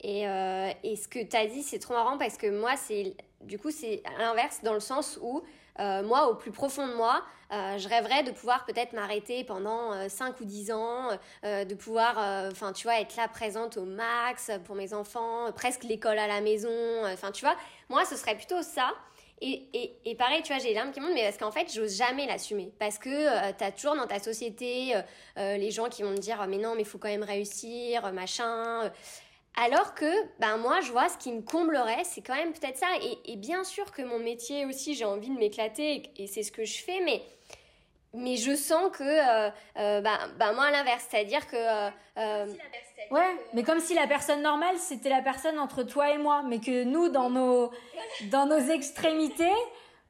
Et, 0.00 0.28
euh, 0.28 0.70
et 0.84 0.94
ce 0.94 1.08
que 1.08 1.18
tu 1.18 1.36
as 1.36 1.46
dit, 1.46 1.64
c'est 1.64 1.80
trop 1.80 1.94
marrant, 1.94 2.18
parce 2.18 2.36
que 2.36 2.46
moi, 2.46 2.76
c'est, 2.76 3.16
du 3.40 3.58
coup, 3.58 3.72
c'est 3.72 4.00
l'inverse, 4.16 4.60
dans 4.62 4.74
le 4.74 4.80
sens 4.80 5.18
où, 5.20 5.42
euh, 5.80 6.02
moi, 6.02 6.28
au 6.28 6.34
plus 6.34 6.52
profond 6.52 6.86
de 6.86 6.94
moi, 6.94 7.22
euh, 7.52 7.78
je 7.78 7.88
rêverais 7.88 8.22
de 8.22 8.30
pouvoir 8.30 8.64
peut-être 8.64 8.92
m'arrêter 8.92 9.44
pendant 9.44 10.08
5 10.08 10.28
euh, 10.28 10.32
ou 10.40 10.44
10 10.44 10.72
ans, 10.72 11.08
de 11.42 11.74
pouvoir, 11.74 12.16
enfin, 12.50 12.72
tu 12.72 12.84
vois, 12.84 13.00
être 13.00 13.16
là 13.16 13.28
présente 13.28 13.76
au 13.76 13.84
max 13.84 14.50
pour 14.64 14.76
mes 14.76 14.94
enfants, 14.94 15.50
presque 15.52 15.84
l'école 15.84 16.18
à 16.18 16.26
la 16.26 16.40
maison, 16.40 16.70
enfin, 17.04 17.30
tu 17.32 17.44
vois, 17.44 17.56
moi, 17.88 18.04
ce 18.04 18.16
serait 18.16 18.36
plutôt 18.36 18.62
ça. 18.62 18.92
Et, 19.40 19.68
et, 19.74 19.96
et, 20.04 20.14
pareil, 20.14 20.42
tu 20.42 20.52
vois, 20.52 20.62
j'ai 20.62 20.68
les 20.68 20.74
larmes 20.74 20.92
qui 20.92 21.00
montent, 21.00 21.12
mais 21.12 21.24
parce 21.24 21.36
qu'en 21.36 21.50
fait, 21.50 21.70
j'ose 21.74 21.96
jamais 21.96 22.24
l'assumer. 22.26 22.72
Parce 22.78 22.98
que 22.98 23.52
tu 23.52 23.64
as 23.64 23.72
toujours 23.72 23.96
dans 23.96 24.06
ta 24.06 24.20
société 24.20 24.94
les 25.36 25.70
gens 25.70 25.88
qui 25.88 26.02
vont 26.02 26.14
te 26.14 26.20
dire, 26.20 26.46
mais 26.48 26.58
non, 26.58 26.74
mais 26.74 26.82
il 26.82 26.86
faut 26.86 26.98
quand 26.98 27.08
même 27.08 27.24
réussir, 27.24 28.12
machin. 28.12 28.90
Alors 29.56 29.94
que, 29.94 30.10
ben 30.40 30.56
moi, 30.56 30.80
je 30.80 30.90
vois 30.90 31.08
ce 31.08 31.16
qui 31.16 31.32
me 31.32 31.40
comblerait, 31.40 32.02
c'est 32.02 32.22
quand 32.22 32.34
même 32.34 32.52
peut-être 32.52 32.78
ça. 32.78 32.88
Et, 33.24 33.36
bien 33.36 33.62
sûr 33.62 33.92
que 33.92 34.02
mon 34.02 34.18
métier 34.18 34.66
aussi, 34.66 34.94
j'ai 34.94 35.04
envie 35.04 35.28
de 35.28 35.38
m'éclater 35.38 36.10
et, 36.16 36.26
c'est 36.26 36.42
ce 36.42 36.50
que 36.50 36.64
je 36.64 36.82
fais, 36.82 37.00
mais, 37.04 37.22
mais 38.14 38.36
je 38.36 38.56
sens 38.56 38.90
que, 38.90 39.04
euh, 39.04 39.50
euh 39.78 40.00
ben, 40.00 40.18
ben, 40.38 40.52
moi, 40.54 40.64
à 40.64 40.70
l'inverse, 40.72 41.06
c'est-à-dire 41.08 41.46
que. 41.46 41.56
Euh, 41.56 41.90
euh, 42.18 42.46
ouais, 43.12 43.36
mais 43.52 43.62
comme 43.62 43.78
si 43.78 43.94
la 43.94 44.08
personne 44.08 44.42
normale, 44.42 44.76
c'était 44.78 45.10
la 45.10 45.22
personne 45.22 45.58
entre 45.60 45.84
toi 45.84 46.10
et 46.10 46.18
moi, 46.18 46.42
mais 46.42 46.58
que 46.58 46.82
nous, 46.82 47.08
dans 47.08 47.30
nos, 47.30 47.70
dans 48.32 48.46
nos 48.46 48.58
extrémités, 48.58 49.54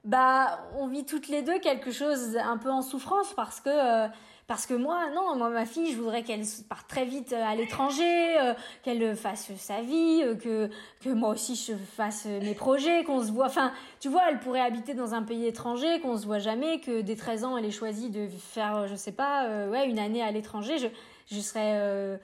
bah, 0.04 0.66
on 0.76 0.86
vit 0.86 1.04
toutes 1.04 1.28
les 1.28 1.42
deux 1.42 1.58
quelque 1.58 1.90
chose 1.90 2.38
un 2.38 2.56
peu 2.56 2.70
en 2.70 2.80
souffrance 2.80 3.34
parce 3.34 3.60
que 3.60 4.08
parce 4.46 4.66
que 4.66 4.74
moi, 4.74 5.10
non, 5.14 5.36
moi, 5.36 5.48
ma 5.48 5.64
fille, 5.64 5.92
je 5.92 5.96
voudrais 5.96 6.22
qu'elle 6.22 6.42
parte 6.68 6.86
très 6.86 7.06
vite 7.06 7.32
euh, 7.32 7.42
à 7.42 7.54
l'étranger, 7.54 8.38
euh, 8.38 8.52
qu'elle 8.82 9.16
fasse 9.16 9.50
sa 9.56 9.80
vie, 9.80 10.20
euh, 10.22 10.34
que, 10.34 10.68
que 11.00 11.08
moi 11.08 11.30
aussi 11.30 11.56
je 11.56 11.74
fasse 11.74 12.26
mes 12.26 12.54
projets, 12.54 13.04
qu'on 13.04 13.22
se 13.22 13.32
voit. 13.32 13.46
Enfin, 13.46 13.72
tu 14.00 14.08
vois, 14.10 14.22
elle 14.28 14.40
pourrait 14.40 14.60
habiter 14.60 14.92
dans 14.92 15.14
un 15.14 15.22
pays 15.22 15.46
étranger, 15.46 16.00
qu'on 16.00 16.18
se 16.18 16.26
voit 16.26 16.40
jamais, 16.40 16.80
que 16.80 17.00
dès 17.00 17.16
13 17.16 17.44
ans, 17.44 17.56
elle 17.56 17.64
ait 17.64 17.70
choisi 17.70 18.10
de 18.10 18.28
faire, 18.28 18.86
je 18.86 18.94
sais 18.96 19.12
pas, 19.12 19.48
ouais, 19.68 19.88
une 19.88 19.98
année 19.98 20.22
à 20.22 20.30
l'étranger. 20.30 20.76
Je, 20.78 20.88
je 21.34 21.40
serais 21.40 22.20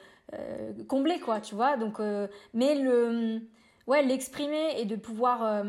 comblée, 0.89 1.21
quoi, 1.21 1.41
tu 1.41 1.55
vois. 1.55 1.77
Donc, 1.77 2.01
mais 2.53 2.75
le, 2.75 3.41
ouais, 3.87 4.03
l'exprimer 4.03 4.79
et 4.79 4.85
de 4.85 4.97
pouvoir 4.97 5.65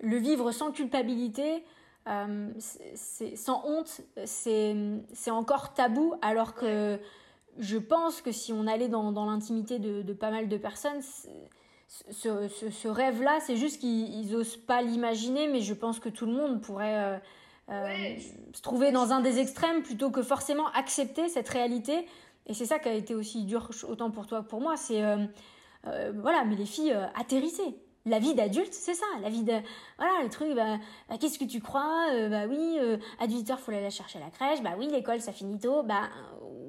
le 0.00 0.16
vivre 0.16 0.52
sans 0.52 0.72
culpabilité, 0.72 1.64
euh, 2.08 2.50
c'est 2.94 3.36
sans 3.36 3.64
honte, 3.64 4.00
c'est 4.24 5.30
encore 5.30 5.74
tabou, 5.74 6.14
alors 6.20 6.54
que 6.54 6.98
je 7.58 7.78
pense 7.78 8.22
que 8.22 8.32
si 8.32 8.52
on 8.52 8.66
allait 8.66 8.88
dans, 8.88 9.12
dans 9.12 9.26
l'intimité 9.26 9.78
de, 9.78 10.02
de, 10.02 10.12
pas 10.12 10.30
mal 10.30 10.48
de 10.48 10.56
personnes, 10.56 11.00
ce, 11.02 12.48
ce, 12.48 12.70
ce 12.70 12.88
rêve-là, 12.88 13.38
c'est 13.40 13.56
juste 13.56 13.80
qu'ils 13.80 14.34
osent 14.34 14.56
pas 14.56 14.82
l'imaginer, 14.82 15.46
mais 15.48 15.60
je 15.60 15.74
pense 15.74 16.00
que 16.00 16.08
tout 16.08 16.26
le 16.26 16.32
monde 16.32 16.60
pourrait 16.60 16.98
euh, 16.98 17.18
euh, 17.70 18.16
se 18.52 18.62
trouver 18.62 18.90
dans 18.90 19.12
un 19.12 19.20
des 19.20 19.38
extrêmes 19.38 19.82
plutôt 19.82 20.10
que 20.10 20.22
forcément 20.22 20.66
accepter 20.74 21.28
cette 21.28 21.48
réalité. 21.48 22.06
Et 22.46 22.54
c'est 22.54 22.66
ça 22.66 22.80
qui 22.80 22.88
a 22.88 22.94
été 22.94 23.14
aussi 23.14 23.44
dur 23.44 23.70
autant 23.88 24.10
pour 24.10 24.26
toi 24.26 24.42
que 24.42 24.48
pour 24.48 24.60
moi. 24.60 24.76
C'est 24.76 25.02
voilà, 25.84 26.44
mais 26.44 26.56
les 26.56 26.66
filles 26.66 26.96
atterrissaient 27.14 27.74
la 28.04 28.18
vie 28.18 28.34
d'adulte, 28.34 28.72
c'est 28.72 28.94
ça, 28.94 29.06
la 29.22 29.28
vie 29.28 29.44
de 29.44 29.52
voilà, 29.98 30.22
le 30.22 30.28
truc 30.28 30.54
bah, 30.54 30.78
bah, 31.08 31.16
qu'est-ce 31.20 31.38
que 31.38 31.44
tu 31.44 31.60
crois 31.60 32.08
euh, 32.12 32.28
Bah 32.28 32.46
oui, 32.48 32.76
euh, 32.80 32.96
à 33.20 33.26
18h 33.26 33.56
faut 33.58 33.70
aller 33.70 33.82
la 33.82 33.90
chercher 33.90 34.18
à 34.18 34.22
la 34.22 34.30
crèche. 34.30 34.62
Bah 34.62 34.72
oui, 34.76 34.88
l'école 34.90 35.20
ça 35.20 35.32
finit 35.32 35.58
tôt. 35.58 35.82
Bah 35.84 36.08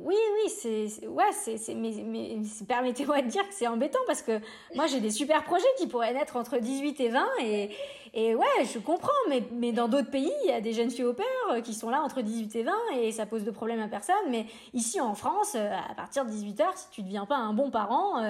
oui, 0.04 0.16
oui, 0.16 0.50
c'est 0.50 1.08
ouais, 1.08 1.32
c'est 1.32 1.58
c'est 1.58 1.74
mais, 1.74 1.92
mais 2.06 2.38
permettez-moi 2.68 3.22
de 3.24 3.28
dire 3.28 3.48
que 3.48 3.54
c'est 3.54 3.68
embêtant 3.68 4.00
parce 4.06 4.22
que 4.22 4.40
moi 4.76 4.86
j'ai 4.86 5.00
des 5.00 5.10
super 5.10 5.44
projets 5.44 5.66
qui 5.78 5.88
pourraient 5.88 6.14
naître 6.14 6.36
entre 6.36 6.60
18 6.60 7.00
et 7.00 7.10
20 7.10 7.26
et 7.42 7.70
et 8.16 8.36
ouais, 8.36 8.46
je 8.72 8.78
comprends 8.78 9.10
mais 9.28 9.42
mais 9.52 9.72
dans 9.72 9.88
d'autres 9.88 10.12
pays, 10.12 10.32
il 10.44 10.50
y 10.50 10.54
a 10.54 10.62
des 10.62 10.74
jeunes 10.74 10.92
filles 10.92 11.06
au 11.06 11.16
euh, 11.52 11.62
qui 11.62 11.74
sont 11.74 11.90
là 11.90 12.04
entre 12.04 12.22
18 12.22 12.56
et 12.58 12.64
20 12.64 12.72
et 13.00 13.12
ça 13.12 13.26
pose 13.26 13.44
de 13.44 13.50
problème 13.50 13.82
à 13.82 13.88
personne, 13.88 14.16
mais 14.30 14.46
ici 14.76 15.02
en 15.02 15.16
France 15.16 15.56
à 15.56 15.96
partir 15.96 16.26
de 16.26 16.30
18h 16.30 16.66
si 16.76 16.90
tu 16.92 17.02
deviens 17.02 17.26
pas 17.26 17.38
un 17.38 17.54
bon 17.54 17.72
parent, 17.72 18.22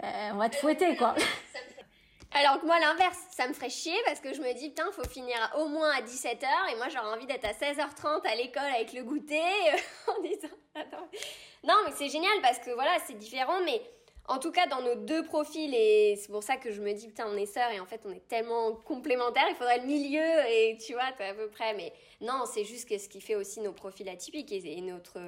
on 0.00 0.36
va 0.36 0.48
te 0.48 0.56
fouetter 0.56 0.96
quoi. 0.96 1.14
Alors 2.38 2.60
que 2.60 2.66
moi, 2.66 2.78
l'inverse, 2.78 3.18
ça 3.30 3.48
me 3.48 3.52
ferait 3.52 3.68
chier 3.68 3.96
parce 4.06 4.20
que 4.20 4.32
je 4.32 4.40
me 4.40 4.52
dis, 4.54 4.68
putain, 4.68 4.88
faut 4.92 5.08
finir 5.08 5.36
au 5.58 5.66
moins 5.66 5.90
à 5.90 6.02
17h 6.02 6.46
et 6.70 6.76
moi, 6.76 6.88
j'aurais 6.88 7.12
envie 7.16 7.26
d'être 7.26 7.44
à 7.44 7.52
16h30 7.52 8.24
à 8.24 8.36
l'école 8.36 8.62
avec 8.76 8.92
le 8.92 9.02
goûter 9.02 9.42
en 10.06 10.22
disant, 10.22 10.54
attends. 10.76 11.08
Non, 11.64 11.74
mais 11.84 11.92
c'est 11.96 12.08
génial 12.08 12.40
parce 12.40 12.60
que 12.60 12.70
voilà, 12.70 12.92
c'est 13.08 13.18
différent, 13.18 13.60
mais 13.64 13.82
en 14.28 14.38
tout 14.38 14.52
cas, 14.52 14.68
dans 14.68 14.82
nos 14.82 14.94
deux 14.94 15.24
profils, 15.24 15.74
et 15.74 16.14
c'est 16.16 16.30
pour 16.30 16.44
ça 16.44 16.58
que 16.58 16.70
je 16.70 16.80
me 16.80 16.92
dis, 16.92 17.08
putain, 17.08 17.26
on 17.26 17.36
est 17.36 17.46
sœurs 17.46 17.72
et 17.72 17.80
en 17.80 17.86
fait, 17.86 18.02
on 18.04 18.12
est 18.12 18.28
tellement 18.28 18.72
complémentaires, 18.72 19.46
il 19.48 19.56
faudrait 19.56 19.80
le 19.80 19.86
milieu 19.86 20.46
et 20.48 20.78
tu 20.78 20.92
vois, 20.92 21.06
à 21.18 21.34
peu 21.34 21.48
près. 21.48 21.74
Mais 21.74 21.92
non, 22.20 22.44
c'est 22.46 22.64
juste 22.64 22.88
ce 22.88 23.08
qui 23.08 23.20
fait 23.20 23.34
aussi 23.34 23.60
nos 23.60 23.72
profils 23.72 24.08
atypiques 24.08 24.52
et, 24.52 24.80
notre, 24.80 25.18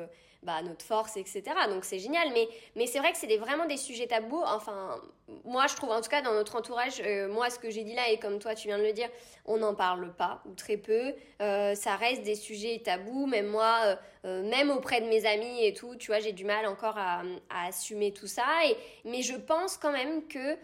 bah, 0.42 0.62
notre 0.62 0.84
force, 0.84 1.16
etc. 1.18 1.42
Donc 1.68 1.84
c'est 1.84 1.98
génial. 1.98 2.30
Mais, 2.32 2.48
mais 2.74 2.86
c'est 2.86 2.98
vrai 2.98 3.12
que 3.12 3.18
c'est 3.18 3.36
vraiment 3.36 3.66
des 3.66 3.76
sujets 3.76 4.06
tabous. 4.06 4.42
Enfin, 4.46 5.00
moi, 5.44 5.66
je 5.66 5.76
trouve 5.76 5.90
en 5.90 6.00
tout 6.00 6.08
cas 6.08 6.22
dans 6.22 6.32
notre 6.32 6.56
entourage, 6.56 7.02
euh, 7.04 7.28
moi, 7.28 7.50
ce 7.50 7.58
que 7.58 7.70
j'ai 7.70 7.84
dit 7.84 7.94
là, 7.94 8.08
et 8.08 8.18
comme 8.18 8.38
toi, 8.38 8.54
tu 8.54 8.68
viens 8.68 8.78
de 8.78 8.82
le 8.82 8.92
dire, 8.92 9.08
on 9.44 9.58
n'en 9.58 9.74
parle 9.74 10.14
pas 10.14 10.42
ou 10.46 10.54
très 10.54 10.78
peu. 10.78 11.14
Euh, 11.42 11.74
ça 11.74 11.96
reste 11.96 12.22
des 12.22 12.36
sujets 12.36 12.80
tabous. 12.82 13.26
Même 13.26 13.48
moi, 13.48 13.98
euh, 14.24 14.42
même 14.48 14.70
auprès 14.70 15.02
de 15.02 15.06
mes 15.06 15.26
amis 15.26 15.64
et 15.64 15.74
tout, 15.74 15.94
tu 15.96 16.06
vois, 16.06 16.20
j'ai 16.20 16.32
du 16.32 16.44
mal 16.44 16.66
encore 16.66 16.96
à, 16.96 17.22
à 17.50 17.68
assumer 17.68 18.12
tout 18.12 18.26
ça. 18.26 18.46
Et, 18.66 18.76
mais 19.04 19.20
je 19.22 19.34
pense 19.34 19.76
quand 19.76 19.92
même 19.92 20.26
que 20.26 20.56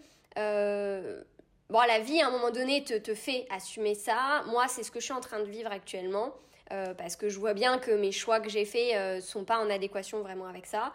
bon, 1.68 1.80
la 1.86 1.98
vie, 1.98 2.22
à 2.22 2.28
un 2.28 2.30
moment 2.30 2.50
donné, 2.50 2.82
te, 2.82 2.94
te 2.94 3.14
fait 3.14 3.46
assumer 3.50 3.94
ça. 3.94 4.42
Moi, 4.46 4.68
c'est 4.68 4.82
ce 4.82 4.90
que 4.90 5.00
je 5.00 5.04
suis 5.04 5.14
en 5.14 5.20
train 5.20 5.40
de 5.40 5.50
vivre 5.50 5.70
actuellement. 5.70 6.32
Parce 6.68 7.16
que 7.16 7.28
je 7.28 7.38
vois 7.38 7.54
bien 7.54 7.78
que 7.78 7.90
mes 7.90 8.12
choix 8.12 8.40
que 8.40 8.48
j'ai 8.48 8.64
faits 8.64 9.16
ne 9.16 9.20
sont 9.20 9.44
pas 9.44 9.58
en 9.58 9.70
adéquation 9.70 10.20
vraiment 10.20 10.46
avec 10.46 10.66
ça. 10.66 10.92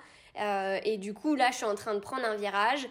et 0.83 0.97
du 0.97 1.13
coup, 1.13 1.35
là, 1.35 1.49
je 1.51 1.57
suis 1.57 1.65
en 1.65 1.75
train 1.75 1.93
de 1.93 1.99
prendre 1.99 2.25
un 2.25 2.35
virage 2.35 2.87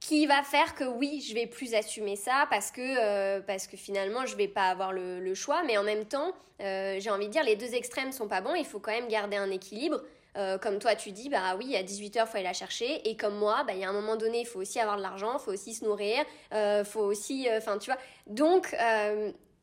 qui 0.00 0.26
va 0.26 0.42
faire 0.42 0.74
que 0.74 0.84
oui, 0.84 1.24
je 1.26 1.34
vais 1.34 1.46
plus 1.46 1.74
assumer 1.74 2.16
ça 2.16 2.46
parce 2.50 2.70
que, 2.70 2.80
euh, 2.80 3.40
parce 3.40 3.66
que 3.66 3.76
finalement, 3.76 4.26
je 4.26 4.36
vais 4.36 4.48
pas 4.48 4.68
avoir 4.68 4.92
le, 4.92 5.34
choix. 5.34 5.62
Mais 5.64 5.76
en 5.76 5.82
même 5.82 6.04
temps, 6.04 6.32
euh, 6.60 6.96
j'ai 6.98 7.10
envie 7.10 7.26
de 7.26 7.32
dire, 7.32 7.44
les 7.44 7.56
deux 7.56 7.74
extrêmes 7.74 8.12
sont 8.12 8.28
pas 8.28 8.40
bons. 8.40 8.54
Il 8.54 8.64
faut 8.64 8.78
quand 8.78 8.92
même 8.92 9.08
garder 9.08 9.36
un 9.36 9.50
équilibre. 9.50 10.00
Euh, 10.36 10.56
comme 10.56 10.78
toi, 10.78 10.94
tu 10.94 11.10
dis, 11.10 11.28
bah 11.28 11.56
oui, 11.58 11.74
à 11.76 11.82
18h, 11.82 12.20
il 12.20 12.26
faut 12.26 12.36
aller 12.36 12.44
la 12.44 12.52
chercher. 12.52 13.08
Et 13.08 13.16
comme 13.16 13.36
moi, 13.36 13.64
bah, 13.66 13.72
il 13.74 13.80
y 13.80 13.84
a 13.84 13.88
un 13.88 13.92
moment 13.92 14.16
donné, 14.16 14.40
il 14.40 14.46
faut 14.46 14.60
aussi 14.60 14.78
avoir 14.78 14.96
de 14.96 15.02
l'argent, 15.02 15.32
il 15.34 15.40
faut 15.40 15.52
aussi 15.52 15.74
se 15.74 15.84
nourrir, 15.84 16.24
il 16.52 16.84
faut 16.84 17.00
aussi. 17.00 17.48
Enfin, 17.56 17.78
tu 17.78 17.90
vois. 17.90 18.00
Donc, 18.26 18.74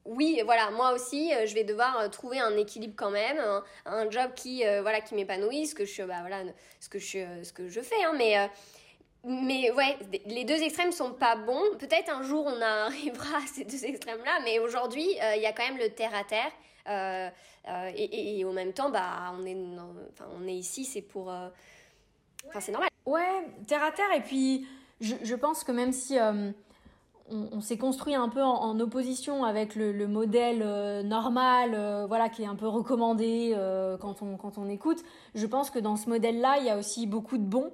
oui, 0.05 0.41
voilà, 0.45 0.71
moi 0.71 0.93
aussi, 0.93 1.31
je 1.45 1.53
vais 1.53 1.63
devoir 1.63 2.09
trouver 2.11 2.39
un 2.39 2.55
équilibre 2.57 2.93
quand 2.95 3.11
même, 3.11 3.37
un, 3.85 4.09
job 4.09 4.31
qui, 4.35 4.63
voilà, 4.81 5.01
qui 5.01 5.15
m'épanouit, 5.15 5.67
ce 5.67 5.75
que 5.75 5.85
je, 5.85 6.03
bah, 6.03 6.21
voilà, 6.21 6.43
ce 6.79 6.89
que 6.89 6.99
je, 6.99 7.43
ce 7.43 7.51
que 7.51 7.67
je 7.67 7.81
fais, 7.81 8.03
hein, 8.03 8.13
mais 8.15 8.49
mais 9.27 9.71
ouais, 9.71 9.97
les 10.27 10.43
deux 10.43 10.61
extrêmes 10.61 10.91
sont 10.91 11.11
pas 11.11 11.35
bons. 11.35 11.75
Peut-être 11.79 12.09
un 12.09 12.21
jour 12.21 12.45
on 12.45 12.61
arrivera 12.61 13.37
à 13.37 13.47
ces 13.47 13.65
deux 13.65 13.83
extrêmes-là, 13.83 14.39
mais 14.43 14.59
aujourd'hui 14.59 15.07
euh, 15.21 15.35
il 15.35 15.41
y 15.41 15.47
a 15.47 15.51
quand 15.51 15.67
même 15.67 15.79
le 15.79 15.89
terre 15.89 16.13
à 16.13 16.23
terre. 16.23 16.51
Euh, 16.87 17.29
euh, 17.67 17.91
et, 17.95 18.39
et, 18.39 18.45
en 18.45 18.53
même 18.53 18.73
temps, 18.73 18.91
bah, 18.91 19.33
on 19.33 19.43
est, 19.43 19.57
on 20.39 20.47
est 20.47 20.53
ici, 20.53 20.85
c'est 20.85 21.01
pour. 21.01 21.29
Enfin, 22.47 22.59
c'est 22.59 22.71
normal. 22.71 22.89
Ouais, 23.07 23.47
terre 23.65 23.83
à 23.83 23.91
terre. 23.91 24.11
Et 24.15 24.21
puis, 24.21 24.67
je 25.01 25.33
pense 25.33 25.63
que 25.63 25.71
même 25.71 25.91
si 25.91 26.15
on, 27.29 27.59
s'est 27.61 27.77
construit 27.77 28.15
un 28.15 28.29
peu 28.29 28.43
en, 28.43 28.79
opposition 28.79 29.43
avec 29.43 29.75
le, 29.75 29.91
le 29.91 30.07
modèle 30.07 30.59
normal, 31.05 32.05
voilà, 32.07 32.29
qui 32.29 32.43
est 32.43 32.47
un 32.47 32.55
peu 32.55 32.67
recommandé 32.67 33.55
quand, 33.99 34.21
on, 34.21 34.37
quand 34.37 34.57
on 34.57 34.69
écoute, 34.69 35.03
je 35.33 35.45
pense 35.45 35.69
que 35.69 35.79
dans 35.79 35.95
ce 35.95 36.07
modèle-là, 36.09 36.57
il 36.59 36.65
y 36.65 36.69
a 36.69 36.77
aussi 36.77 37.07
beaucoup 37.07 37.37
de 37.37 37.43
bons. 37.43 37.71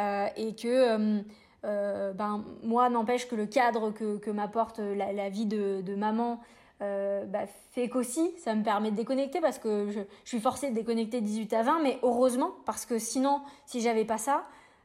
Euh, 0.00 0.26
et 0.36 0.54
que 0.54 0.68
euh, 0.68 1.22
euh, 1.64 2.12
ben, 2.12 2.44
moi, 2.62 2.88
n'empêche 2.88 3.28
que 3.28 3.34
le 3.34 3.46
cadre 3.46 3.90
que, 3.90 4.16
que 4.16 4.30
m'apporte 4.30 4.78
la, 4.78 5.28
vie 5.28 5.46
de, 5.46 5.82
de 5.82 5.94
maman 5.94 6.40
bah, 6.80 7.46
fait 7.70 7.88
qu'aussi 7.88 8.32
ça 8.38 8.56
me 8.56 8.64
permet 8.64 8.90
de 8.90 8.96
déconnecter 8.96 9.40
parce 9.40 9.60
que 9.60 9.88
je, 9.90 10.00
je, 10.00 10.28
suis 10.28 10.40
forcée 10.40 10.70
de 10.70 10.74
déconnecter 10.74 11.20
18 11.20 11.52
à 11.52 11.62
20, 11.62 11.82
mais 11.84 12.00
heureusement, 12.02 12.50
parce 12.66 12.86
que 12.86 12.98
sinon, 12.98 13.40
si 13.66 13.80
j'avais 13.80 14.04
pas 14.04 14.18
ça, 14.18 14.42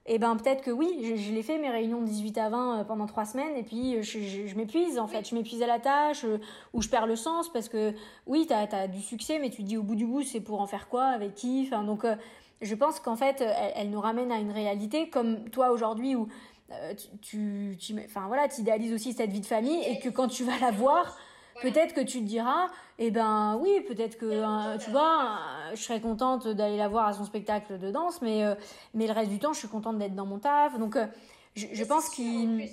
et 0.07 0.19
ben 0.19 0.35
peut-être 0.37 0.63
que 0.63 0.71
oui, 0.71 0.99
je, 1.03 1.15
je 1.15 1.31
l'ai 1.31 1.43
fait 1.43 1.57
mes 1.57 1.69
réunions 1.69 2.01
de 2.01 2.07
18 2.07 2.37
à 2.37 2.49
20 2.49 2.85
pendant 2.85 3.05
trois 3.05 3.25
semaines 3.25 3.55
et 3.55 3.63
puis 3.63 4.01
je, 4.01 4.19
je, 4.47 4.55
m'épuise 4.55 4.99
en 4.99 5.07
fait, 5.07 5.27
je 5.29 5.35
m'épuise 5.35 5.61
à 5.61 5.67
la 5.67 5.79
tâche 5.79 6.25
ou 6.73 6.81
je 6.81 6.89
perds 6.89 7.07
le 7.07 7.15
sens 7.15 7.51
parce 7.51 7.69
que 7.69 7.93
oui, 8.25 8.45
tu 8.47 8.53
as, 8.53 8.67
as, 8.71 8.87
du 8.87 9.01
succès 9.01 9.39
mais 9.39 9.49
tu 9.49 9.63
dis 9.63 9.77
au 9.77 9.83
bout 9.83 9.95
du 9.95 10.05
bout 10.05 10.23
c'est 10.23 10.41
pour 10.41 10.61
en 10.61 10.67
faire 10.67 10.87
quoi, 10.87 11.05
avec 11.05 11.35
qui, 11.35 11.67
enfin 11.67 11.83
donc 11.83 12.05
je 12.61 12.75
pense 12.75 12.99
qu'en 12.99 13.15
fait, 13.15 13.43
elle, 13.75 13.89
nous 13.89 14.01
ramène 14.01 14.31
à 14.31 14.39
une 14.39 14.51
réalité 14.51 15.09
comme 15.09 15.49
toi 15.49 15.71
aujourd'hui 15.71 16.15
où 16.15 16.27
euh, 16.71 16.93
tu, 17.21 17.77
tu, 17.79 17.95
enfin 18.05 18.27
voilà, 18.27 18.47
tu 18.47 18.61
idéalises 18.61 18.93
aussi 18.93 19.13
cette 19.13 19.31
vie 19.31 19.41
de 19.41 19.45
famille 19.45 19.83
et 19.83 19.99
que 19.99 20.09
quand 20.09 20.27
tu 20.27 20.43
vas 20.43 20.57
la 20.59 20.71
voir, 20.71 21.17
peut-être 21.61 21.93
que 21.93 22.01
tu 22.01 22.19
te 22.19 22.25
diras, 22.25 22.67
eh 22.99 23.11
ben 23.11 23.57
oui, 23.61 23.81
peut-être 23.87 24.17
que 24.17 24.25
euh, 24.25 24.77
tu 24.77 24.91
vois, 24.91 25.39
je 25.73 25.81
serais 25.81 26.01
contente 26.01 26.47
d'aller 26.47 26.77
la 26.77 26.87
voir 26.87 27.07
à 27.07 27.13
son 27.13 27.25
spectacle 27.25 27.77
de 27.77 27.91
danse, 27.91 28.21
mais 28.21 28.43
euh, 28.43 28.55
mais 28.93 29.07
le 29.07 29.13
reste 29.13 29.29
du 29.29 29.39
temps, 29.39 29.53
je 29.53 29.59
suis 29.59 29.67
contente 29.67 29.97
d'être 29.97 30.15
dans 30.15 30.25
mon 30.25 30.39
taf. 30.39 30.77
Donc 30.79 30.97
je, 31.55 31.67
je 31.71 31.83
pense 31.83 32.09
qu'il. 32.09 32.69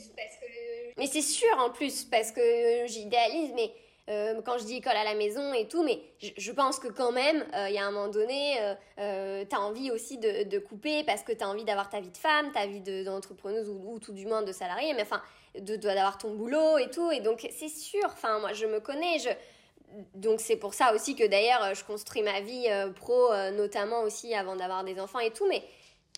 Mais 0.97 1.07
c'est 1.07 1.22
sûr 1.22 1.49
en 1.59 1.70
plus 1.70 2.05
parce 2.05 2.30
que 2.30 2.41
j'idéalise, 2.87 3.53
mais 3.55 3.72
euh, 4.11 4.43
quand 4.45 4.59
je 4.59 4.64
dis 4.64 4.76
école 4.76 4.97
à 4.97 5.05
la 5.05 5.14
maison 5.14 5.55
et 5.55 5.66
tout, 5.66 5.82
mais 5.82 5.99
je, 6.20 6.53
pense 6.53 6.78
que 6.78 6.89
quand 6.89 7.11
même, 7.11 7.43
euh, 7.55 7.70
il 7.70 7.74
y 7.74 7.78
a 7.78 7.87
un 7.87 7.91
moment 7.91 8.09
donné, 8.09 8.61
euh, 8.61 8.74
euh 8.99 9.45
tu 9.49 9.57
as 9.57 9.61
envie 9.61 9.91
aussi 9.91 10.18
de, 10.18 10.43
de 10.45 10.59
couper 10.59 11.05
parce 11.05 11.22
que 11.22 11.32
tu 11.32 11.43
as 11.43 11.49
envie 11.49 11.64
d'avoir 11.64 11.89
ta 11.89 12.01
vie 12.01 12.11
de 12.11 12.16
femme, 12.16 12.53
ta 12.53 12.66
vie 12.66 12.82
d'entrepreneuse 13.03 13.70
ou, 13.70 13.99
tout 13.99 14.12
du 14.12 14.26
moins 14.26 14.43
de 14.43 14.53
salarié, 14.53 14.93
mais 14.93 15.03
enfin, 15.03 15.22
d'avoir 15.61 16.18
ton 16.18 16.34
boulot 16.34 16.78
et 16.78 16.90
tout. 16.90 17.11
Et 17.11 17.20
donc, 17.20 17.48
c'est 17.50 17.68
sûr, 17.68 18.05
enfin, 18.07 18.38
moi, 18.40 18.52
je 18.52 18.66
me 18.66 18.80
connais, 18.80 19.18
je, 19.18 19.30
donc 20.14 20.40
c'est 20.40 20.57
pour 20.57 20.74
ça 20.74 20.94
aussi 20.94 21.14
que 21.14 21.24
d'ailleurs 21.24 21.72
je 21.74 21.84
construis 21.84 22.22
ma 22.22 22.40
vie 22.40 22.66
pro 22.96 23.28
notamment 23.52 24.02
aussi 24.02 24.34
avant 24.34 24.57
d'avoir 24.57 24.82
des 24.82 24.98
enfants 24.98 25.20
et 25.20 25.30
tout 25.30 25.46
mais 25.48 25.62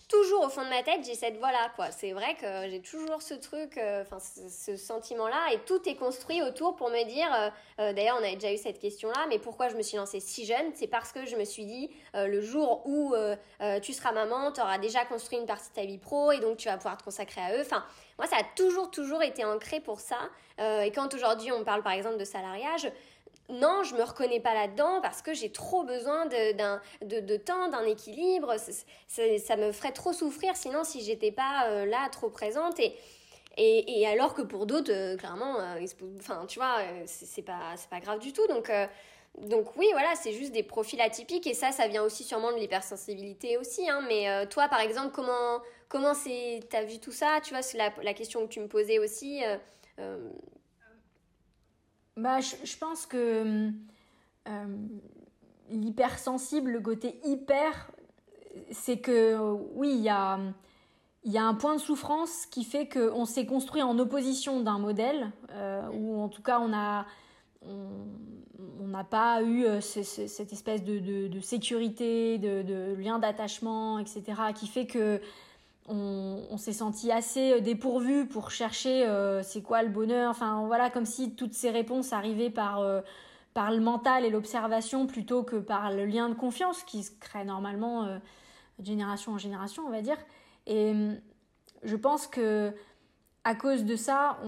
toujours 0.07 0.45
au 0.45 0.49
fond 0.49 0.63
de 0.63 0.69
ma 0.69 0.83
tête, 0.83 1.05
j'ai 1.05 1.15
cette 1.15 1.37
voix-là, 1.37 1.71
quoi. 1.75 1.91
C'est 1.91 2.11
vrai 2.11 2.35
que 2.35 2.69
j'ai 2.69 2.81
toujours 2.81 3.21
ce 3.21 3.33
truc, 3.33 3.77
euh, 3.77 4.03
enfin, 4.03 4.17
ce, 4.19 4.77
sentiment-là, 4.77 5.53
et 5.53 5.59
tout 5.59 5.87
est 5.87 5.95
construit 5.95 6.41
autour 6.41 6.75
pour 6.75 6.89
me 6.89 7.03
dire, 7.05 7.27
euh, 7.33 7.49
euh, 7.79 7.93
d'ailleurs, 7.93 8.17
on 8.19 8.23
avait 8.23 8.35
déjà 8.35 8.53
eu 8.53 8.57
cette 8.57 8.79
question-là, 8.79 9.25
mais 9.27 9.39
pourquoi 9.39 9.69
je 9.69 9.75
me 9.75 9.81
suis 9.81 9.97
lancée 9.97 10.19
si 10.19 10.45
jeune? 10.45 10.71
C'est 10.75 10.87
parce 10.87 11.11
que 11.11 11.25
je 11.25 11.35
me 11.35 11.43
suis 11.43 11.65
dit, 11.65 11.89
le 12.13 12.41
jour 12.41 12.83
où 12.85 13.13
tu 13.81 13.93
seras 13.93 14.11
maman, 14.11 14.51
tu 14.51 14.61
auras 14.61 14.77
déjà 14.77 15.05
construit 15.05 15.39
une 15.39 15.45
partie 15.45 15.69
de 15.69 15.75
ta 15.75 15.85
vie 15.85 15.97
pro, 15.97 16.31
et 16.31 16.39
donc 16.39 16.57
tu 16.57 16.67
vas 16.67 16.77
pouvoir 16.77 16.97
te 16.97 17.03
consacrer 17.03 17.41
à 17.41 17.57
eux. 17.57 17.63
Moi, 18.17 18.27
ça 18.27 18.37
a 18.37 18.43
toujours, 18.55 18.89
toujours 18.89 19.21
été 19.23 19.45
ancré 19.45 19.79
pour 19.79 19.99
ça. 19.99 20.17
et 20.59 20.91
quand 20.91 21.13
aujourd'hui, 21.13 21.51
on 21.51 21.63
parle, 21.63 21.83
par 21.83 21.93
exemple, 21.93 22.17
de 22.17 22.25
salariage, 22.25 22.89
non, 23.49 23.83
je 23.83 23.95
me 23.95 24.03
reconnais 24.03 24.41
pas 24.41 24.53
là-dedans 24.53 24.99
parce 25.01 25.21
que 25.21 25.33
j'ai 25.33 25.51
trop 25.51 25.83
besoin 25.83 26.25
de, 26.25 26.51
de, 27.05 27.19
de 27.21 27.37
temps, 27.37 27.69
d'un 27.69 27.85
équilibre. 27.85 28.55
ça 29.07 29.55
me 29.55 29.71
ferait 29.71 29.93
trop 29.93 30.11
souffrir 30.11 30.55
sinon 30.57 30.83
si 30.83 31.01
j'étais 31.01 31.31
pas 31.31 31.67
euh, 31.67 31.85
là, 31.85 32.09
trop 32.09 32.29
présente. 32.29 32.77
Et, 32.79 32.93
et, 33.55 34.01
et, 34.01 34.07
alors 34.07 34.33
que 34.33 34.41
pour 34.41 34.65
d'autres, 34.65 34.91
euh, 34.91 35.15
clairement, 35.15 35.59
euh, 35.61 36.45
tu 36.47 36.59
vois, 36.59 36.79
c'est 37.05 37.41
pas, 37.41 37.75
pas 37.89 38.01
grave 38.01 38.19
du 38.19 38.33
tout. 38.33 38.45
Donc, 38.47 38.69
donc 39.37 39.77
oui, 39.77 39.87
voilà, 39.93 40.13
c'est 40.15 40.33
juste 40.33 40.51
des 40.51 40.63
profils 40.63 40.99
atypiques 40.99 41.47
et 41.47 41.53
ça, 41.53 41.71
ça 41.71 41.87
vient 41.87 42.03
aussi 42.03 42.25
sûrement 42.25 42.51
de 42.51 42.57
l'hypersensibilité 42.57 43.57
aussi. 43.57 43.89
Hein, 43.89 44.03
mais 44.09 44.45
toi, 44.47 44.67
par 44.67 44.81
exemple, 44.81 45.11
comment 45.13 45.61
comment 45.87 46.13
t'as 46.69 46.83
vu 46.83 46.99
tout 46.99 47.13
ça? 47.13 47.39
Tu 47.41 47.53
vois, 47.53 47.61
la, 47.75 47.93
la, 48.03 48.13
question 48.13 48.45
que 48.45 48.51
tu 48.51 48.59
me 48.59 48.67
posais 48.67 48.99
aussi. 48.99 49.41
Bah, 52.17 52.39
je, 52.41 52.77
pense 52.77 53.05
que 53.05 53.69
euh, 54.49 54.77
l'hypersensible, 55.69 56.71
le 56.71 56.81
côté 56.81 57.19
hyper, 57.23 57.91
c'est 58.71 58.97
que 58.97 59.37
oui, 59.75 59.93
il 59.93 60.01
y 60.01 60.09
a, 60.09 60.39
y 61.25 61.37
a 61.37 61.43
un 61.43 61.53
point 61.53 61.75
de 61.75 61.79
souffrance 61.79 62.47
qui 62.47 62.63
fait 62.63 62.89
qu'on 62.89 63.25
s'est 63.25 63.45
construit 63.45 63.83
en 63.83 63.99
opposition 63.99 64.61
d'un 64.61 64.79
modèle, 64.79 65.31
euh, 65.51 65.87
ou 65.93 66.19
en 66.19 66.27
tout 66.27 66.41
cas 66.41 66.59
on 66.59 66.73
a 66.73 67.05
on 68.79 68.87
n'a 68.87 69.03
pas 69.03 69.41
eu 69.41 69.65
euh, 69.65 69.81
cette 69.81 70.53
espèce 70.53 70.83
de, 70.83 70.99
de, 70.99 71.27
de 71.27 71.39
sécurité, 71.39 72.37
de, 72.37 72.61
de 72.61 72.95
lien 72.95 73.19
d'attachement, 73.19 73.99
etc., 73.99 74.23
qui 74.55 74.67
fait 74.67 74.87
que 74.87 75.21
on, 75.87 76.57
s'est 76.57 76.73
senti 76.73 77.11
assez 77.11 77.53
euh, 77.53 77.59
dépourvu 77.59 78.25
pour 78.25 78.51
chercher 78.51 79.05
euh, 79.05 79.41
c'est 79.43 79.61
quoi 79.61 79.83
le 79.83 79.89
bonheur. 79.89 80.29
Enfin 80.29 80.65
voilà, 80.65 80.89
comme 80.89 81.05
si 81.05 81.35
toutes 81.35 81.53
ces 81.53 81.69
réponses 81.69 82.13
arrivaient 82.13 82.49
par, 82.49 82.79
euh, 82.79 83.01
par 83.53 83.71
le 83.71 83.79
mental 83.79 84.25
et 84.25 84.29
l'observation 84.29 85.07
plutôt 85.07 85.43
que 85.43 85.55
par 85.55 85.91
le 85.91 86.05
lien 86.05 86.29
de 86.29 86.33
confiance 86.33 86.83
qui 86.83 87.03
se 87.03 87.11
crée 87.19 87.45
normalement 87.45 88.05
de 88.05 88.85
génération 88.85 89.33
en 89.33 89.37
génération, 89.37 89.83
on 89.85 89.89
va 89.89 90.01
dire. 90.01 90.17
Et 90.65 90.93
je 91.83 91.95
pense 91.95 92.27
que 92.27 92.73
à 93.43 93.55
cause 93.55 93.85
de 93.85 93.95
ça, 93.95 94.39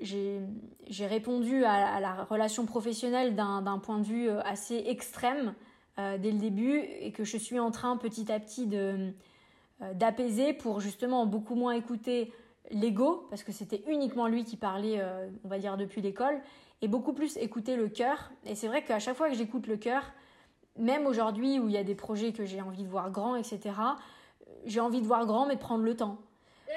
j'ai 0.00 1.06
répondu 1.06 1.64
à, 1.64 1.94
à, 1.94 2.00
la 2.00 2.24
relation 2.24 2.66
professionnelle 2.66 3.36
d'un 3.36 3.78
point 3.78 3.98
de 3.98 4.04
vue 4.04 4.28
assez 4.28 4.82
extrême 4.88 5.54
dès 5.96 6.32
le 6.32 6.38
début 6.38 6.78
et 6.78 7.12
que 7.12 7.22
je 7.22 7.36
suis 7.36 7.60
en 7.60 7.70
train 7.70 7.96
petit 7.96 8.32
à 8.32 8.40
petit 8.40 8.66
de 8.66 9.14
d'apaiser 9.94 10.52
pour 10.52 10.80
justement 10.80 11.26
beaucoup 11.26 11.54
moins 11.54 11.72
écouter 11.72 12.32
l'ego, 12.70 13.26
parce 13.30 13.42
que 13.42 13.52
c'était 13.52 13.82
uniquement 13.88 14.26
lui 14.26 14.44
qui 14.44 14.56
parlait, 14.56 15.00
euh, 15.00 15.28
on 15.44 15.48
va 15.48 15.58
dire, 15.58 15.76
depuis 15.76 16.00
l'école, 16.00 16.40
et 16.82 16.88
beaucoup 16.88 17.12
plus 17.12 17.36
écouter 17.38 17.76
le 17.76 17.88
cœur. 17.88 18.30
Et 18.44 18.54
c'est 18.54 18.68
vrai 18.68 18.82
qu'à 18.82 18.98
chaque 18.98 19.16
fois 19.16 19.28
que 19.28 19.34
j'écoute 19.34 19.66
le 19.66 19.76
cœur, 19.76 20.02
même 20.78 21.06
aujourd'hui 21.06 21.58
où 21.58 21.68
il 21.68 21.74
y 21.74 21.78
a 21.78 21.84
des 21.84 21.94
projets 21.94 22.32
que 22.32 22.44
j'ai 22.44 22.60
envie 22.60 22.82
de 22.82 22.88
voir 22.88 23.10
grands, 23.10 23.36
etc., 23.36 23.60
j'ai 24.64 24.80
envie 24.80 25.00
de 25.00 25.06
voir 25.06 25.26
grand, 25.26 25.46
mais 25.46 25.54
de 25.54 25.60
prendre 25.60 25.84
le 25.84 25.96
temps. 25.96 26.18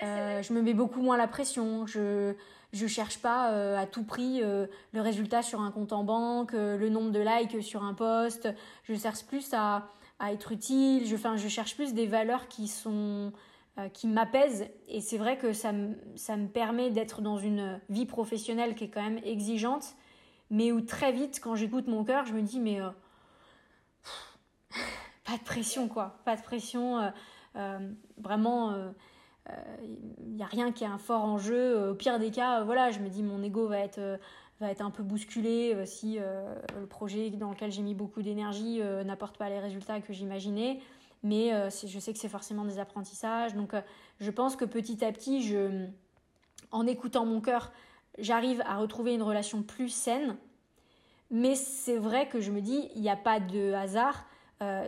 Euh, 0.03 0.41
je 0.41 0.53
me 0.53 0.61
mets 0.61 0.73
beaucoup 0.73 1.01
moins 1.01 1.17
la 1.17 1.27
pression. 1.27 1.85
Je 1.85 2.33
je 2.71 2.85
cherche 2.85 3.17
pas 3.17 3.47
à 3.79 3.87
tout 3.87 4.03
prix 4.03 4.41
le 4.41 5.01
résultat 5.01 5.41
sur 5.41 5.59
un 5.59 5.71
compte 5.71 5.91
en 5.91 6.03
banque, 6.03 6.51
le 6.51 6.87
nombre 6.87 7.09
de 7.09 7.19
likes 7.19 7.63
sur 7.63 7.83
un 7.83 7.95
post. 7.95 8.47
Je 8.83 8.93
cherche 8.93 9.23
plus 9.23 9.51
à 9.55 9.87
à 10.19 10.33
être 10.33 10.51
utile. 10.51 11.05
Je, 11.07 11.15
enfin, 11.15 11.37
je 11.37 11.47
cherche 11.47 11.75
plus 11.75 11.93
des 11.93 12.05
valeurs 12.05 12.47
qui 12.47 12.67
sont 12.67 13.31
euh, 13.79 13.87
qui 13.89 14.07
m'apaisent 14.07 14.67
et 14.87 14.99
c'est 14.99 15.17
vrai 15.17 15.37
que 15.37 15.53
ça, 15.53 15.71
me, 15.71 15.95
ça 16.15 16.35
me 16.35 16.47
permet 16.47 16.89
d'être 16.89 17.21
dans 17.21 17.37
une 17.37 17.79
vie 17.89 18.05
professionnelle 18.05 18.75
qui 18.75 18.85
est 18.85 18.89
quand 18.89 19.01
même 19.01 19.19
exigeante, 19.23 19.95
mais 20.49 20.71
où 20.71 20.81
très 20.81 21.11
vite, 21.11 21.39
quand 21.41 21.55
j'écoute 21.55 21.87
mon 21.87 22.03
cœur, 22.03 22.25
je 22.25 22.33
me 22.33 22.41
dis 22.41 22.59
mais 22.59 22.81
euh, 22.81 22.89
pas 25.23 25.37
de 25.37 25.43
pression 25.43 25.87
quoi, 25.87 26.19
pas 26.25 26.35
de 26.35 26.41
pression, 26.41 27.11
euh, 27.55 27.79
vraiment 28.17 28.75
il 29.81 30.35
n'y 30.35 30.43
a 30.43 30.47
rien 30.47 30.71
qui 30.71 30.83
est 30.83 30.87
un 30.87 30.99
fort 30.99 31.23
enjeu. 31.23 31.89
Au 31.89 31.95
pire 31.95 32.19
des 32.19 32.29
cas, 32.29 32.63
voilà, 32.63 32.91
je 32.91 32.99
me 32.99 33.09
dis 33.09 33.23
mon 33.23 33.41
ego 33.41 33.67
va 33.67 33.79
être, 33.79 34.19
va 34.59 34.71
être 34.71 34.81
un 34.81 34.91
peu 34.91 35.03
bousculé 35.03 35.85
si 35.85 36.19
le 36.19 36.85
projet 36.85 37.29
dans 37.29 37.51
lequel 37.51 37.71
j'ai 37.71 37.81
mis 37.81 37.95
beaucoup 37.95 38.21
d'énergie 38.21 38.81
n'apporte 39.05 39.37
pas 39.37 39.49
les 39.49 39.59
résultats 39.59 40.01
que 40.01 40.13
j'imaginais. 40.13 40.79
Mais 41.23 41.51
je 41.69 41.99
sais 41.99 42.13
que 42.13 42.19
c'est 42.19 42.29
forcément 42.29 42.65
des 42.65 42.79
apprentissages. 42.79 43.55
Donc 43.55 43.73
je 44.19 44.31
pense 44.31 44.55
que 44.55 44.65
petit 44.65 45.03
à 45.03 45.11
petit, 45.11 45.55
en 46.71 46.87
écoutant 46.87 47.25
mon 47.25 47.41
cœur, 47.41 47.71
j'arrive 48.17 48.61
à 48.65 48.77
retrouver 48.77 49.13
une 49.13 49.23
relation 49.23 49.63
plus 49.63 49.89
saine. 49.89 50.35
Mais 51.31 51.55
c'est 51.55 51.97
vrai 51.97 52.27
que 52.27 52.41
je 52.41 52.51
me 52.51 52.59
dis, 52.59 52.89
il 52.95 53.01
n'y 53.01 53.09
a 53.09 53.15
pas 53.15 53.39
de 53.39 53.73
hasard. 53.73 54.25
Euh, 54.61 54.85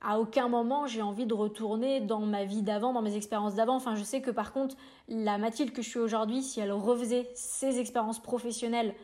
à 0.00 0.18
aucun 0.20 0.48
moment 0.48 0.86
j'ai 0.86 1.02
envie 1.02 1.26
de 1.26 1.34
retourner 1.34 2.00
dans 2.00 2.20
ma 2.20 2.44
vie 2.44 2.62
d'avant, 2.62 2.92
dans 2.92 3.02
mes 3.02 3.16
expériences 3.16 3.54
d'avant. 3.54 3.76
Enfin, 3.76 3.94
je 3.94 4.02
sais 4.02 4.20
que 4.20 4.30
par 4.30 4.52
contre, 4.52 4.76
la 5.08 5.38
Mathilde 5.38 5.72
que 5.72 5.82
je 5.82 5.88
suis 5.88 5.98
aujourd'hui, 5.98 6.42
si 6.42 6.60
elle 6.60 6.72
refaisait 6.72 7.28
ses 7.34 7.78
expériences 7.78 8.20
professionnelles, 8.20 8.94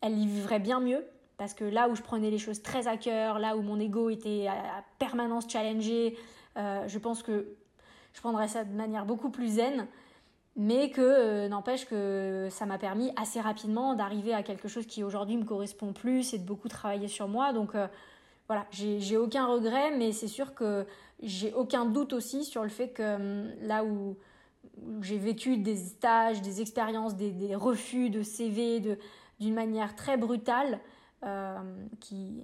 elle 0.00 0.18
y 0.18 0.26
vivrait 0.26 0.60
bien 0.60 0.80
mieux. 0.80 1.04
Parce 1.36 1.54
que 1.54 1.64
là 1.64 1.88
où 1.88 1.94
je 1.94 2.02
prenais 2.02 2.30
les 2.30 2.38
choses 2.38 2.62
très 2.62 2.86
à 2.86 2.96
cœur, 2.96 3.38
là 3.38 3.56
où 3.56 3.62
mon 3.62 3.80
ego 3.80 4.10
était 4.10 4.46
à 4.48 4.84
permanence 4.98 5.48
challengé, 5.48 6.18
euh, 6.58 6.86
je 6.86 6.98
pense 6.98 7.22
que 7.22 7.56
je 8.12 8.20
prendrais 8.20 8.48
ça 8.48 8.64
de 8.64 8.74
manière 8.74 9.06
beaucoup 9.06 9.30
plus 9.30 9.54
zen 9.54 9.86
mais 10.56 10.90
que 10.90 11.00
euh, 11.00 11.48
n'empêche 11.48 11.86
que 11.86 12.48
ça 12.50 12.66
m'a 12.66 12.76
permis 12.76 13.12
assez 13.16 13.40
rapidement 13.40 13.94
d'arriver 13.94 14.34
à 14.34 14.42
quelque 14.42 14.68
chose 14.68 14.84
qui 14.84 15.04
aujourd'hui 15.04 15.36
me 15.36 15.44
correspond 15.44 15.92
plus 15.92 16.34
et 16.34 16.38
de 16.38 16.44
beaucoup 16.44 16.68
travailler 16.68 17.08
sur 17.08 17.28
moi. 17.28 17.52
Donc 17.52 17.74
voilà, 18.50 18.66
j'ai 18.72 19.16
aucun 19.16 19.46
regret, 19.46 19.96
mais 19.96 20.10
c'est 20.10 20.26
sûr 20.26 20.54
que 20.54 20.84
j'ai 21.22 21.52
aucun 21.52 21.84
doute 21.84 22.12
aussi 22.12 22.44
sur 22.44 22.64
le 22.64 22.68
fait 22.68 22.88
que 22.88 23.14
hum, 23.14 23.52
là 23.62 23.84
où, 23.84 24.16
j'ai 25.02 25.18
vécu 25.18 25.56
des 25.56 25.76
stages, 25.76 26.42
des 26.42 26.60
expériences, 26.60 27.14
des, 27.14 27.54
refus 27.54 28.10
de 28.10 28.24
CV 28.24 28.82
d'une 29.38 29.54
manière 29.54 29.94
très 29.94 30.16
brutale, 30.16 30.80
euh, 31.24 31.60
qui, 32.00 32.42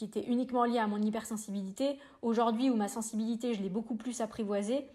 était 0.00 0.24
uniquement 0.24 0.64
liée 0.64 0.78
à 0.78 0.86
mon 0.86 1.02
hypersensibilité, 1.02 1.98
aujourd'hui 2.22 2.70
où 2.70 2.76
ma 2.76 2.88
sensibilité, 2.88 3.52
je 3.52 3.60
l'ai 3.60 3.68
beaucoup 3.68 3.96
plus 3.96 4.22
apprivoisée, 4.22 4.86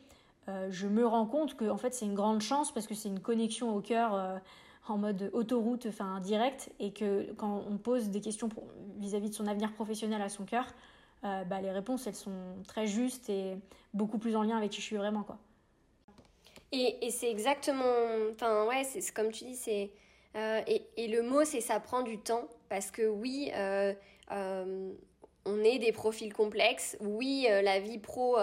euh, 0.47 0.70
je 0.72 0.88
me 0.88 1.06
rends 1.06 1.28
compte 1.28 1.58
que 1.58 1.70
en 1.70 1.78
fait 1.78 1.93
c'est 1.93 2.06
une 2.06 2.16
grande 2.16 2.41
chance 2.41 2.74
parce 2.74 2.88
que 2.88 2.95
c'est 2.95 3.10
une 3.10 3.20
connexion 3.20 3.76
au 3.76 3.82
cœur 3.82 4.16
euh, 4.16 4.39
en 4.91 4.97
mode 4.97 5.29
autoroute, 5.33 5.85
enfin 5.87 6.19
direct, 6.19 6.69
et 6.79 6.91
que 6.91 7.31
quand 7.33 7.63
on 7.69 7.77
pose 7.77 8.09
des 8.09 8.21
questions 8.21 8.49
vis-à-vis 8.97 9.29
de 9.29 9.35
son 9.35 9.47
avenir 9.47 9.73
professionnel 9.73 10.21
à 10.21 10.29
son 10.29 10.45
cœur, 10.45 10.65
euh, 11.23 11.43
bah, 11.43 11.61
les 11.61 11.71
réponses 11.71 12.07
elles 12.07 12.15
sont 12.15 12.55
très 12.67 12.87
justes 12.87 13.29
et 13.29 13.57
beaucoup 13.93 14.17
plus 14.17 14.35
en 14.35 14.43
lien 14.43 14.57
avec 14.57 14.71
qui 14.71 14.81
je 14.81 14.85
suis 14.85 14.97
vraiment 14.97 15.23
quoi. 15.23 15.37
Et, 16.71 17.09
c'est 17.09 17.31
exactement, 17.31 17.95
enfin 18.31 18.65
ouais, 18.65 18.83
c'est 18.83 19.11
comme 19.11 19.31
tu 19.31 19.45
dis, 19.45 19.55
c'est 19.55 19.91
et, 20.35 20.83
et, 20.97 21.07
le 21.07 21.23
mot 21.23 21.43
c'est 21.43 21.61
ça 21.61 21.79
prend 21.79 22.03
du 22.03 22.19
temps 22.19 22.47
parce 22.69 22.91
que 22.91 23.07
oui, 23.07 23.51
on 24.29 25.63
est 25.63 25.79
des 25.79 25.91
profils 25.91 26.31
complexes. 26.31 26.95
Oui, 27.01 27.47
la 27.49 27.79
vie 27.79 27.97
pro 27.97 28.37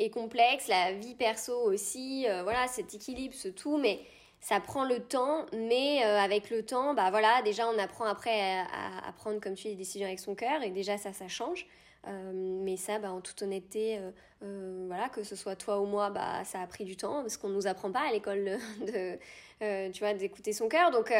est 0.00 0.10
complexe, 0.10 0.68
la 0.68 0.92
vie 0.92 1.14
perso 1.14 1.54
aussi, 1.54 2.26
euh, 2.28 2.42
voilà, 2.42 2.66
cet 2.66 2.94
équilibre, 2.94 3.34
ce 3.34 3.48
tout, 3.48 3.76
mais 3.76 4.00
ça 4.40 4.60
prend 4.60 4.84
le 4.84 5.00
temps, 5.00 5.46
mais 5.52 6.04
euh, 6.04 6.18
avec 6.18 6.50
le 6.50 6.64
temps, 6.64 6.94
bah 6.94 7.10
voilà, 7.10 7.42
déjà 7.42 7.68
on 7.68 7.78
apprend 7.78 8.06
après 8.06 8.60
à, 8.60 9.12
prendre, 9.12 9.40
comme 9.40 9.54
tu 9.54 9.64
dis, 9.64 9.70
des 9.70 9.76
décisions 9.76 10.06
avec 10.06 10.18
son 10.18 10.34
cœur, 10.34 10.62
et 10.62 10.70
déjà 10.70 10.96
ça, 10.96 11.12
ça 11.12 11.28
change. 11.28 11.66
Euh, 12.08 12.32
mais 12.34 12.78
ça, 12.78 12.98
bah, 12.98 13.12
en 13.12 13.20
toute 13.20 13.42
honnêteté, 13.42 14.00
voilà, 14.40 15.10
que 15.10 15.22
ce 15.22 15.36
soit 15.36 15.56
toi 15.56 15.80
ou 15.80 15.86
moi, 15.86 16.08
bah, 16.10 16.42
ça 16.44 16.60
a 16.60 16.66
pris 16.66 16.84
du 16.84 16.96
temps, 16.96 17.20
parce 17.20 17.36
qu'on 17.36 17.50
nous 17.50 17.66
apprend 17.66 17.92
pas 17.92 18.08
à 18.08 18.12
l'école 18.12 18.58
de, 18.80 19.90
tu 19.92 19.98
vois, 20.00 20.14
d'écouter 20.14 20.54
son 20.54 20.68
cœur, 20.68 20.90
donc 20.90 21.12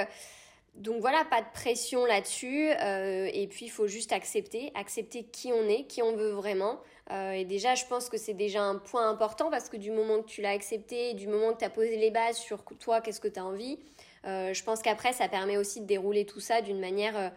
donc 0.75 1.01
voilà, 1.01 1.25
pas 1.25 1.43
de 1.43 1.47
pression 1.53 2.07
là-dessus. 2.07 2.71
et 2.71 3.49
puis 3.51 3.67
il 3.67 3.71
faut 3.71 3.87
juste 3.87 4.13
accepter, 4.13 4.73
accepter 4.75 5.25
qui 5.25 5.53
on 5.53 5.69
est, 5.69 5.85
qui 5.85 6.03
on 6.03 6.17
veut 6.17 6.31
vraiment. 6.31 6.81
Euh, 7.11 7.33
et 7.33 7.45
déjà, 7.45 7.75
je 7.75 7.85
pense 7.87 8.09
que 8.09 8.17
c'est 8.17 8.35
déjà 8.35 8.63
un 8.63 8.77
point 8.77 9.09
important 9.09 9.51
parce 9.51 9.69
que 9.69 9.77
du 9.77 9.91
moment 9.91 10.23
que 10.23 10.29
tu 10.29 10.43
l'as 10.43 10.51
accepté, 10.51 11.15
du 11.15 11.27
moment 11.27 11.53
que 11.53 11.59
tu 11.59 11.65
as 11.65 11.71
posé 11.71 11.97
les 11.97 12.11
bases 12.11 12.37
sur 12.37 12.63
toi, 12.79 13.01
qu'est-ce 13.01 13.21
que 13.21 13.29
tu 13.29 13.41
as 13.41 13.45
envie, 13.45 13.79
euh, 14.27 14.55
je 14.55 14.63
pense 14.63 14.83
qu'après, 14.83 15.13
ça 15.13 15.29
permet 15.29 15.57
aussi 15.57 15.81
de 15.81 15.87
dérouler 15.87 16.25
tout 16.25 16.41
ça 16.41 16.61
d'une 16.61 16.79
manière 16.79 17.17
euh, 17.17 17.29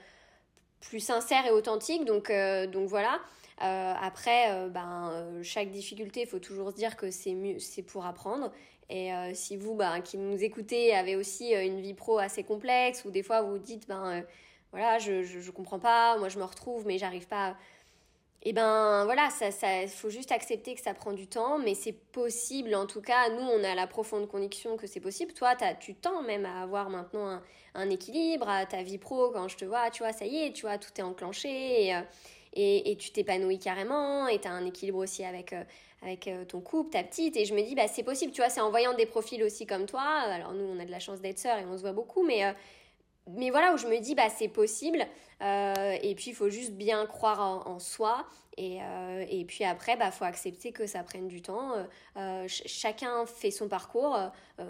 plus 0.82 1.00
sincère 1.00 1.46
et 1.46 1.52
authentique. 1.52 2.06
Donc, 2.06 2.32
donc 2.72 2.90
voilà. 2.90 3.22
après, 3.58 4.70
ben, 4.70 5.40
chaque 5.42 5.70
difficulté, 5.70 6.22
il 6.22 6.28
faut 6.28 6.40
toujours 6.40 6.72
se 6.72 6.76
dire 6.76 6.98
que 6.98 7.10
c'est 7.10 7.84
pour 7.88 8.06
apprendre. 8.06 8.52
Et 8.90 9.12
si 9.34 9.58
vous, 9.58 9.76
ben, 9.76 10.02
qui 10.02 10.18
nous 10.18 10.44
écoutez, 10.44 10.94
avez 10.94 11.16
aussi 11.16 11.54
une 11.54 11.82
vie 11.82 11.94
pro 11.94 12.18
assez 12.20 12.44
complexe, 12.44 13.06
ou 13.06 13.12
des 13.12 13.24
fois 13.24 13.42
vous 13.42 13.58
dites, 13.58 13.88
ben 13.88 14.24
voilà, 14.72 15.00
je, 15.00 15.24
je, 15.24 15.40
je 15.40 15.52
comprends 15.52 15.80
pas, 15.80 16.18
moi 16.18 16.30
je 16.30 16.38
me 16.38 16.44
retrouve, 16.44 16.86
mais 16.86 16.98
j'arrive 16.98 17.28
pas 17.28 17.56
et 18.46 18.50
eh 18.50 18.54
ben 18.54 19.06
voilà, 19.06 19.30
ça, 19.30 19.52
ça, 19.52 19.88
faut 19.88 20.10
juste 20.10 20.34
accepter 20.34 20.76
que 20.76 20.82
ça 20.82 20.94
prend 20.94 21.14
du 21.14 21.28
temps, 21.28 21.60
mais 21.60 21.76
c'est 21.76 21.94
possible. 21.94 22.76
En 22.76 22.86
tout 22.86 23.00
cas, 23.00 23.30
nous, 23.30 23.42
on 23.42 23.64
a 23.64 23.74
la 23.74 23.88
profonde 23.88 24.28
conviction 24.28 24.76
que 24.76 24.86
c'est 24.86 25.00
possible. 25.00 25.32
Toi, 25.32 25.54
as, 25.62 25.76
tu 25.76 25.96
tends 25.96 26.22
même 26.24 26.46
à 26.46 26.62
avoir 26.62 26.90
maintenant 26.90 27.40
un, 27.74 27.90
équilibre 27.90 28.50
à 28.50 28.66
ta 28.66 28.84
vie 28.84 28.98
pro. 28.98 29.32
Quand 29.32 29.48
je 29.48 29.56
te 29.56 29.64
vois, 29.64 29.90
tu 29.92 30.04
vois, 30.04 30.12
ça 30.12 30.26
y 30.26 30.44
est, 30.44 30.52
tu 30.52 30.64
vois, 30.64 30.78
tout 30.78 30.90
est 30.98 31.04
enclenché 31.04 31.96
euh, 31.96 32.02
et, 32.56 32.96
tu 32.98 33.12
t'épanouis 33.12 33.60
carrément. 33.60 34.28
Et 34.28 34.40
tu 34.40 34.48
as 34.48 34.52
un 34.52 34.66
équilibre 34.66 35.00
aussi 35.00 35.24
avec, 35.24 35.54
euh, 35.54 35.64
avec 36.02 36.28
euh, 36.28 36.46
ton 36.46 36.62
couple, 36.62 36.92
ta 36.92 37.04
petite. 37.04 37.38
Et 37.38 37.46
je 37.46 37.54
me 37.54 37.62
dis, 37.62 37.76
bah, 37.76 37.88
c'est 37.88 38.04
possible, 38.04 38.32
tu 38.32 38.42
vois, 38.42 38.50
c'est 38.50 38.62
en 38.62 38.70
voyant 38.70 38.94
des 38.94 39.06
profils 39.06 39.44
aussi 39.44 39.66
comme 39.66 39.86
toi. 39.86 40.04
Alors 40.04 40.54
nous, 40.54 40.66
on 40.66 40.80
a 40.80 40.86
de 40.86 40.92
la 40.92 41.00
chance 41.00 41.22
d'être 41.22 41.40
sœurs 41.40 41.58
et 41.58 41.66
on 41.66 41.78
se 41.78 41.82
voit 41.82 41.94
beaucoup, 41.94 42.24
mais 42.24 42.44
mais 43.28 43.50
voilà 43.50 43.74
où 43.74 43.78
je 43.78 43.88
me 43.88 44.00
dis 44.00 44.16
bah 44.16 44.30
c'est 44.30 44.48
possible 44.48 45.06
euh, 45.42 45.98
et 46.02 46.16
puis 46.16 46.32
il 46.32 46.36
faut 46.36 46.50
juste 46.50 46.74
bien 46.74 47.06
croire 47.06 47.68
en, 47.68 47.80
soi 47.80 48.26
et, 48.58 48.80
euh, 48.82 49.26
et, 49.30 49.46
puis 49.46 49.64
après 49.64 49.96
bah 49.96 50.12
faut 50.12 50.26
accepter 50.26 50.72
que 50.72 50.86
ça 50.86 51.04
prenne 51.04 51.28
du 51.28 51.42
temps 51.42 51.74
euh, 52.18 52.46
chacun 52.48 53.26
fait 53.26 53.52
son 53.52 53.68
parcours 53.68 54.18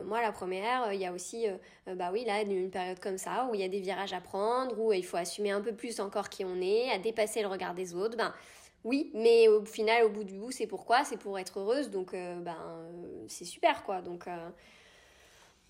moi 0.05 0.21
la 0.21 0.31
première 0.31 0.93
il 0.93 0.99
y 0.99 1.05
a 1.05 1.11
aussi 1.11 1.47
bah 1.87 2.09
oui 2.13 2.25
là 2.25 2.41
une 2.41 2.69
période 2.69 2.99
comme 2.99 3.17
ça 3.17 3.47
où 3.49 3.55
il 3.55 3.61
y 3.61 3.63
a 3.63 3.67
des 3.67 3.81
virages 3.81 4.13
à 4.13 4.21
prendre 4.21 4.79
où 4.79 4.93
il 4.93 5.05
faut 5.05 5.17
assumer 5.17 5.51
un 5.51 5.61
peu 5.61 5.73
plus 5.73 5.99
encore 5.99 6.29
qui 6.29 6.45
on 6.45 6.61
est 6.61 6.91
à 6.91 6.99
dépasser 6.99 7.41
le 7.41 7.47
regard 7.47 7.73
des 7.73 7.93
autres 7.93 8.15
ben 8.15 8.33
oui 8.83 9.11
mais 9.13 9.47
au 9.47 9.65
final 9.65 10.05
au 10.05 10.09
bout 10.09 10.23
du 10.23 10.33
bout 10.33 10.51
c'est 10.51 10.67
pourquoi? 10.67 11.03
C'est 11.03 11.17
pour 11.17 11.37
être 11.39 11.59
heureuse 11.59 11.89
donc 11.89 12.13
ben 12.13 12.57
c'est 13.27 13.45
super 13.45 13.83
quoi 13.83 14.01
donc 14.01 14.27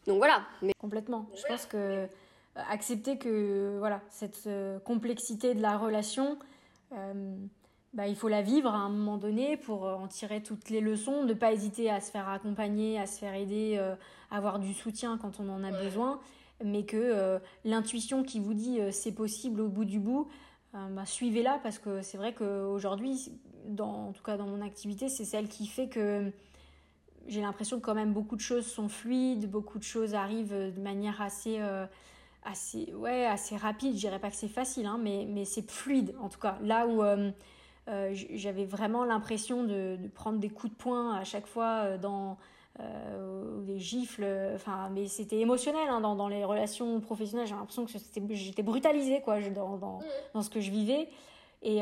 donc 0.06 0.18
voilà 0.18 0.44
complètement. 0.84 1.28
Je 1.36 1.44
pense 1.48 1.66
que 1.66 2.08
accepter 2.56 3.18
que 3.18 3.78
voilà 3.80 4.02
cette 4.10 4.44
euh, 4.48 4.80
complexité 4.80 5.54
de 5.56 5.62
la 5.62 5.78
relation 5.78 6.38
euh, 6.92 7.36
bah, 7.94 8.08
il 8.08 8.16
faut 8.16 8.28
la 8.28 8.42
vivre 8.42 8.70
à 8.70 8.78
un 8.78 8.90
moment 8.90 9.18
donné 9.18 9.58
pour 9.58 9.86
euh, 9.86 9.96
en 9.96 10.08
tirer 10.08 10.42
toutes 10.42 10.70
les 10.70 10.82
leçons, 10.82 11.24
ne 11.24 11.34
pas 11.34 11.54
hésiter 11.54 11.90
à 11.90 12.00
se 12.00 12.12
faire 12.12 12.30
accompagner, 12.30 13.00
à 13.00 13.08
se 13.08 13.20
faire 13.20 13.34
aider, 13.34 13.78
à 14.32 14.38
avoir 14.38 14.60
du 14.60 14.74
soutien 14.74 15.18
quand 15.18 15.40
on 15.40 15.50
en 15.50 15.64
a 15.64 15.72
besoin, 15.72 16.20
mais 16.64 16.86
que 16.86 17.40
l'intuition 17.66 18.24
qui 18.24 18.40
vous 18.40 18.54
dit 18.54 18.80
c'est 18.92 19.12
possible 19.12 19.62
au 19.62 19.68
bout 19.68 19.86
du 19.86 20.00
bout, 20.00 20.28
bah, 20.74 21.06
suivez-la 21.06 21.60
parce 21.62 21.78
que 21.78 22.02
c'est 22.02 22.18
vrai 22.18 22.34
qu'aujourd'hui, 22.34 23.32
en 23.80 24.12
tout 24.12 24.24
cas 24.24 24.38
dans 24.38 24.48
mon 24.48 24.62
activité, 24.62 25.08
c'est 25.08 25.26
celle 25.26 25.48
qui 25.48 25.68
fait 25.68 25.88
que 25.88 26.32
j'ai 27.28 27.42
l'impression 27.42 27.80
que 27.80 27.86
quand 27.86 27.96
même 27.96 28.14
beaucoup 28.14 28.36
de 28.36 28.42
choses 28.42 28.66
sont 28.66 28.90
fluides, 28.90 29.52
beaucoup 29.52 29.78
de 29.78 29.84
choses 29.84 30.16
arrivent 30.16 30.74
de 30.76 30.82
manière 30.82 31.22
assez 31.22 31.60
assez, 32.46 32.94
ouais, 32.94 33.26
assez 33.26 33.56
rapide. 33.56 33.94
Je 33.94 34.00
dirais 34.00 34.20
pas 34.20 34.30
que 34.30 34.36
c'est 34.36 34.48
facile, 34.48 34.86
hein, 34.86 35.00
mais, 35.02 35.26
mais 35.28 35.46
c'est 35.46 35.70
fluide 35.70 36.16
en 36.22 36.30
tout 36.30 36.40
cas. 36.40 36.58
Là 36.62 36.88
où 36.88 37.04
euh, 37.04 37.32
euh, 37.90 38.14
j'avais 38.34 38.66
vraiment 38.66 39.06
l'impression 39.06 39.64
de, 39.64 39.98
de, 39.98 40.08
prendre 40.08 40.40
des 40.40 40.50
coups 40.50 40.74
de 40.74 40.78
poing 40.78 41.16
à 41.16 41.24
chaque 41.24 41.48
fois 41.48 41.84
euh, 41.84 41.98
dans 41.98 42.38
des 43.68 43.78
gifles, 43.78 44.26
enfin, 44.56 44.90
mais 44.92 45.06
c'était 45.08 45.38
émotionnel 45.38 45.88
hein, 45.90 46.02
dans, 46.02 46.16
dans, 46.16 46.28
les 46.28 46.44
relations 46.44 47.00
professionnelles. 47.02 47.46
J'ai 47.46 47.54
l'impression 47.54 47.86
que 47.86 47.92
j'étais 48.32 48.64
brutalisée 48.64 49.22
quoi, 49.22 49.40
dans, 49.42 49.78
dans, 49.78 50.00
dans, 50.34 50.42
ce 50.42 50.50
que 50.50 50.60
je 50.60 50.72
vivais. 50.72 51.08
Et, 51.62 51.82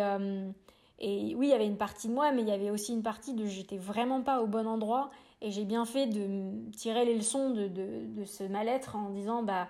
et 0.99 1.34
oui, 1.36 1.47
il 1.47 1.49
y 1.49 1.53
avait 1.53 1.66
une 1.66 1.78
partie 1.78 2.09
de 2.09 2.14
moi, 2.14 2.34
mais 2.34 2.41
il 2.41 2.49
y 2.49 2.51
avait 2.51 2.72
aussi 2.72 2.91
une 2.91 3.03
partie 3.03 3.34
de 3.34 3.45
j'étais 3.45 3.78
vraiment 3.78 4.22
pas 4.22 4.41
au 4.41 4.47
bon 4.47 4.68
endroit. 4.68 5.12
Et 5.41 5.49
j'ai 5.49 5.64
bien 5.64 5.86
fait 5.86 6.07
de 6.07 6.70
tirer 6.72 7.05
les 7.05 7.16
leçons 7.16 7.51
de, 7.51 7.70
de, 7.70 8.05
de 8.07 8.26
ce 8.26 8.43
mal-être 8.43 8.97
en 8.97 9.12
disant 9.12 9.43
bah 9.43 9.70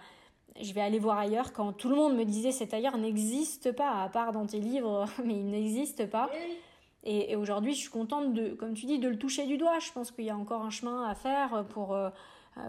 je 0.59 0.73
vais 0.73 0.81
aller 0.81 0.99
voir 0.99 1.17
ailleurs 1.17 1.53
quand 1.53 1.73
tout 1.73 1.89
le 1.89 1.95
monde 1.95 2.15
me 2.15 2.25
disait 2.25 2.51
cet 2.51 2.73
ailleurs 2.73 2.97
n'existe 2.97 3.71
pas, 3.71 4.01
à 4.01 4.09
part 4.09 4.31
dans 4.31 4.45
tes 4.45 4.59
livres, 4.59 5.05
mais 5.25 5.35
il 5.35 5.49
n'existe 5.49 6.09
pas. 6.09 6.29
Et, 7.03 7.35
aujourd'hui, 7.35 7.73
je 7.73 7.79
suis 7.79 7.89
contente, 7.89 8.33
de, 8.33 8.49
comme 8.49 8.73
tu 8.73 8.85
dis, 8.85 8.99
de 8.99 9.09
le 9.09 9.17
toucher 9.17 9.47
du 9.47 9.57
doigt. 9.57 9.79
Je 9.79 9.91
pense 9.91 10.11
qu'il 10.11 10.25
y 10.25 10.29
a 10.29 10.37
encore 10.37 10.61
un 10.61 10.69
chemin 10.69 11.03
à 11.09 11.15
faire 11.15 11.65
pour, 11.69 11.93
euh, 11.93 12.09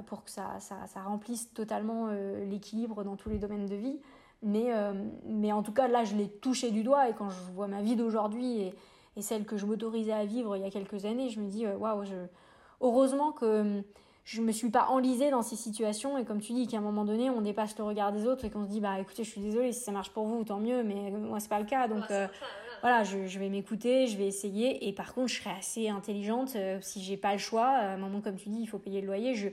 pour 0.06 0.24
que 0.24 0.30
ça, 0.30 0.58
ça, 0.58 0.86
ça 0.86 1.02
remplisse 1.02 1.52
totalement 1.52 2.08
euh, 2.08 2.44
l'équilibre 2.46 3.04
dans 3.04 3.16
tous 3.16 3.28
les 3.28 3.38
domaines 3.38 3.66
de 3.66 3.74
vie. 3.74 3.98
Mais, 4.42 4.72
euh, 4.74 4.94
mais 5.26 5.52
en 5.52 5.62
tout 5.62 5.72
cas, 5.72 5.86
là, 5.86 6.04
je 6.04 6.16
l'ai 6.16 6.28
touché 6.28 6.70
du 6.70 6.82
doigt. 6.82 7.10
Et 7.10 7.12
quand 7.12 7.28
je 7.28 7.52
vois 7.52 7.68
ma 7.68 7.82
vie 7.82 7.94
d'aujourd'hui 7.94 8.60
et, 8.60 8.74
et, 9.16 9.22
celle 9.22 9.44
que 9.44 9.58
je 9.58 9.66
m'autorisais 9.66 10.12
à 10.12 10.24
vivre 10.24 10.56
il 10.56 10.62
y 10.62 10.66
a 10.66 10.70
quelques 10.70 11.04
années, 11.04 11.28
je 11.28 11.38
me 11.38 11.48
dis, 11.48 11.66
waouh, 11.66 12.04
heureusement 12.80 13.32
que 13.32 13.82
je 14.24 14.40
me 14.40 14.52
suis 14.52 14.70
pas 14.70 14.86
enlisée 14.86 15.30
dans 15.30 15.42
ces 15.42 15.56
situations. 15.56 16.16
Et 16.16 16.24
comme 16.24 16.40
tu 16.40 16.52
dis 16.52 16.66
qu'à 16.66 16.78
un 16.78 16.80
moment 16.80 17.04
donné 17.04 17.30
on 17.30 17.40
dépasse 17.40 17.76
le 17.78 17.84
regard 17.84 18.12
des 18.12 18.26
autres 18.26 18.44
et 18.44 18.50
qu'on 18.50 18.64
se 18.64 18.68
dit 18.68 18.80
bah 18.80 18.98
écoutez 19.00 19.24
je 19.24 19.30
suis 19.30 19.40
désolée 19.40 19.72
si 19.72 19.80
ça 19.80 19.92
marche 19.92 20.10
pour 20.10 20.26
vous 20.26 20.44
tant 20.44 20.58
mieux 20.58 20.82
mais 20.82 21.10
moi 21.10 21.40
c'est 21.40 21.48
pas 21.48 21.60
le 21.60 21.66
cas. 21.66 21.88
Donc 21.88 22.04
euh, 22.10 22.28
voilà 22.82 23.02
je, 23.04 23.26
je 23.26 23.38
vais 23.38 23.48
m'écouter 23.48 24.06
je 24.06 24.16
vais 24.16 24.26
essayer. 24.26 24.88
Et 24.88 24.92
par 24.92 25.12
contre 25.14 25.28
je 25.28 25.40
serai 25.40 25.50
assez 25.50 25.88
intelligente 25.88 26.52
euh, 26.56 26.78
si 26.80 27.02
j'ai 27.02 27.16
pas 27.16 27.32
le 27.32 27.38
choix. 27.38 27.66
À 27.66 27.94
un 27.94 27.96
moment 27.96 28.20
comme 28.20 28.36
tu 28.36 28.48
dis 28.48 28.60
il 28.60 28.66
faut 28.66 28.78
payer 28.78 29.00
le 29.00 29.06
loyer. 29.08 29.34
Je 29.34 29.48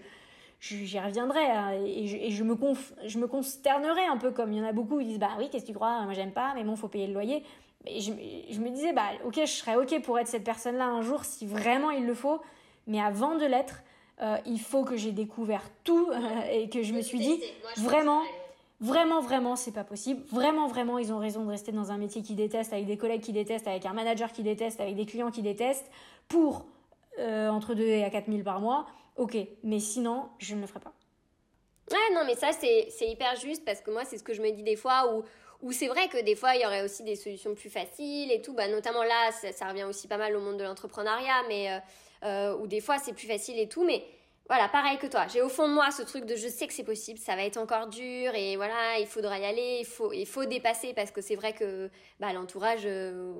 j'y 0.61 0.99
reviendrai 0.99 1.45
hein, 1.45 1.71
et, 1.85 2.05
je, 2.05 2.17
et 2.17 2.31
je, 2.31 2.43
me 2.43 2.53
conf, 2.53 2.93
je 3.07 3.17
me 3.17 3.27
consternerai 3.27 4.05
un 4.11 4.17
peu 4.17 4.31
comme 4.31 4.51
il 4.51 4.59
y 4.59 4.61
en 4.61 4.67
a 4.67 4.73
beaucoup 4.73 4.99
qui 4.99 5.05
disent 5.05 5.19
bah 5.19 5.29
oui 5.37 5.47
qu'est-ce 5.49 5.63
que 5.63 5.69
tu 5.69 5.73
crois? 5.73 6.01
Moi 6.03 6.13
j'aime 6.13 6.33
pas 6.33 6.51
mais 6.53 6.65
bon 6.65 6.75
faut 6.75 6.89
payer 6.89 7.07
le 7.07 7.13
loyer. 7.13 7.43
Et 7.87 8.01
je, 8.01 8.11
je 8.51 8.59
me 8.59 8.69
disais 8.69 8.91
bah 8.91 9.07
ok 9.25 9.39
je 9.39 9.45
serais 9.45 9.77
ok 9.77 10.01
pour 10.03 10.19
être 10.19 10.27
cette 10.27 10.43
personne 10.43 10.75
là 10.75 10.87
un 10.87 11.01
jour 11.01 11.23
si 11.23 11.45
vraiment 11.47 11.91
il 11.91 12.05
le 12.05 12.13
faut. 12.13 12.41
Mais 12.87 12.99
avant 12.99 13.35
de 13.35 13.45
l'être 13.45 13.83
euh, 14.21 14.37
il 14.45 14.59
faut 14.59 14.83
que 14.83 14.97
j'ai 14.97 15.11
découvert 15.11 15.63
tout 15.83 16.09
euh, 16.11 16.41
et 16.51 16.69
que 16.69 16.83
je 16.83 16.93
me 16.93 17.01
suis 17.01 17.19
dit 17.19 17.41
vraiment, 17.77 18.21
vraiment, 18.81 19.21
vraiment, 19.21 19.55
c'est 19.55 19.71
pas 19.71 19.83
possible. 19.83 20.21
Vraiment, 20.31 20.67
vraiment, 20.67 20.97
ils 20.97 21.13
ont 21.13 21.19
raison 21.19 21.45
de 21.45 21.49
rester 21.49 21.71
dans 21.71 21.91
un 21.91 21.97
métier 21.97 22.21
qu'ils 22.21 22.35
détestent, 22.35 22.73
avec 22.73 22.85
des 22.85 22.97
collègues 22.97 23.21
qui 23.21 23.31
détestent, 23.31 23.67
avec 23.67 23.85
un 23.85 23.93
manager 23.93 24.31
qui 24.31 24.43
déteste, 24.43 24.81
avec 24.81 24.95
des 24.95 25.05
clients 25.05 25.31
qui 25.31 25.41
détestent, 25.41 25.89
pour 26.27 26.65
euh, 27.19 27.49
entre 27.49 27.73
2 27.73 27.83
et 27.83 28.03
à 28.03 28.09
4 28.09 28.29
000 28.29 28.43
par 28.43 28.59
mois. 28.59 28.87
Ok, 29.15 29.37
mais 29.63 29.79
sinon, 29.79 30.29
je 30.37 30.55
ne 30.55 30.61
le 30.61 30.67
ferai 30.67 30.79
pas. 30.79 30.93
Ouais, 31.91 32.13
non, 32.13 32.21
mais 32.25 32.35
ça, 32.35 32.51
c'est 32.51 33.07
hyper 33.07 33.35
juste 33.35 33.65
parce 33.65 33.81
que 33.81 33.91
moi, 33.91 34.05
c'est 34.05 34.17
ce 34.17 34.23
que 34.23 34.33
je 34.33 34.41
me 34.41 34.51
dis 34.51 34.63
des 34.63 34.75
fois 34.75 35.13
où, 35.13 35.23
où 35.61 35.71
c'est 35.71 35.87
vrai 35.87 36.07
que 36.07 36.21
des 36.23 36.35
fois, 36.35 36.55
il 36.55 36.61
y 36.61 36.65
aurait 36.65 36.83
aussi 36.83 37.03
des 37.03 37.15
solutions 37.15 37.55
plus 37.55 37.69
faciles 37.69 38.31
et 38.31 38.41
tout. 38.41 38.53
Bah, 38.53 38.67
notamment 38.67 39.03
là, 39.03 39.31
ça, 39.31 39.67
revient 39.67 39.83
aussi 39.83 40.07
pas 40.07 40.17
mal 40.17 40.35
au 40.35 40.39
monde 40.39 40.57
de 40.57 40.63
l'entrepreneuriat, 40.63 41.43
mais 41.47 41.71
euh, 41.71 41.79
euh, 42.23 42.57
où 42.57 42.67
des 42.67 42.81
fois, 42.81 42.97
c'est 42.97 43.13
plus 43.13 43.27
facile 43.27 43.59
et 43.59 43.67
tout. 43.67 43.85
Mais 43.85 44.03
voilà, 44.49 44.67
pareil 44.67 44.97
que 44.97 45.05
toi. 45.05 45.27
J'ai 45.27 45.43
au 45.43 45.47
fond 45.47 45.67
de 45.67 45.73
moi 45.73 45.91
ce 45.91 46.01
truc 46.01 46.25
de 46.25 46.35
je 46.35 46.47
sais 46.47 46.65
que 46.65 46.73
c'est 46.73 46.83
possible, 46.83 47.19
ça 47.19 47.35
va 47.35 47.43
être 47.43 47.57
encore 47.57 47.87
dur 47.87 48.33
et 48.33 48.55
voilà, 48.55 48.97
il 48.99 49.05
faudra 49.05 49.37
y 49.37 49.45
aller, 49.45 49.77
il 49.81 49.85
faut, 49.85 50.11
il 50.11 50.25
faut 50.25 50.45
dépasser 50.45 50.93
parce 50.95 51.11
que 51.11 51.21
c'est 51.21 51.35
vrai 51.35 51.53
que 51.53 51.87
bah, 52.19 52.33
l'entourage, 52.33 52.81
euh, 52.85 53.31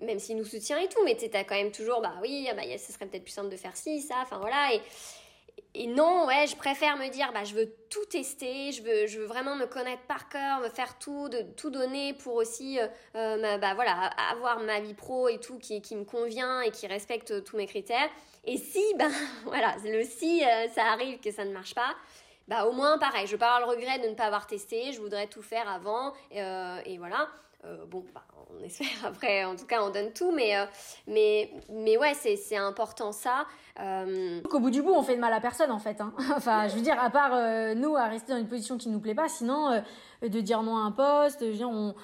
même 0.00 0.18
s'il 0.18 0.38
nous 0.38 0.46
soutient 0.46 0.78
et 0.78 0.88
tout, 0.88 1.04
mais 1.04 1.16
tu 1.16 1.26
as 1.36 1.44
quand 1.44 1.54
même 1.54 1.70
toujours, 1.70 2.00
bah 2.00 2.14
oui, 2.22 2.48
ah 2.50 2.54
bah, 2.54 2.62
ce 2.78 2.92
serait 2.92 3.04
peut-être 3.04 3.24
plus 3.24 3.32
simple 3.32 3.50
de 3.50 3.58
faire 3.58 3.76
ci, 3.76 4.00
ça, 4.00 4.14
enfin 4.22 4.38
voilà. 4.38 4.72
Et, 4.72 4.80
et 5.74 5.86
non, 5.86 6.26
ouais, 6.26 6.46
je 6.46 6.54
préfère 6.54 6.98
me 6.98 7.08
dire, 7.08 7.32
bah, 7.32 7.44
je 7.44 7.54
veux 7.54 7.74
tout 7.88 8.04
tester, 8.04 8.72
je 8.72 8.82
veux, 8.82 9.06
je 9.06 9.20
veux 9.20 9.24
vraiment 9.24 9.56
me 9.56 9.64
connaître 9.64 10.02
par 10.02 10.28
cœur, 10.28 10.60
me 10.60 10.68
faire 10.68 10.98
tout, 10.98 11.30
de 11.30 11.40
tout 11.56 11.70
donner 11.70 12.12
pour 12.12 12.34
aussi, 12.34 12.78
euh, 12.78 12.88
euh, 13.16 13.56
bah, 13.56 13.72
voilà, 13.72 14.10
avoir 14.30 14.60
ma 14.60 14.80
vie 14.80 14.92
pro 14.92 15.28
et 15.28 15.38
tout 15.38 15.58
qui, 15.58 15.80
qui 15.80 15.96
me 15.96 16.04
convient 16.04 16.60
et 16.60 16.70
qui 16.70 16.86
respecte 16.86 17.42
tous 17.44 17.56
mes 17.56 17.66
critères. 17.66 18.10
Et 18.44 18.58
si, 18.58 18.82
ben, 18.98 19.10
voilà, 19.44 19.74
le 19.82 20.04
si, 20.04 20.44
euh, 20.44 20.68
ça 20.74 20.84
arrive 20.92 21.20
que 21.20 21.30
ça 21.30 21.46
ne 21.46 21.52
marche 21.52 21.74
pas, 21.74 21.94
bah, 22.48 22.66
au 22.66 22.72
moins, 22.72 22.98
pareil, 22.98 23.26
je 23.26 23.36
parle 23.36 23.64
le 23.64 23.70
regret 23.70 23.98
de 24.00 24.08
ne 24.08 24.14
pas 24.14 24.24
avoir 24.24 24.46
testé, 24.46 24.92
je 24.92 25.00
voudrais 25.00 25.26
tout 25.26 25.42
faire 25.42 25.70
avant, 25.70 26.12
et 26.32 26.98
voilà. 26.98 27.28
Euh, 27.64 27.84
bon, 27.86 28.04
bah, 28.12 28.24
on 28.50 28.64
espère 28.64 28.88
après, 29.04 29.44
en 29.44 29.54
tout 29.54 29.66
cas, 29.66 29.82
on 29.82 29.90
donne 29.90 30.12
tout, 30.12 30.32
mais, 30.32 30.56
euh, 30.56 30.64
mais, 31.06 31.50
mais 31.68 31.96
ouais, 31.96 32.12
c'est 32.14 32.56
important 32.56 33.12
ça. 33.12 33.46
Euh... 33.80 34.40
Au 34.50 34.58
bout 34.58 34.70
du 34.70 34.82
bout, 34.82 34.92
on 34.92 35.02
fait 35.02 35.14
de 35.14 35.20
mal 35.20 35.32
à 35.32 35.40
personne 35.40 35.70
en 35.70 35.78
fait. 35.78 36.00
Hein. 36.00 36.12
enfin, 36.36 36.66
je 36.66 36.74
veux 36.74 36.80
dire, 36.80 37.00
à 37.00 37.10
part 37.10 37.32
euh, 37.34 37.74
nous 37.74 37.96
à 37.96 38.06
rester 38.06 38.32
dans 38.32 38.38
une 38.38 38.48
position 38.48 38.78
qui 38.78 38.88
nous 38.88 39.00
plaît 39.00 39.14
pas, 39.14 39.28
sinon 39.28 39.82
de 40.22 40.40
dire 40.40 40.62
non 40.62 40.76
à 40.76 40.80
un 40.80 40.92
poste, 40.92 41.42
de 41.42 41.52
dire 41.52 41.68
on. 41.70 41.94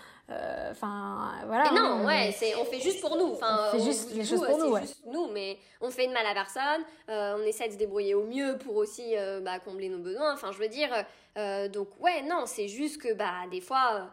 Enfin, 0.71 1.33
voilà. 1.47 1.73
Mais 1.73 1.81
non, 1.81 2.05
ouais, 2.05 2.35
c'est, 2.37 2.55
on 2.57 2.65
fait 2.67 2.81
juste 2.81 3.01
pour 3.01 3.17
nous. 3.17 3.33
Enfin, 3.33 3.61
on 3.69 3.79
fait 3.79 3.85
juste 3.85 4.15
les 4.15 4.25
choses 4.25 4.45
pour 4.45 4.59
nous, 4.59 4.73
ouais. 4.73 4.83
Juste 4.83 5.07
nous, 5.07 5.29
mais 5.33 5.59
on 5.81 5.91
fait 5.91 6.07
de 6.07 6.13
mal 6.13 6.27
à 6.27 6.35
personne. 6.35 6.85
on 7.09 7.43
essaie 7.43 7.67
de 7.67 7.73
se 7.73 7.79
débrouiller 7.79 8.15
au 8.15 8.25
mieux 8.25 8.59
pour 8.59 8.77
aussi 8.77 9.15
bah, 9.43 9.59
combler 9.59 9.89
nos 9.89 9.99
besoins. 9.99 10.35
Enfin, 10.35 10.53
je 10.53 10.59
veux 10.59 10.69
dire, 10.69 10.91
donc 11.73 11.89
ouais, 11.99 12.23
non, 12.23 12.45
c'est 12.47 12.69
juste 12.69 13.03
que 13.03 13.13
bah 13.15 13.47
des 13.51 13.61
fois 13.61 14.11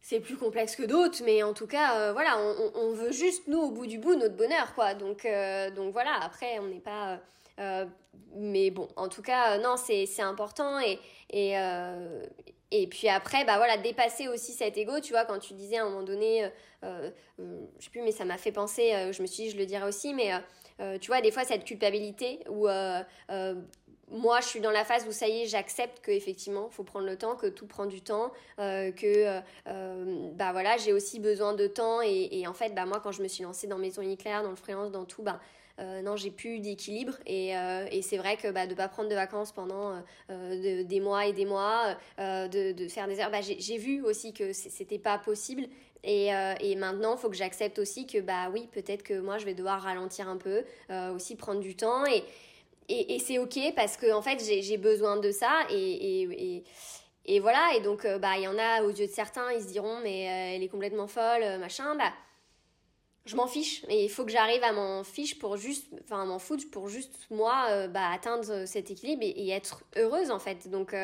c'est 0.00 0.20
plus 0.20 0.36
complexe 0.36 0.76
que 0.76 0.84
d'autres, 0.84 1.22
mais 1.24 1.42
en 1.42 1.52
tout 1.52 1.66
cas, 1.66 1.98
euh, 1.98 2.12
voilà, 2.12 2.38
on, 2.74 2.92
veut 2.92 3.12
juste, 3.12 3.46
nous, 3.46 3.58
au 3.58 3.70
bout 3.70 3.86
du 3.86 3.98
bout, 3.98 4.14
notre 4.14 4.36
bonheur, 4.36 4.74
quoi. 4.74 4.94
Donc, 4.94 5.24
euh, 5.24 5.70
donc 5.70 5.92
voilà, 5.92 6.12
après, 6.22 6.58
on 6.60 6.66
n'est 6.66 6.80
pas... 6.80 7.20
Euh, 7.58 7.84
mais 8.36 8.70
bon, 8.70 8.88
en 8.96 9.08
tout 9.08 9.22
cas, 9.22 9.58
non, 9.58 9.76
c'est 9.76 10.22
important. 10.22 10.78
Et, 10.80 10.98
et, 11.30 11.54
et 12.70 12.86
puis 12.86 13.08
après, 13.08 13.44
bah 13.44 13.56
voilà, 13.56 13.76
dépasser 13.76 14.28
aussi 14.28 14.52
cet 14.52 14.76
ego, 14.76 15.00
tu 15.00 15.12
vois, 15.12 15.24
quand 15.24 15.38
tu 15.38 15.54
disais 15.54 15.78
à 15.78 15.82
un 15.84 15.88
moment 15.88 16.02
donné, 16.02 16.48
je 16.82 17.10
sais 17.80 17.90
plus, 17.90 18.02
mais 18.02 18.12
ça 18.12 18.24
m'a 18.24 18.38
fait 18.38 18.52
penser, 18.52 18.92
je 19.12 19.22
me 19.22 19.26
suis 19.26 19.44
dit, 19.44 19.50
je 19.50 19.56
le 19.56 19.66
dirais 19.66 19.86
aussi, 19.86 20.14
mais 20.14 20.30
tu 21.00 21.08
vois, 21.08 21.20
des 21.20 21.30
fois, 21.30 21.44
cette 21.44 21.64
culpabilité 21.64 22.40
où 22.48 22.68
moi, 24.10 24.40
je 24.40 24.46
suis 24.46 24.60
dans 24.60 24.70
la 24.70 24.84
phase 24.84 25.06
où 25.06 25.12
ça 25.12 25.28
y 25.28 25.42
est, 25.42 25.46
j'accepte 25.46 26.00
que 26.00 26.10
effectivement, 26.10 26.68
faut 26.70 26.84
prendre 26.84 27.06
le 27.06 27.16
temps, 27.16 27.36
que 27.36 27.46
tout 27.46 27.66
prend 27.66 27.86
du 27.86 28.00
temps, 28.00 28.32
euh, 28.58 28.90
que 28.90 29.06
euh, 29.06 29.40
euh, 29.66 30.30
bah 30.34 30.52
voilà, 30.52 30.76
j'ai 30.76 30.92
aussi 30.92 31.20
besoin 31.20 31.54
de 31.54 31.66
temps 31.66 32.00
et, 32.02 32.46
en 32.46 32.54
fait, 32.54 32.74
bah 32.74 32.86
moi, 32.86 33.00
quand 33.02 33.12
je 33.12 33.22
me 33.22 33.28
suis 33.28 33.44
lancée 33.44 33.66
dans 33.66 33.78
Maison 33.78 34.02
Uniclair, 34.02 34.42
dans 34.42 34.50
le 34.50 34.56
freelance, 34.56 34.90
dans 34.90 35.04
tout, 35.04 35.22
bah 35.22 35.40
non, 36.02 36.16
j'ai 36.16 36.32
plus 36.32 36.58
d'équilibre 36.58 37.14
et, 37.24 37.52
c'est 38.02 38.16
vrai 38.16 38.36
que 38.36 38.50
bah, 38.50 38.66
de 38.66 38.74
pas 38.74 38.88
prendre 38.88 39.08
de 39.08 39.14
vacances 39.14 39.52
pendant 39.52 40.02
des 40.28 41.00
mois 41.00 41.26
et 41.26 41.32
des 41.32 41.44
mois, 41.44 41.96
de, 42.18 42.88
faire 42.88 43.06
des 43.06 43.20
heures, 43.20 43.30
bah, 43.30 43.40
j'ai 43.42 43.78
vu 43.78 44.02
aussi 44.02 44.32
que 44.32 44.52
c'était 44.52 44.98
pas 44.98 45.18
possible 45.18 45.66
et, 46.02 46.30
maintenant, 46.76 47.14
il 47.14 47.18
faut 47.20 47.28
que 47.28 47.36
j'accepte 47.36 47.78
aussi 47.78 48.06
que 48.06 48.18
bah 48.18 48.50
oui, 48.52 48.68
peut-être 48.72 49.04
que 49.04 49.20
moi, 49.20 49.38
je 49.38 49.44
vais 49.44 49.54
devoir 49.54 49.80
ralentir 49.80 50.28
un 50.28 50.36
peu, 50.36 50.64
aussi 51.14 51.36
prendre 51.36 51.60
du 51.60 51.76
temps 51.76 52.04
et, 52.88 53.18
c'est 53.18 53.38
ok 53.38 53.58
parce 53.76 53.96
que 53.96 54.12
en 54.12 54.22
fait 54.22 54.42
j'ai 54.42 54.76
besoin 54.78 55.18
de 55.18 55.30
ça 55.30 55.66
et, 55.70 56.22
et, 56.22 56.64
et, 57.26 57.40
voilà. 57.40 57.74
Et 57.76 57.80
donc 57.80 58.04
euh, 58.04 58.18
bah 58.18 58.38
il 58.38 58.44
y 58.44 58.48
en 58.48 58.58
a 58.58 58.82
aux 58.82 58.90
yeux 58.90 59.06
de 59.06 59.12
certains 59.12 59.52
ils 59.52 59.62
se 59.62 59.68
diront 59.68 59.98
mais 60.02 60.28
euh, 60.28 60.56
elle 60.56 60.62
est 60.62 60.68
complètement 60.68 61.06
folle 61.06 61.42
euh, 61.42 61.58
machin. 61.58 61.94
Bah 61.96 62.12
je 63.26 63.36
m'en 63.36 63.46
fiche. 63.46 63.84
Et 63.90 64.04
il 64.04 64.08
faut 64.08 64.24
que 64.24 64.32
j'arrive 64.32 64.62
à 64.62 64.72
m'en 64.72 65.04
fiche 65.04 65.38
pour 65.38 65.58
juste 65.58 65.86
enfin 66.02 66.24
m'en 66.24 66.38
foutre 66.38 66.64
pour 66.70 66.88
juste 66.88 67.26
moi 67.30 67.86
bah 67.88 68.10
atteindre 68.10 68.64
cet 68.64 68.90
équilibre 68.90 69.22
et, 69.22 69.50
être 69.50 69.84
heureuse 69.96 70.30
en 70.30 70.38
fait. 70.38 70.68
Donc 70.68 70.94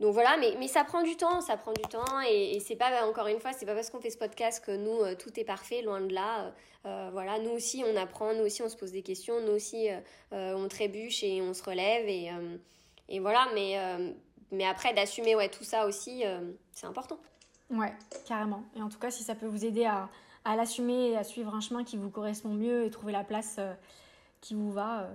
donc 0.00 0.12
voilà, 0.12 0.36
mais, 0.36 0.54
mais 0.58 0.68
ça 0.68 0.84
prend 0.84 1.02
du 1.02 1.16
temps, 1.16 1.40
ça 1.40 1.56
prend 1.56 1.72
du 1.72 1.82
temps 1.82 2.20
et, 2.28 2.60
c'est 2.60 2.76
pas, 2.76 3.04
encore 3.08 3.26
une 3.26 3.40
fois, 3.40 3.52
c'est 3.52 3.66
pas 3.66 3.74
parce 3.74 3.90
qu'on 3.90 4.00
fait 4.00 4.10
ce 4.10 4.18
podcast 4.18 4.64
que 4.64 4.76
nous, 4.76 5.00
euh, 5.00 5.16
tout 5.16 5.38
est 5.40 5.44
parfait, 5.44 5.82
loin 5.82 6.00
de 6.00 6.14
là. 6.14 6.44
Euh, 6.44 6.50
euh, 6.86 7.10
voilà, 7.12 7.40
nous 7.40 7.50
aussi, 7.50 7.82
on 7.84 7.96
apprend, 7.96 8.32
nous 8.32 8.44
aussi, 8.44 8.62
on 8.62 8.68
se 8.68 8.76
pose 8.76 8.92
des 8.92 9.02
questions, 9.02 9.40
nous 9.40 9.52
aussi, 9.52 9.88
on 10.30 10.68
trébuche 10.68 11.24
et 11.24 11.42
on 11.42 11.52
se 11.52 11.62
relève 11.64 12.08
et, 12.08 12.30
et 13.08 13.18
voilà, 13.18 13.48
mais, 13.52 13.76
mais 14.52 14.64
après, 14.64 14.94
d'assumer 14.94 15.34
ouais, 15.34 15.48
tout 15.48 15.64
ça 15.64 15.86
aussi, 15.86 16.22
c'est 16.70 16.86
important. 16.86 17.18
Ouais, 17.68 17.92
carrément. 18.26 18.62
Et 18.76 18.80
en 18.80 18.88
tout 18.88 18.98
cas, 18.98 19.10
si 19.10 19.24
ça 19.24 19.34
peut 19.34 19.46
vous 19.46 19.64
aider 19.64 19.84
à, 19.84 20.08
à 20.44 20.54
l'assumer 20.54 21.10
et 21.10 21.16
à 21.16 21.24
suivre 21.24 21.52
un 21.54 21.60
chemin 21.60 21.82
qui 21.82 21.96
vous 21.96 22.10
correspond 22.10 22.50
mieux 22.50 22.84
et 22.84 22.90
trouver 22.90 23.12
la 23.12 23.24
place 23.24 23.58
qui 24.40 24.54
vous 24.54 24.70
va, 24.70 25.10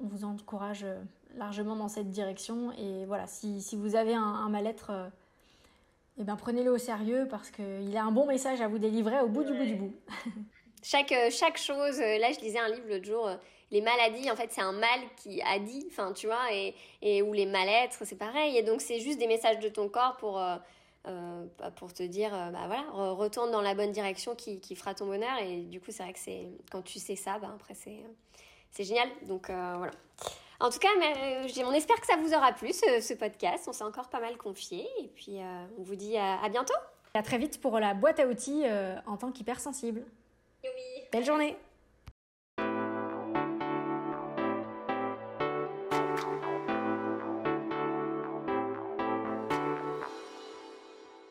on 0.00 0.06
vous 0.06 0.24
encourage 0.24 0.86
largement 1.36 1.76
dans 1.76 1.88
cette 1.88 2.10
direction. 2.10 2.72
Et 2.72 3.04
voilà, 3.06 3.26
si, 3.26 3.60
si 3.60 3.76
vous 3.76 3.96
avez 3.96 4.14
un, 4.14 4.48
mal-être, 4.48 4.90
euh, 4.90 5.08
eh 6.18 6.24
ben, 6.24 6.36
prenez-le 6.36 6.70
au 6.70 6.78
sérieux 6.78 7.26
parce 7.30 7.50
qu'il 7.50 7.96
a 7.96 8.04
un 8.04 8.12
bon 8.12 8.26
message 8.26 8.60
à 8.60 8.68
vous 8.68 8.78
délivrer 8.78 9.20
au 9.20 9.28
bout 9.28 9.44
du 9.44 9.52
bout 9.52 9.64
du 9.64 9.74
bout. 9.74 9.94
chaque, 10.82 11.12
euh, 11.12 11.30
chaque 11.30 11.58
chose, 11.58 12.00
euh, 12.00 12.18
là 12.18 12.32
je 12.32 12.40
lisais 12.40 12.58
un 12.58 12.68
livre 12.68 12.86
l'autre 12.88 13.04
jour, 13.04 13.30
les 13.70 13.80
maladies, 13.80 14.30
en 14.30 14.36
fait, 14.36 14.52
c'est 14.52 14.60
un 14.60 14.72
mal 14.72 15.00
qui 15.16 15.42
a 15.42 15.58
dit, 15.58 15.86
enfin, 15.90 16.12
tu 16.12 16.26
vois, 16.26 16.52
et, 16.52 16.74
et 17.02 17.22
ou 17.22 17.32
les 17.32 17.46
mal-être, 17.46 18.04
c'est 18.04 18.18
pareil. 18.18 18.56
Et 18.56 18.62
donc, 18.62 18.80
c'est 18.80 19.00
juste 19.00 19.18
des 19.18 19.26
messages 19.26 19.58
de 19.58 19.68
ton 19.68 19.88
corps 19.88 20.16
pour, 20.18 20.34
bah, 20.34 21.70
pour 21.74 21.92
te 21.92 22.04
dire, 22.04 22.30
bah 22.30 22.66
voilà, 22.66 22.84
retourne 23.14 23.50
dans 23.50 23.62
la 23.62 23.74
bonne 23.74 23.90
direction 23.90 24.36
qui, 24.36 24.60
qui 24.60 24.76
fera 24.76 24.94
ton 24.94 25.06
bonheur. 25.06 25.38
Et 25.42 25.62
du 25.62 25.80
coup, 25.80 25.90
c'est 25.90 26.04
vrai 26.04 26.12
que 26.12 26.20
c'est, 26.20 26.46
quand 26.70 26.82
tu 26.82 27.00
sais 27.00 27.16
ça, 27.16 27.40
bah, 27.40 27.50
après, 27.52 27.74
c'est, 27.74 28.04
c'est 28.70 28.84
génial. 28.84 29.08
Donc, 29.22 29.46
voilà. 29.48 29.90
En 30.64 30.70
tout 30.70 30.78
cas, 30.78 30.88
euh, 30.88 31.46
on 31.66 31.72
espère 31.72 32.00
que 32.00 32.06
ça 32.06 32.16
vous 32.16 32.32
aura 32.32 32.54
plu 32.54 32.72
ce, 32.72 33.12
podcast. 33.12 33.66
On 33.68 33.74
s'est 33.74 33.84
encore 33.84 34.08
pas 34.08 34.18
mal 34.18 34.38
confié 34.38 34.86
et 34.98 35.08
puis 35.08 35.38
euh, 35.38 35.66
on 35.78 35.82
vous 35.82 35.94
dit 35.94 36.16
à, 36.16 36.48
bientôt. 36.48 36.72
À 37.12 37.22
très 37.22 37.36
vite 37.36 37.60
pour 37.60 37.78
la 37.78 37.92
boîte 37.92 38.18
à 38.18 38.26
outils 38.26 38.62
euh, 38.64 38.96
en 39.06 39.18
tant 39.18 39.30
qu'hypersensible. 39.30 40.02
Oui. 40.62 41.02
Belle 41.12 41.26
journée. 41.26 41.54